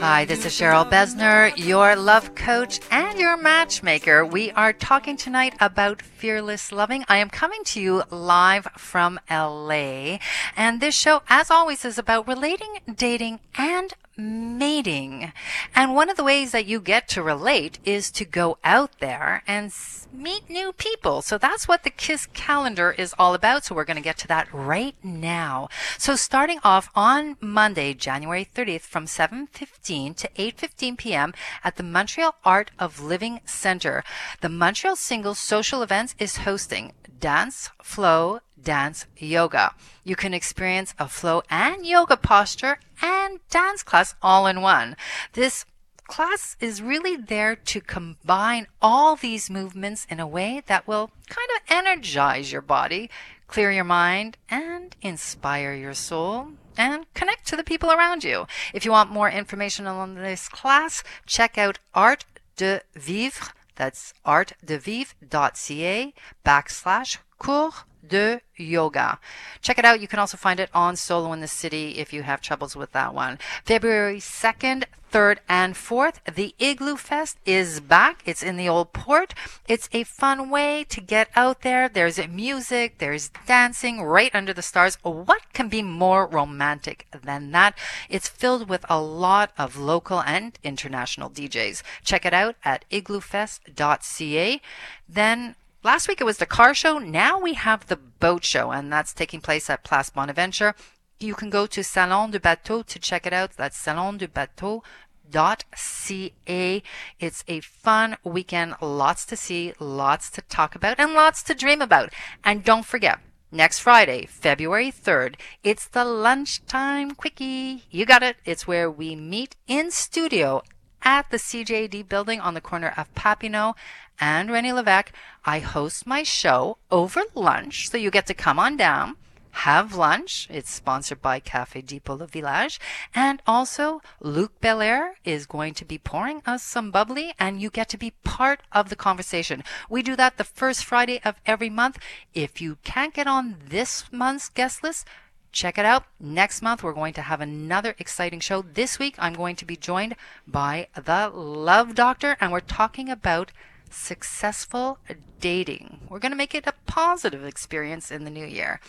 Hi, 0.00 0.24
this 0.24 0.46
is 0.46 0.52
Cheryl 0.54 0.88
Besner, 0.88 1.52
your 1.58 1.94
love 1.94 2.34
coach 2.34 2.80
and 2.90 3.18
your 3.18 3.36
matchmaker. 3.36 4.24
We 4.24 4.50
are 4.52 4.72
talking 4.72 5.18
tonight 5.18 5.52
about 5.60 6.00
fearless 6.00 6.72
loving. 6.72 7.04
I 7.06 7.18
am 7.18 7.28
coming 7.28 7.64
to 7.64 7.82
you 7.82 8.02
live 8.10 8.66
from 8.78 9.20
LA. 9.30 10.16
And 10.56 10.80
this 10.80 10.94
show, 10.94 11.20
as 11.28 11.50
always, 11.50 11.84
is 11.84 11.98
about 11.98 12.26
relating, 12.26 12.78
dating, 12.96 13.40
and 13.56 13.92
mating. 14.18 15.32
And 15.74 15.94
one 15.94 16.10
of 16.10 16.16
the 16.16 16.24
ways 16.24 16.50
that 16.50 16.66
you 16.66 16.80
get 16.80 17.08
to 17.08 17.22
relate 17.22 17.78
is 17.84 18.10
to 18.12 18.24
go 18.24 18.58
out 18.64 18.98
there 18.98 19.44
and 19.46 19.72
meet 20.12 20.50
new 20.50 20.72
people. 20.72 21.22
So 21.22 21.38
that's 21.38 21.68
what 21.68 21.84
the 21.84 21.90
KISS 21.90 22.26
calendar 22.26 22.90
is 22.90 23.14
all 23.18 23.34
about. 23.34 23.64
So 23.64 23.74
we're 23.74 23.84
going 23.84 23.96
to 23.96 24.02
get 24.02 24.18
to 24.18 24.28
that 24.28 24.52
right 24.52 24.96
now. 25.02 25.68
So 25.96 26.16
starting 26.16 26.58
off 26.64 26.90
on 26.94 27.36
Monday, 27.40 27.94
January 27.94 28.44
30th 28.44 28.82
from 28.82 29.06
7:15 29.06 30.16
to 30.16 30.28
8:15 30.36 30.98
p.m. 30.98 31.32
at 31.62 31.76
the 31.76 31.82
Montreal 31.82 32.34
Art 32.44 32.72
of 32.78 33.00
Living 33.00 33.40
Center. 33.44 34.02
The 34.40 34.48
Montreal 34.48 34.96
Singles 34.96 35.38
Social 35.38 35.82
Events 35.82 36.14
is 36.18 36.38
hosting 36.38 36.92
Dance 37.20 37.70
Flow 37.82 38.40
Dance 38.62 39.06
Yoga. 39.16 39.74
You 40.04 40.16
can 40.16 40.34
experience 40.34 40.94
a 40.98 41.08
flow 41.08 41.42
and 41.50 41.86
yoga 41.86 42.16
posture 42.16 42.78
and 43.02 43.40
dance 43.50 43.82
class 43.82 44.14
all 44.22 44.46
in 44.46 44.60
one. 44.60 44.96
This 45.32 45.64
class 46.08 46.56
is 46.58 46.82
really 46.82 47.16
there 47.16 47.54
to 47.54 47.80
combine 47.80 48.66
all 48.82 49.14
these 49.14 49.50
movements 49.50 50.06
in 50.10 50.18
a 50.18 50.26
way 50.26 50.62
that 50.66 50.88
will 50.88 51.10
kind 51.28 51.48
of 51.54 51.62
energize 51.68 52.50
your 52.50 52.62
body, 52.62 53.10
clear 53.46 53.70
your 53.70 53.84
mind, 53.84 54.36
and 54.50 54.96
inspire 55.02 55.74
your 55.74 55.94
soul. 55.94 56.48
And 56.76 57.12
connect 57.12 57.46
to 57.48 57.56
the 57.56 57.64
people 57.64 57.90
around 57.90 58.22
you. 58.22 58.46
If 58.72 58.84
you 58.84 58.92
want 58.92 59.10
more 59.10 59.28
information 59.28 59.86
on 59.86 60.14
this 60.14 60.48
class, 60.48 61.02
check 61.26 61.58
out 61.58 61.80
Art 61.92 62.24
de 62.56 62.80
Vivre. 62.94 63.52
That's 63.74 64.14
artdevivre.ca 64.24 66.14
backslash 66.44 67.18
cours 67.38 67.84
de 68.06 68.40
yoga. 68.56 69.18
Check 69.62 69.78
it 69.78 69.84
out. 69.84 70.00
You 70.00 70.08
can 70.08 70.18
also 70.18 70.36
find 70.36 70.60
it 70.60 70.70
on 70.74 70.96
Solo 70.96 71.32
in 71.32 71.40
the 71.40 71.48
City 71.48 71.98
if 71.98 72.12
you 72.12 72.22
have 72.22 72.40
troubles 72.40 72.76
with 72.76 72.92
that 72.92 73.14
one. 73.14 73.38
February 73.64 74.18
2nd, 74.18 74.84
3rd, 75.10 75.38
and 75.48 75.74
4th, 75.74 76.16
the 76.34 76.54
Igloo 76.58 76.96
Fest 76.96 77.38
is 77.46 77.80
back. 77.80 78.22
It's 78.26 78.42
in 78.42 78.56
the 78.56 78.68
old 78.68 78.92
port. 78.92 79.34
It's 79.66 79.88
a 79.92 80.04
fun 80.04 80.50
way 80.50 80.84
to 80.84 81.00
get 81.00 81.30
out 81.34 81.62
there. 81.62 81.88
There's 81.88 82.18
music, 82.28 82.98
there's 82.98 83.30
dancing 83.46 84.02
right 84.02 84.34
under 84.34 84.52
the 84.52 84.62
stars. 84.62 84.98
What 85.02 85.52
can 85.52 85.68
be 85.68 85.82
more 85.82 86.26
romantic 86.26 87.06
than 87.22 87.52
that? 87.52 87.76
It's 88.08 88.28
filled 88.28 88.68
with 88.68 88.84
a 88.88 89.00
lot 89.00 89.52
of 89.56 89.78
local 89.78 90.20
and 90.20 90.58
international 90.62 91.30
DJs. 91.30 91.82
Check 92.04 92.26
it 92.26 92.34
out 92.34 92.56
at 92.64 92.84
igloofest.ca. 92.90 94.60
Then 95.08 95.54
Last 95.84 96.08
week 96.08 96.20
it 96.20 96.24
was 96.24 96.38
the 96.38 96.46
car 96.46 96.74
show. 96.74 96.98
Now 96.98 97.38
we 97.38 97.54
have 97.54 97.86
the 97.86 97.96
boat 97.96 98.44
show, 98.44 98.72
and 98.72 98.92
that's 98.92 99.14
taking 99.14 99.40
place 99.40 99.70
at 99.70 99.84
Place 99.84 100.10
Bonaventure. 100.10 100.74
You 101.20 101.34
can 101.34 101.50
go 101.50 101.66
to 101.66 101.84
Salon 101.84 102.32
du 102.32 102.40
Bateau 102.40 102.82
to 102.82 102.98
check 102.98 103.26
it 103.26 103.32
out. 103.32 103.52
That's 103.52 103.76
Salon 103.76 104.18
du 104.18 104.26
Bateau 104.26 104.82
ca 105.30 106.82
it's 107.20 107.44
a 107.46 107.60
fun 107.60 108.16
weekend 108.24 108.74
lots 108.80 109.26
to 109.26 109.36
see 109.36 109.74
lots 109.78 110.30
to 110.30 110.40
talk 110.42 110.74
about 110.74 110.98
and 110.98 111.12
lots 111.12 111.42
to 111.42 111.54
dream 111.54 111.82
about 111.82 112.10
and 112.42 112.64
don't 112.64 112.86
forget 112.86 113.18
next 113.52 113.78
friday 113.78 114.24
february 114.24 114.90
3rd 114.90 115.34
it's 115.62 115.86
the 115.88 116.04
lunchtime 116.04 117.14
quickie 117.14 117.84
you 117.90 118.06
got 118.06 118.22
it 118.22 118.36
it's 118.46 118.66
where 118.66 118.90
we 118.90 119.14
meet 119.14 119.54
in 119.66 119.90
studio 119.90 120.62
at 121.08 121.30
the 121.30 121.38
CJAD 121.38 122.06
building 122.06 122.38
on 122.38 122.52
the 122.52 122.60
corner 122.60 122.92
of 122.94 123.14
Papineau 123.14 123.74
and 124.20 124.50
René 124.50 124.74
Levesque. 124.74 125.10
I 125.42 125.58
host 125.60 126.06
my 126.06 126.22
show 126.22 126.76
over 126.90 127.22
lunch, 127.34 127.88
so 127.88 127.96
you 127.96 128.10
get 128.10 128.26
to 128.26 128.34
come 128.34 128.58
on 128.58 128.76
down, 128.76 129.16
have 129.52 129.94
lunch. 129.94 130.46
It's 130.50 130.70
sponsored 130.70 131.22
by 131.22 131.40
Café 131.40 131.84
Depot 131.84 132.16
Le 132.16 132.26
Village. 132.26 132.78
And 133.14 133.40
also, 133.46 134.02
Luc 134.20 134.60
Belaire 134.60 135.12
is 135.24 135.46
going 135.46 135.72
to 135.80 135.86
be 135.86 135.96
pouring 135.96 136.42
us 136.44 136.62
some 136.62 136.90
bubbly, 136.90 137.32
and 137.38 137.58
you 137.62 137.70
get 137.70 137.88
to 137.88 137.96
be 137.96 138.12
part 138.22 138.60
of 138.70 138.90
the 138.90 138.96
conversation. 138.96 139.64
We 139.88 140.02
do 140.02 140.14
that 140.16 140.36
the 140.36 140.44
first 140.44 140.84
Friday 140.84 141.22
of 141.24 141.36
every 141.46 141.70
month. 141.70 141.98
If 142.34 142.60
you 142.60 142.76
can't 142.84 143.14
get 143.14 143.26
on 143.26 143.56
this 143.66 144.04
month's 144.12 144.50
guest 144.50 144.82
list, 144.82 145.06
Check 145.50 145.78
it 145.78 145.84
out. 145.84 146.04
Next 146.20 146.62
month, 146.62 146.82
we're 146.82 146.92
going 146.92 147.14
to 147.14 147.22
have 147.22 147.40
another 147.40 147.94
exciting 147.98 148.40
show. 148.40 148.62
This 148.62 148.98
week, 148.98 149.14
I'm 149.18 149.34
going 149.34 149.56
to 149.56 149.64
be 149.64 149.76
joined 149.76 150.14
by 150.46 150.88
the 150.94 151.30
Love 151.32 151.94
Doctor, 151.94 152.36
and 152.40 152.52
we're 152.52 152.60
talking 152.60 153.08
about 153.08 153.50
successful 153.90 154.98
dating. 155.40 156.00
We're 156.08 156.18
going 156.18 156.32
to 156.32 156.36
make 156.36 156.54
it 156.54 156.66
a 156.66 156.74
positive 156.86 157.44
experience 157.44 158.10
in 158.10 158.24
the 158.24 158.30
new 158.30 158.44
year. 158.44 158.80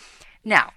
Now, 0.44 0.72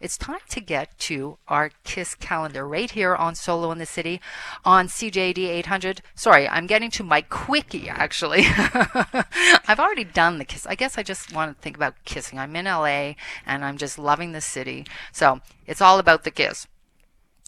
it's 0.00 0.16
time 0.16 0.38
to 0.50 0.60
get 0.60 0.96
to 0.98 1.38
our 1.48 1.70
KISS 1.84 2.14
calendar 2.14 2.66
right 2.66 2.90
here 2.90 3.16
on 3.16 3.34
Solo 3.34 3.72
in 3.72 3.78
the 3.78 3.86
City 3.86 4.20
on 4.64 4.86
CJAD 4.86 5.38
800. 5.38 6.02
Sorry, 6.14 6.48
I'm 6.48 6.66
getting 6.66 6.90
to 6.92 7.02
my 7.02 7.22
quickie 7.22 7.88
actually. 7.88 8.44
I've 8.46 9.80
already 9.80 10.04
done 10.04 10.38
the 10.38 10.44
kiss. 10.44 10.66
I 10.66 10.76
guess 10.76 10.96
I 10.98 11.02
just 11.02 11.32
want 11.32 11.56
to 11.56 11.62
think 11.62 11.76
about 11.76 12.04
kissing. 12.04 12.38
I'm 12.38 12.54
in 12.54 12.66
LA 12.66 13.14
and 13.44 13.64
I'm 13.64 13.76
just 13.76 13.98
loving 13.98 14.32
the 14.32 14.40
city. 14.40 14.86
So 15.12 15.40
it's 15.66 15.82
all 15.82 15.98
about 15.98 16.24
the 16.24 16.30
kiss. 16.30 16.66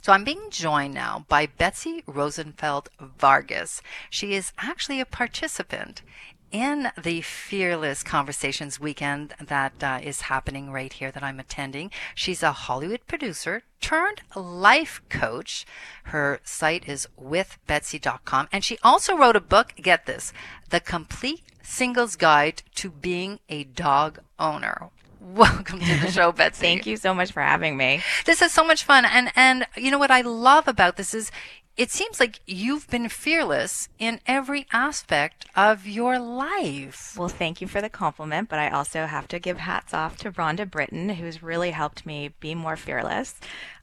So 0.03 0.13
I'm 0.13 0.25
being 0.25 0.51
joined 0.51 0.95
now 0.95 1.27
by 1.29 1.47
Betsy 1.47 2.03
Rosenfeld 2.07 2.89
Vargas. 2.99 3.83
She 4.09 4.35
is 4.35 4.53
actually 4.59 4.99
a 4.99 5.05
participant 5.05 6.03
in 6.51 6.91
the 7.01 7.21
Fearless 7.21 8.03
Conversations 8.03 8.81
weekend 8.81 9.35
that 9.41 9.83
uh, 9.83 10.01
is 10.03 10.23
happening 10.23 10.71
right 10.71 10.93
here 10.93 11.11
that 11.11 11.23
I'm 11.23 11.41
attending. 11.41 11.91
She's 12.15 12.43
a 12.43 12.53
Hollywood 12.53 13.07
producer 13.07 13.63
turned 13.81 14.23
life 14.35 15.01
coach. 15.09 15.65
Her 16.05 16.41
site 16.45 16.89
is 16.89 17.09
withbetsy.com. 17.21 18.49
And 18.53 18.65
she 18.65 18.79
also 18.83 19.17
wrote 19.17 19.37
a 19.37 19.41
book, 19.41 19.75
get 19.81 20.07
this, 20.07 20.33
The 20.69 20.81
Complete 20.81 21.43
Singles 21.63 22.17
Guide 22.17 22.63
to 22.77 22.91
Being 22.91 23.41
a 23.49 23.65
Dog 23.65 24.21
Owner. 24.39 24.91
Welcome 25.21 25.81
to 25.81 26.01
the 26.01 26.11
show, 26.11 26.33
Betsy. 26.37 26.63
Thank 26.63 26.87
you 26.87 26.97
so 26.97 27.13
much 27.13 27.33
for 27.33 27.43
having 27.43 27.77
me. 27.77 28.03
This 28.25 28.41
is 28.41 28.53
so 28.53 28.65
much 28.65 28.85
fun. 28.85 29.05
And, 29.05 29.31
and 29.37 29.67
you 29.77 29.91
know 29.91 29.99
what 29.99 30.11
I 30.11 30.23
love 30.23 30.67
about 30.67 30.97
this 30.97 31.13
is 31.13 31.31
it 31.77 31.91
seems 31.91 32.21
like 32.21 32.41
you've 32.47 32.89
been 32.89 33.09
fearless 33.09 33.89
in 33.99 34.21
every 34.27 34.67
aspect 34.73 35.47
of 35.57 35.87
your 35.87 36.19
life. 36.19 37.17
Well, 37.17 37.29
thank 37.29 37.61
you 37.61 37.67
for 37.67 37.81
the 37.81 37.89
compliment, 37.89 38.49
but 38.49 38.59
I 38.59 38.69
also 38.69 39.07
have 39.07 39.29
to 39.29 39.39
give 39.39 39.59
hats 39.59 39.95
off 39.95 40.17
to 40.19 40.31
Rhonda 40.31 40.71
Britten, 40.71 41.11
who's 41.11 41.43
really 41.43 41.71
helped 41.71 42.05
me 42.05 42.35
be 42.41 42.55
more 42.55 42.77
fearless. 42.77 43.35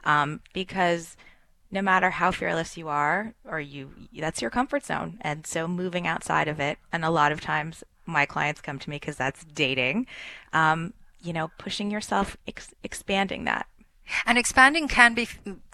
Um, 0.03 0.41
because 0.53 1.17
no 1.71 1.81
matter 1.81 2.11
how 2.11 2.31
fearless 2.31 2.77
you 2.77 2.87
are, 2.87 3.33
or 3.45 3.59
you, 3.59 3.91
that's 4.17 4.41
your 4.41 4.51
comfort 4.51 4.85
zone. 4.85 5.17
And 5.21 5.45
so 5.45 5.67
moving 5.67 6.07
outside 6.07 6.47
of 6.47 6.59
it, 6.59 6.77
and 6.91 7.03
a 7.03 7.09
lot 7.09 7.31
of 7.31 7.41
times 7.41 7.83
my 8.05 8.25
clients 8.25 8.61
come 8.61 8.79
to 8.79 8.89
me 8.89 8.97
because 8.97 9.17
that's 9.17 9.43
dating, 9.43 10.07
um, 10.53 10.93
you 11.21 11.33
know, 11.33 11.51
pushing 11.57 11.91
yourself, 11.91 12.37
ex- 12.47 12.73
expanding 12.83 13.43
that. 13.45 13.67
And 14.25 14.37
expanding 14.37 14.87
can 14.87 15.13
be 15.13 15.27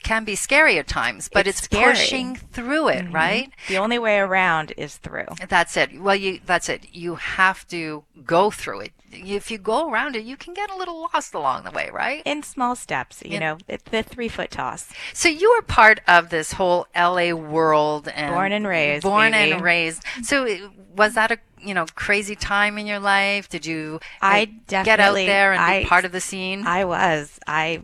can 0.03 0.25
be 0.25 0.35
scary 0.35 0.77
at 0.77 0.87
times, 0.87 1.29
but 1.31 1.47
it's, 1.47 1.59
It's 1.59 1.67
pushing 1.69 2.35
through 2.35 2.89
it, 2.89 3.05
mm-hmm. 3.05 3.15
right? 3.15 3.51
The 3.69 3.77
only 3.77 3.97
way 3.97 4.17
around 4.19 4.73
is 4.75 4.97
through. 4.97 5.27
That's 5.47 5.77
it. 5.77 5.99
Well, 5.99 6.15
you 6.15 6.39
that's 6.45 6.67
it. 6.69 6.87
You 6.91 7.15
have 7.15 7.65
to 7.69 8.03
go 8.25 8.51
through 8.51 8.81
it. 8.81 8.91
If 9.11 9.51
you 9.51 9.57
go 9.59 9.89
around 9.89 10.15
it, 10.15 10.23
you 10.23 10.35
can 10.35 10.53
get 10.53 10.71
a 10.71 10.75
little 10.75 11.01
lost 11.13 11.33
along 11.33 11.63
the 11.63 11.71
way, 11.71 11.89
right? 11.93 12.23
In 12.25 12.41
small 12.43 12.75
steps, 12.75 13.21
you 13.23 13.35
In- 13.35 13.39
know, 13.41 13.57
the 13.91 14.03
three 14.03 14.27
foot 14.27 14.51
toss. 14.51 14.91
So 15.13 15.29
you 15.29 15.51
were 15.55 15.61
part 15.61 16.01
of 16.07 16.29
this 16.29 16.53
whole 16.53 16.87
LA 16.95 17.31
world 17.31 18.07
and 18.07 18.33
Born 18.33 18.51
and 18.51 18.67
raised, 18.67 19.03
Born 19.03 19.31
baby. 19.31 19.51
and 19.51 19.61
raised. 19.61 20.03
So 20.23 20.45
uh, 20.45 20.69
was 20.95 21.13
that 21.13 21.31
a 21.31 21.37
you 21.61 21.73
know 21.73 21.85
crazy 21.95 22.35
time 22.35 22.77
in 22.77 22.87
your 22.87 22.99
life? 22.99 23.47
Did 23.49 23.65
you 23.65 23.99
I 24.21 24.39
like, 24.39 24.67
get 24.67 24.99
out 24.99 25.13
there 25.15 25.53
and 25.53 25.61
I- 25.61 25.83
be 25.83 25.85
part 25.85 26.03
of 26.05 26.11
the 26.11 26.19
scene? 26.21 26.65
I 26.67 26.83
was. 26.85 27.39
I 27.47 27.81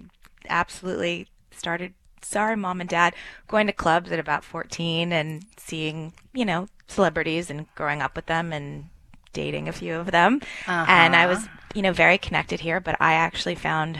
absolutely 0.49 1.27
started, 1.51 1.93
sorry, 2.21 2.55
mom 2.55 2.81
and 2.81 2.89
dad, 2.89 3.13
going 3.47 3.67
to 3.67 3.73
clubs 3.73 4.11
at 4.11 4.19
about 4.19 4.43
14 4.43 5.11
and 5.11 5.45
seeing, 5.57 6.13
you 6.33 6.45
know, 6.45 6.67
celebrities 6.87 7.49
and 7.49 7.73
growing 7.75 8.01
up 8.01 8.15
with 8.15 8.25
them 8.25 8.51
and 8.51 8.85
dating 9.33 9.67
a 9.67 9.73
few 9.73 9.95
of 9.95 10.11
them. 10.11 10.41
And 10.67 11.15
I 11.15 11.25
uh-huh. 11.25 11.33
was, 11.33 11.49
you 11.75 11.81
know, 11.81 11.93
very 11.93 12.17
connected 12.17 12.61
here, 12.61 12.79
but 12.79 12.95
I 12.99 13.13
actually 13.13 13.55
found 13.55 13.99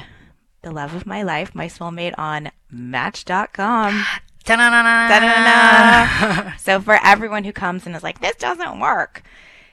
the 0.62 0.72
love 0.72 0.93
of 0.93 1.06
my 1.06 1.24
life, 1.24 1.56
my 1.56 1.68
soulmate 1.68 2.18
on 2.18 2.52
Match.com. 2.72 4.06
Da-na-na-na. 4.43 5.08
Da-da-da-da. 5.10 6.54
so 6.58 6.82
for 6.82 7.00
everyone 7.04 7.43
who 7.43 7.52
comes 7.52 7.86
and 7.86 7.95
is 7.95 8.04
like, 8.04 8.22
this 8.22 8.36
doesn't 8.36 8.80
work, 8.80 9.24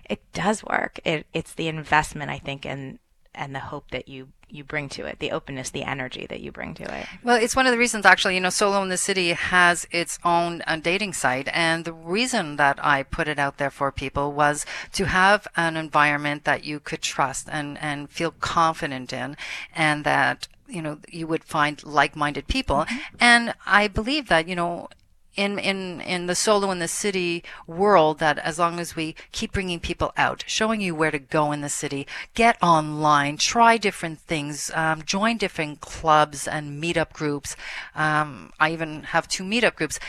it 0.09 0.21
does 0.33 0.63
work. 0.63 1.01
It, 1.05 1.27
it's 1.33 1.55
the 1.55 1.69
investment, 1.69 2.31
I 2.31 2.39
think, 2.39 2.65
and 2.65 2.99
and 3.37 3.55
the 3.55 3.61
hope 3.61 3.91
that 3.91 4.09
you 4.09 4.29
you 4.49 4.63
bring 4.63 4.89
to 4.89 5.05
it, 5.05 5.19
the 5.19 5.33
openness, 5.33 5.71
the 5.71 5.83
energy 5.83 6.25
that 6.27 6.41
you 6.41 6.53
bring 6.53 6.73
to 6.73 6.85
it. 6.85 7.07
Well, 7.25 7.37
it's 7.37 7.57
one 7.57 7.67
of 7.67 7.73
the 7.73 7.79
reasons 7.79 8.07
actually, 8.07 8.37
you 8.37 8.41
know, 8.41 8.49
Solo 8.51 8.81
in 8.83 8.89
the 8.89 8.97
City 8.97 9.33
has 9.33 9.89
its 9.91 10.21
own 10.25 10.63
uh, 10.69 10.77
dating 10.77 11.15
site. 11.15 11.49
And 11.53 11.85
the 11.85 11.93
reason 11.93 12.55
that 12.57 12.79
I 12.85 13.03
put 13.03 13.27
it 13.27 13.41
out 13.41 13.59
there 13.59 13.71
for 13.71 13.91
people 13.91 14.33
was 14.33 14.65
to 14.93 15.07
have 15.07 15.49
an 15.57 15.77
environment 15.77 16.45
that 16.45 16.65
you 16.65 16.79
could 16.79 17.03
trust 17.03 17.49
and, 17.51 17.77
and 17.79 18.09
feel 18.09 18.31
confident 18.31 19.13
in 19.13 19.37
and 19.75 20.05
that, 20.05 20.47
you 20.69 20.81
know, 20.81 21.01
you 21.11 21.27
would 21.27 21.43
find 21.43 21.85
like-minded 21.85 22.47
people. 22.47 22.87
And 23.19 23.53
I 23.67 23.89
believe 23.89 24.29
that, 24.29 24.47
you 24.47 24.55
know, 24.55 24.89
in, 25.37 25.59
in, 25.59 26.01
in 26.01 26.27
the 26.27 26.35
solo 26.35 26.71
in 26.71 26.79
the 26.79 26.89
city 26.89 27.45
world 27.67 28.19
that 28.19 28.39
as 28.39 28.59
long 28.59 28.81
as 28.81 28.97
we 28.97 29.15
keep 29.33 29.53
bringing 29.53 29.81
people 29.81 30.13
out, 30.17 30.45
showing 30.47 30.81
you 30.81 30.95
where 30.95 31.11
to 31.11 31.19
go 31.19 31.53
in 31.53 31.61
the 31.61 31.69
city, 31.69 32.07
get 32.35 32.57
online, 32.63 33.37
try 33.37 33.77
different 33.77 34.21
things, 34.21 34.71
um, 34.75 35.03
join 35.03 35.37
different 35.37 35.81
clubs 35.81 36.49
and 36.49 36.83
meetup 36.83 37.13
groups. 37.13 37.57
Um, 37.95 38.53
I 38.59 38.73
even 38.73 39.05
have 39.05 39.29
two 39.29 39.45
meetup 39.45 39.77
groups. 39.77 40.01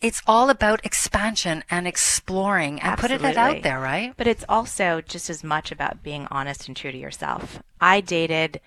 It's 0.00 0.22
all 0.26 0.50
about 0.50 0.84
expansion 0.84 1.64
and 1.70 1.88
exploring 1.88 2.80
and 2.80 2.98
putting 2.98 3.24
it 3.24 3.38
out 3.38 3.62
there, 3.62 3.80
right? 3.80 4.12
But 4.16 4.26
it's 4.26 4.44
also 4.48 5.00
just 5.00 5.30
as 5.30 5.42
much 5.42 5.72
about 5.72 6.02
being 6.02 6.28
honest 6.30 6.68
and 6.68 6.76
true 6.76 6.92
to 6.92 6.98
yourself. 6.98 7.62
I 7.80 8.02
dated 8.02 8.60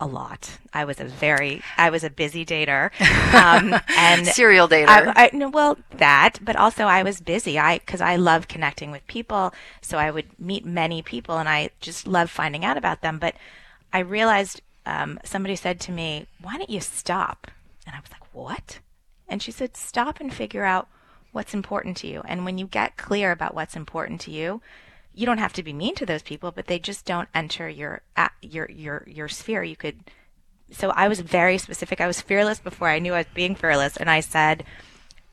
a 0.00 0.06
lot. 0.06 0.58
I 0.72 0.84
was 0.84 0.98
a 0.98 1.04
very, 1.04 1.62
I 1.76 1.90
was 1.90 2.02
a 2.02 2.10
busy 2.10 2.44
dater, 2.44 2.90
um, 3.34 3.78
and 3.96 4.26
Serial 4.26 4.66
dater. 4.66 4.88
I, 4.88 5.26
I, 5.26 5.30
no, 5.32 5.50
well, 5.50 5.78
that, 5.92 6.38
but 6.42 6.56
also 6.56 6.84
I 6.84 7.02
was 7.02 7.20
busy. 7.20 7.58
I 7.58 7.78
because 7.78 8.00
I 8.00 8.16
love 8.16 8.48
connecting 8.48 8.90
with 8.90 9.06
people, 9.06 9.52
so 9.82 9.98
I 9.98 10.10
would 10.10 10.26
meet 10.40 10.64
many 10.64 11.02
people, 11.02 11.38
and 11.38 11.48
I 11.48 11.70
just 11.80 12.06
love 12.06 12.30
finding 12.30 12.64
out 12.64 12.78
about 12.78 13.02
them. 13.02 13.18
But 13.18 13.34
I 13.92 13.98
realized 14.00 14.62
um, 14.86 15.18
somebody 15.22 15.54
said 15.54 15.78
to 15.80 15.92
me, 15.92 16.26
"Why 16.40 16.56
don't 16.56 16.70
you 16.70 16.80
stop?" 16.80 17.50
And 17.86 17.94
I 17.94 18.00
was 18.00 18.10
like, 18.10 18.22
"What?" 18.32 18.78
And 19.28 19.42
she 19.42 19.52
said, 19.52 19.76
"Stop 19.76 20.18
and 20.20 20.32
figure 20.32 20.64
out 20.64 20.88
what's 21.32 21.54
important 21.54 21.96
to 21.98 22.06
you. 22.06 22.22
And 22.24 22.44
when 22.44 22.58
you 22.58 22.66
get 22.66 22.96
clear 22.96 23.30
about 23.32 23.54
what's 23.54 23.76
important 23.76 24.20
to 24.22 24.30
you." 24.30 24.62
You 25.14 25.26
don't 25.26 25.38
have 25.38 25.52
to 25.54 25.62
be 25.62 25.72
mean 25.72 25.94
to 25.96 26.06
those 26.06 26.22
people, 26.22 26.52
but 26.52 26.66
they 26.66 26.78
just 26.78 27.04
don't 27.04 27.28
enter 27.34 27.68
your 27.68 28.02
your 28.40 28.70
your 28.70 29.04
your 29.06 29.28
sphere. 29.28 29.62
You 29.62 29.76
could 29.76 29.96
so 30.72 30.90
I 30.90 31.08
was 31.08 31.20
very 31.20 31.58
specific. 31.58 32.00
I 32.00 32.06
was 32.06 32.20
fearless 32.20 32.60
before 32.60 32.88
I 32.88 32.98
knew 32.98 33.14
I 33.14 33.18
was 33.18 33.26
being 33.34 33.54
fearless, 33.54 33.96
and 33.96 34.08
I 34.08 34.20
said, 34.20 34.64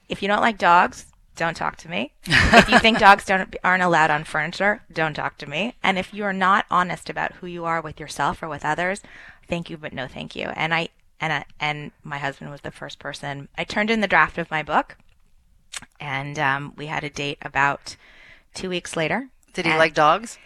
if 0.10 0.22
you 0.22 0.28
don't 0.28 0.42
like 0.42 0.58
dogs, 0.58 1.06
don't 1.36 1.56
talk 1.56 1.78
to 1.78 1.90
me. 1.90 2.12
if 2.26 2.70
you 2.70 2.80
think 2.80 2.98
dogs 3.00 3.26
don't 3.26 3.56
aren't 3.64 3.84
allowed 3.84 4.12
on 4.12 4.24
furniture, 4.24 4.82
don't 4.92 5.14
talk 5.14 5.38
to 5.38 5.50
me. 5.50 5.76
And 5.84 5.98
if 5.98 6.14
you 6.14 6.24
are 6.24 6.34
not 6.34 6.66
honest 6.72 7.10
about 7.10 7.34
who 7.34 7.48
you 7.48 7.66
are 7.66 7.82
with 7.82 8.00
yourself 8.00 8.42
or 8.42 8.50
with 8.50 8.66
others, 8.66 9.02
thank 9.48 9.70
you 9.70 9.78
but 9.78 9.94
no 9.94 10.08
thank 10.08 10.36
you. 10.36 10.48
And 10.56 10.74
I 10.74 10.90
and 11.20 11.34
I, 11.34 11.46
and 11.60 11.92
my 12.04 12.18
husband 12.18 12.52
was 12.52 12.62
the 12.62 12.72
first 12.72 13.00
person. 13.00 13.48
I 13.58 13.64
turned 13.64 13.90
in 13.90 14.02
the 14.02 14.08
draft 14.08 14.38
of 14.38 14.52
my 14.52 14.64
book, 14.64 14.98
and 16.00 16.38
um, 16.38 16.74
we 16.76 16.88
had 16.88 17.04
a 17.04 17.10
date 17.10 17.38
about 17.42 17.96
two 18.54 18.70
weeks 18.70 18.96
later. 18.96 19.30
Did 19.58 19.66
he 19.66 19.72
And- 19.72 19.80
like 19.80 19.94
dogs? 19.94 20.38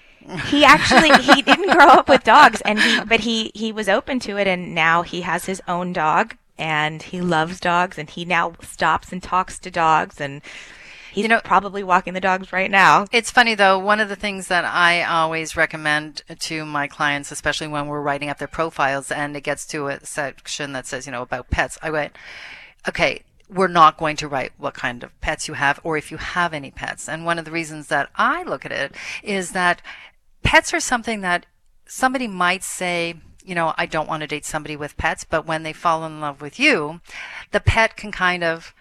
he 0.47 0.63
actually 0.63 1.11
he 1.23 1.41
didn't 1.49 1.71
grow 1.75 1.87
up 1.87 2.07
with 2.07 2.23
dogs 2.23 2.61
and 2.61 2.79
he 2.79 3.01
but 3.05 3.21
he 3.21 3.51
he 3.55 3.71
was 3.71 3.89
open 3.89 4.19
to 4.19 4.37
it 4.37 4.45
and 4.47 4.75
now 4.75 5.01
he 5.01 5.21
has 5.21 5.45
his 5.45 5.61
own 5.67 5.91
dog 5.93 6.35
and 6.59 7.01
he 7.01 7.19
loves 7.21 7.59
dogs 7.59 7.97
and 7.97 8.07
he 8.09 8.23
now 8.23 8.53
stops 8.61 9.11
and 9.11 9.23
talks 9.23 9.57
to 9.57 9.71
dogs 9.71 10.21
and 10.21 10.41
he's 11.11 11.23
You 11.23 11.27
know- 11.29 11.41
probably 11.43 11.83
walking 11.83 12.13
the 12.13 12.21
dogs 12.21 12.53
right 12.53 12.69
now 12.69 13.07
It's 13.11 13.31
funny 13.31 13.55
though, 13.55 13.79
one 13.79 13.99
of 13.99 14.09
the 14.09 14.15
things 14.15 14.47
that 14.47 14.63
I 14.63 15.01
always 15.01 15.57
recommend 15.57 16.21
to 16.39 16.65
my 16.65 16.85
clients, 16.87 17.31
especially 17.31 17.67
when 17.67 17.87
we're 17.87 17.99
writing 17.99 18.29
up 18.29 18.37
their 18.37 18.47
profiles 18.47 19.11
and 19.11 19.35
it 19.35 19.41
gets 19.41 19.65
to 19.73 19.87
a 19.87 20.05
section 20.05 20.71
that 20.73 20.85
says, 20.85 21.07
you 21.07 21.11
know, 21.11 21.23
about 21.23 21.49
pets, 21.49 21.79
I 21.81 21.89
went, 21.89 22.15
okay, 22.87 23.23
we're 23.53 23.67
not 23.67 23.97
going 23.97 24.15
to 24.17 24.27
write 24.27 24.53
what 24.57 24.73
kind 24.73 25.03
of 25.03 25.19
pets 25.19 25.47
you 25.47 25.55
have 25.55 25.79
or 25.83 25.97
if 25.97 26.09
you 26.11 26.17
have 26.17 26.53
any 26.53 26.71
pets. 26.71 27.09
And 27.09 27.25
one 27.25 27.37
of 27.37 27.45
the 27.45 27.51
reasons 27.51 27.87
that 27.87 28.09
I 28.15 28.43
look 28.43 28.65
at 28.65 28.71
it 28.71 28.95
is 29.23 29.51
that 29.51 29.81
pets 30.41 30.73
are 30.73 30.79
something 30.79 31.21
that 31.21 31.45
somebody 31.85 32.27
might 32.27 32.63
say, 32.63 33.15
you 33.43 33.53
know, 33.53 33.73
I 33.77 33.85
don't 33.87 34.07
want 34.07 34.21
to 34.21 34.27
date 34.27 34.45
somebody 34.45 34.75
with 34.77 34.95
pets, 34.97 35.25
but 35.25 35.45
when 35.45 35.63
they 35.63 35.73
fall 35.73 36.05
in 36.05 36.21
love 36.21 36.39
with 36.41 36.59
you, 36.59 37.01
the 37.51 37.59
pet 37.59 37.97
can 37.97 38.11
kind 38.11 38.43
of 38.43 38.73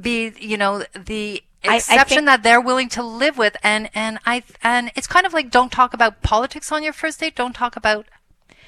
be, 0.00 0.32
you 0.38 0.56
know, 0.58 0.84
the 0.94 1.42
I- 1.64 1.68
I 1.72 1.76
exception 1.76 2.16
think- 2.16 2.26
that 2.26 2.42
they're 2.42 2.60
willing 2.60 2.90
to 2.90 3.02
live 3.02 3.38
with 3.38 3.56
and 3.62 3.88
and 3.94 4.18
I 4.26 4.42
and 4.62 4.92
it's 4.94 5.06
kind 5.06 5.24
of 5.24 5.32
like 5.32 5.50
don't 5.50 5.72
talk 5.72 5.94
about 5.94 6.20
politics 6.20 6.70
on 6.70 6.82
your 6.82 6.92
first 6.92 7.20
date, 7.20 7.34
don't 7.34 7.54
talk 7.54 7.74
about 7.74 8.06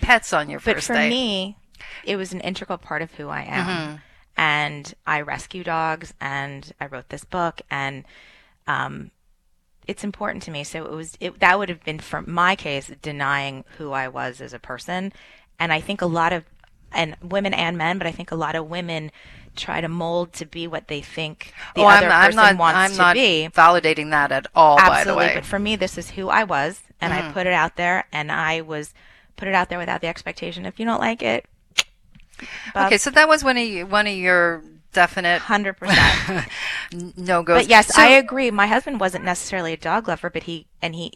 pets 0.00 0.32
on 0.32 0.48
your 0.48 0.60
first 0.60 0.88
date. 0.88 0.94
but 0.94 0.96
for 0.96 1.02
date. 1.02 1.10
me 1.10 1.56
it 2.04 2.16
was 2.16 2.32
an 2.32 2.40
integral 2.40 2.78
part 2.78 3.02
of 3.02 3.10
who 3.14 3.28
i 3.28 3.42
am 3.42 3.66
mm-hmm. 3.66 3.96
And 4.36 4.94
i 5.06 5.20
rescue 5.20 5.64
dogs 5.64 6.14
and 6.20 6.72
i 6.80 6.86
wrote 6.86 7.08
this 7.08 7.24
book 7.24 7.60
and 7.70 8.04
um 8.66 9.10
it's 9.86 10.04
important 10.04 10.42
to 10.42 10.50
me 10.50 10.64
so 10.64 10.84
it 10.84 10.92
was 10.92 11.16
it, 11.20 11.38
that 11.40 11.58
would 11.58 11.68
have 11.68 11.84
been 11.84 11.98
for 11.98 12.22
my 12.22 12.56
case 12.56 12.90
denying 13.02 13.64
who 13.78 13.92
i 13.92 14.08
was 14.08 14.40
as 14.40 14.52
a 14.52 14.58
person 14.58 15.12
and 15.58 15.72
i 15.72 15.80
think 15.80 16.02
a 16.02 16.06
lot 16.06 16.32
of 16.32 16.44
and 16.92 17.16
women 17.22 17.54
and 17.54 17.76
men 17.76 17.98
but 17.98 18.06
i 18.06 18.12
think 18.12 18.30
a 18.30 18.36
lot 18.36 18.54
of 18.54 18.68
women 18.68 19.10
try 19.56 19.80
to 19.80 19.88
mold 19.88 20.32
to 20.34 20.46
be 20.46 20.66
what 20.66 20.88
they 20.88 21.00
think 21.00 21.52
the 21.74 21.80
oh, 21.80 21.86
other 21.86 22.06
I'm, 22.06 22.12
I'm 22.12 22.26
person 22.26 22.36
not 22.36 22.58
wants 22.58 22.76
I'm 22.76 22.90
to 22.92 22.96
not 22.96 23.14
be 23.14 23.48
validating 23.52 24.10
that 24.10 24.30
at 24.30 24.46
all, 24.54 24.76
by 24.76 24.84
the 24.84 24.90
Absolutely. 24.92 25.18
way. 25.18 25.28
Mm-hmm. 25.28 25.38
But 25.38 25.46
for 25.46 25.58
me, 25.58 25.76
this 25.76 25.98
is 25.98 26.10
who 26.10 26.28
I 26.28 26.44
was, 26.44 26.82
and 27.00 27.12
I 27.12 27.32
put 27.32 27.46
it 27.46 27.52
out 27.52 27.76
there, 27.76 28.06
and 28.12 28.30
I 28.30 28.60
was 28.60 28.94
put 29.36 29.48
it 29.48 29.54
out 29.54 29.68
there 29.68 29.78
without 29.78 30.00
the 30.00 30.06
expectation. 30.06 30.66
If 30.66 30.78
you 30.78 30.86
don't 30.86 31.00
like 31.00 31.22
it, 31.22 31.46
okay, 32.74 32.98
so 32.98 33.10
that 33.10 33.28
was 33.28 33.42
one 33.44 33.56
of 33.56 33.66
you, 33.66 33.86
one 33.86 34.06
of 34.06 34.14
your 34.14 34.62
definite 34.92 35.42
hundred 35.42 35.74
percent. 35.78 36.48
no 37.16 37.42
goes. 37.42 37.62
But 37.62 37.68
yes, 37.68 37.94
So- 37.94 38.02
I 38.02 38.08
agree. 38.08 38.50
My 38.50 38.66
husband 38.66 39.00
wasn't 39.00 39.24
necessarily 39.24 39.72
a 39.72 39.76
dog 39.76 40.08
lover, 40.08 40.30
but 40.30 40.44
he 40.44 40.66
and 40.82 40.94
he 40.94 41.12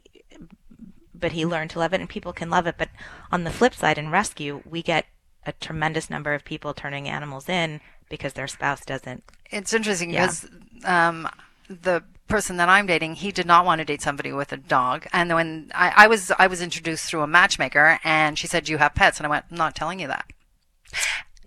but 1.14 1.32
he 1.32 1.44
learned 1.44 1.70
to 1.70 1.78
love 1.78 1.92
it, 1.92 2.00
and 2.00 2.08
people 2.08 2.32
can 2.32 2.48
love 2.50 2.66
it. 2.66 2.76
But 2.78 2.88
on 3.30 3.44
the 3.44 3.50
flip 3.50 3.74
side, 3.74 3.98
in 3.98 4.10
rescue, 4.10 4.62
we 4.64 4.82
get 4.82 5.06
a 5.46 5.52
tremendous 5.52 6.08
number 6.10 6.32
of 6.34 6.44
people 6.44 6.72
turning 6.74 7.08
animals 7.08 7.48
in 7.48 7.80
because 8.08 8.32
their 8.34 8.48
spouse 8.48 8.84
doesn't. 8.84 9.22
It's 9.50 9.72
interesting 9.72 10.10
Yeah. 10.10 10.26
because 10.26 10.48
um, 10.84 11.28
the 11.68 12.02
person 12.28 12.56
that 12.58 12.68
I'm 12.68 12.86
dating, 12.86 13.16
he 13.16 13.32
did 13.32 13.46
not 13.46 13.64
want 13.64 13.80
to 13.80 13.84
date 13.84 14.00
somebody 14.02 14.32
with 14.32 14.52
a 14.52 14.56
dog. 14.56 15.06
And 15.12 15.32
when 15.34 15.70
I, 15.74 15.92
I 15.96 16.06
was 16.06 16.30
I 16.38 16.46
was 16.46 16.62
introduced 16.62 17.04
through 17.06 17.22
a 17.22 17.26
matchmaker, 17.26 17.98
and 18.04 18.38
she 18.38 18.46
said, 18.46 18.68
"You 18.68 18.78
have 18.78 18.94
pets," 18.94 19.18
and 19.18 19.26
I 19.26 19.30
went, 19.30 19.44
"I'm 19.50 19.56
not 19.58 19.74
telling 19.74 20.00
you 20.00 20.06
that." 20.08 20.26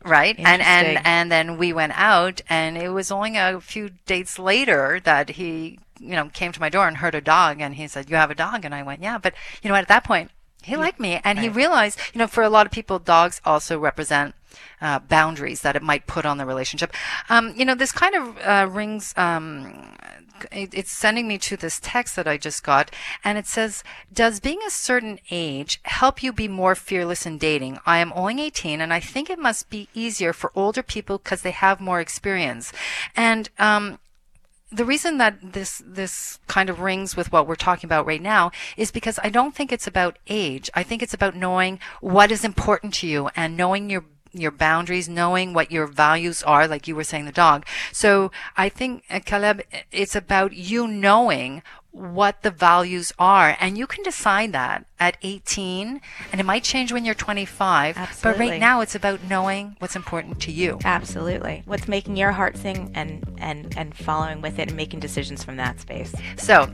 Right, 0.06 0.36
and 0.38 0.62
and 0.62 1.00
and 1.06 1.32
then 1.32 1.58
we 1.58 1.72
went 1.72 1.94
out, 1.96 2.42
and 2.50 2.78
it 2.78 2.90
was 2.90 3.10
only 3.10 3.38
a 3.38 3.62
few 3.62 3.92
dates 4.06 4.38
later 4.38 5.00
that 5.06 5.30
he, 5.30 5.80
you 5.98 6.16
know, 6.18 6.28
came 6.28 6.52
to 6.52 6.60
my 6.60 6.68
door 6.68 6.90
and 6.90 6.98
heard 6.98 7.16
a 7.16 7.22
dog, 7.22 7.62
and 7.62 7.76
he 7.76 7.88
said, 7.88 8.10
"You 8.10 8.18
have 8.18 8.30
a 8.30 8.36
dog," 8.36 8.66
and 8.66 8.76
I 8.76 8.84
went, 8.84 9.02
"Yeah," 9.02 9.18
but 9.18 9.34
you 9.62 9.70
know 9.70 9.76
what? 9.76 9.84
At 9.84 9.88
that 9.88 10.04
point, 10.04 10.32
he 10.62 10.76
liked 10.76 11.00
me, 11.00 11.22
and 11.24 11.40
he 11.40 11.48
realized, 11.48 12.00
you 12.14 12.20
know, 12.20 12.28
for 12.28 12.44
a 12.44 12.50
lot 12.50 12.66
of 12.66 12.72
people, 12.72 13.00
dogs 13.00 13.40
also 13.46 13.80
represent 13.80 14.36
uh, 14.82 15.00
boundaries 15.00 15.62
that 15.62 15.76
it 15.76 15.82
might 15.82 16.06
put 16.06 16.26
on 16.26 16.38
the 16.38 16.46
relationship. 16.46 16.94
Um, 17.30 17.54
you 17.56 17.64
know, 17.64 17.76
this 17.76 17.92
kind 17.92 18.16
of 18.16 18.38
uh, 18.40 18.68
rings. 18.70 19.14
Um, 19.16 19.96
it's 20.52 20.92
sending 20.92 21.28
me 21.28 21.38
to 21.40 21.58
this 21.58 21.80
text 21.82 22.16
that 22.16 22.28
I 22.28 22.38
just 22.38 22.64
got, 22.64 22.92
and 23.24 23.38
it 23.38 23.48
says, 23.48 23.84
"Does 24.12 24.40
being 24.40 24.60
a 24.66 24.72
certain 24.72 25.20
age 25.32 25.80
help 25.84 26.24
you 26.24 26.34
be 26.34 26.48
more 26.48 26.76
fearless 26.76 27.26
in 27.26 27.38
dating? 27.38 27.80
I 27.86 28.00
am 28.00 28.14
only 28.16 28.42
18, 28.44 28.82
and 28.82 28.94
I 28.94 29.00
think 29.00 29.30
it 29.30 29.40
must 29.40 29.70
be 29.70 29.90
easier 29.94 30.34
for 30.34 30.52
older 30.56 30.84
people 30.84 31.18
because 31.18 31.42
they 31.42 31.52
have 31.52 31.80
more 31.80 32.00
experience." 32.00 32.72
And 33.16 33.50
um, 33.60 34.00
the 34.74 34.86
reason 34.86 35.18
that 35.20 35.54
this 35.54 35.82
this 35.86 36.40
kind 36.48 36.70
of 36.70 36.80
rings 36.80 37.16
with 37.16 37.32
what 37.32 37.48
we're 37.48 37.56
talking 37.56 37.88
about 37.88 38.08
right 38.08 38.22
now 38.22 38.52
is 38.76 38.92
because 38.92 39.20
I 39.24 39.30
don't 39.30 39.56
think 39.56 39.72
it's 39.72 39.88
about 39.88 40.18
age. 40.28 40.70
I 40.74 40.84
think 40.84 41.04
it's 41.04 41.14
about 41.14 41.36
knowing 41.36 41.80
what 42.02 42.32
is 42.32 42.44
important 42.44 42.94
to 42.96 43.08
you 43.08 43.30
and 43.36 43.56
knowing 43.56 43.90
your 43.90 44.06
your 44.34 44.52
boundaries, 44.52 45.08
knowing 45.08 45.54
what 45.54 45.72
your 45.72 45.88
values 45.88 46.44
are, 46.44 46.68
like 46.68 46.88
you 46.88 46.96
were 46.96 47.04
saying, 47.04 47.26
the 47.26 47.32
dog. 47.32 47.66
So 47.92 48.32
I 48.58 48.70
think, 48.70 49.04
uh, 49.10 49.20
Caleb, 49.24 49.62
it's 49.92 50.16
about 50.16 50.54
you 50.54 50.88
knowing 50.88 51.62
what 51.92 52.42
the 52.42 52.50
values 52.50 53.14
are, 53.20 53.56
and 53.60 53.78
you 53.78 53.86
can 53.86 54.04
decide 54.04 54.52
that 54.52 54.84
at 55.00 55.16
18, 55.22 56.02
and 56.32 56.42
it 56.42 56.44
might 56.44 56.64
change 56.64 56.92
when 56.92 57.06
you're 57.06 57.14
25. 57.14 57.96
Absolutely. 57.96 58.32
But 58.32 58.52
right 58.52 58.60
now, 58.60 58.82
it's 58.82 58.96
about 58.96 59.22
knowing 59.30 59.76
what's 59.78 59.96
important 59.96 60.42
to 60.42 60.52
you. 60.52 60.80
Absolutely. 60.84 61.62
What's 61.66 61.88
making 61.88 62.18
your 62.18 62.32
heart 62.32 62.58
sing 62.58 62.92
and 62.96 63.24
and 63.38 63.78
and 63.78 63.96
following 63.96 64.42
with 64.42 64.58
it 64.58 64.70
and 64.70 64.78
making 64.78 65.02
decisions 65.02 65.44
from 65.44 65.58
that 65.58 65.80
space. 65.80 66.12
So 66.36 66.68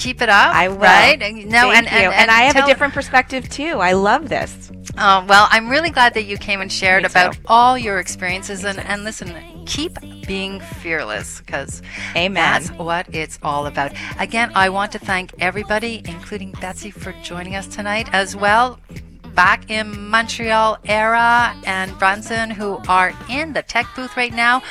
keep 0.00 0.22
it 0.22 0.28
up. 0.28 0.54
I 0.54 0.68
will. 0.68 0.78
Right? 0.78 1.18
No, 1.18 1.70
Thank 1.70 1.76
and, 1.76 1.86
you. 1.86 2.10
and, 2.10 2.30
I 2.30 2.42
have 2.42 2.56
a 2.56 2.66
different 2.66 2.94
perspective 2.94 3.48
too. 3.48 3.78
I 3.78 3.92
love 3.92 4.28
this. 4.28 4.70
Uh, 4.96 5.24
well, 5.28 5.46
I'm 5.50 5.68
really 5.68 5.90
glad 5.90 6.14
that 6.14 6.24
you 6.24 6.36
came 6.36 6.60
and 6.60 6.72
shared 6.72 7.04
about 7.04 7.36
all 7.46 7.78
your 7.78 7.98
experiences. 7.98 8.64
And, 8.64 8.78
and 8.80 9.04
listen, 9.04 9.64
keep 9.66 9.96
being 10.26 10.60
fearless 10.60 11.40
because 11.40 11.82
Amen. 12.16 12.34
that's 12.34 12.68
what 12.72 13.14
it's 13.14 13.38
all 13.42 13.66
about. 13.66 13.92
Again, 14.18 14.50
I 14.54 14.70
want 14.70 14.92
to 14.92 14.98
thank 14.98 15.32
everybody, 15.38 16.02
including 16.04 16.52
Betsy, 16.60 16.90
for 16.90 17.12
joining 17.22 17.56
us 17.56 17.66
tonight 17.66 18.08
as 18.12 18.34
well. 18.34 18.78
Back 19.34 19.70
in 19.70 20.08
Montreal, 20.08 20.78
Era 20.84 21.54
and 21.64 21.98
Brunson, 21.98 22.50
who 22.50 22.80
are 22.88 23.12
in 23.28 23.52
the 23.52 23.62
tech 23.62 23.86
booth 23.94 24.16
right 24.16 24.32
now, 24.32 24.62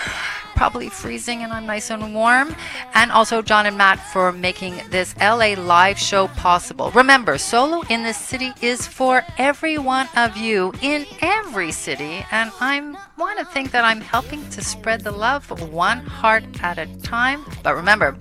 probably 0.60 0.90
freezing 0.90 1.42
and 1.42 1.54
I'm 1.54 1.66
nice 1.66 1.90
and 1.90 2.14
warm. 2.14 2.54
And 2.94 3.14
also 3.14 3.42
John 3.42 3.66
and 3.66 3.78
Matt 3.78 3.98
for 4.12 4.34
making 4.34 4.82
this 4.90 5.16
LA 5.18 5.54
live 5.58 5.98
show 5.98 6.28
possible. 6.28 6.92
Remember, 6.92 7.38
Solo 7.38 7.82
in 7.90 8.04
this 8.04 8.18
city 8.18 8.52
is 8.62 8.86
for 8.86 9.24
every 9.38 9.78
one 9.78 10.10
of 10.18 10.36
you 10.36 10.74
in 10.82 11.06
every 11.22 11.72
city. 11.72 12.26
And 12.32 12.52
I 12.60 12.82
want 13.18 13.40
to 13.40 13.46
think 13.46 13.72
that 13.72 13.86
I'm 13.86 14.02
helping 14.02 14.50
to 14.50 14.62
spread 14.62 15.02
the 15.02 15.12
love 15.12 15.50
one 15.72 16.00
heart 16.00 16.44
at 16.62 16.78
a 16.78 16.88
time. 16.98 17.46
But 17.64 17.76
remember, 17.76 18.18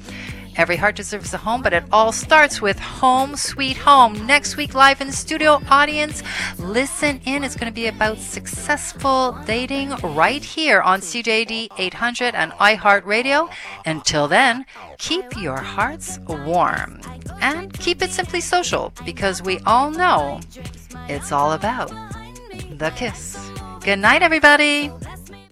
Every 0.58 0.74
heart 0.74 0.96
deserves 0.96 1.32
a 1.32 1.36
home, 1.36 1.62
but 1.62 1.72
it 1.72 1.84
all 1.92 2.10
starts 2.10 2.60
with 2.60 2.80
Home 2.80 3.36
Sweet 3.36 3.76
Home. 3.76 4.26
Next 4.26 4.56
week, 4.56 4.74
live 4.74 5.00
in 5.00 5.06
the 5.06 5.12
studio 5.12 5.62
audience, 5.70 6.20
listen 6.58 7.20
in. 7.24 7.44
It's 7.44 7.54
going 7.54 7.70
to 7.70 7.74
be 7.74 7.86
about 7.86 8.18
successful 8.18 9.38
dating 9.46 9.90
right 10.02 10.42
here 10.42 10.80
on 10.80 11.00
CJAD 11.00 11.68
800 11.78 12.34
and 12.34 12.50
iHeartRadio. 12.54 13.48
Until 13.86 14.26
then, 14.26 14.66
keep 14.98 15.24
your 15.40 15.58
hearts 15.58 16.18
warm 16.26 17.00
and 17.40 17.72
keep 17.72 18.02
it 18.02 18.10
simply 18.10 18.40
social 18.40 18.92
because 19.04 19.40
we 19.40 19.60
all 19.60 19.92
know 19.92 20.40
it's 21.08 21.30
all 21.30 21.52
about 21.52 21.92
the 22.78 22.92
kiss. 22.96 23.48
Good 23.84 24.00
night, 24.00 24.22
everybody. 24.22 24.90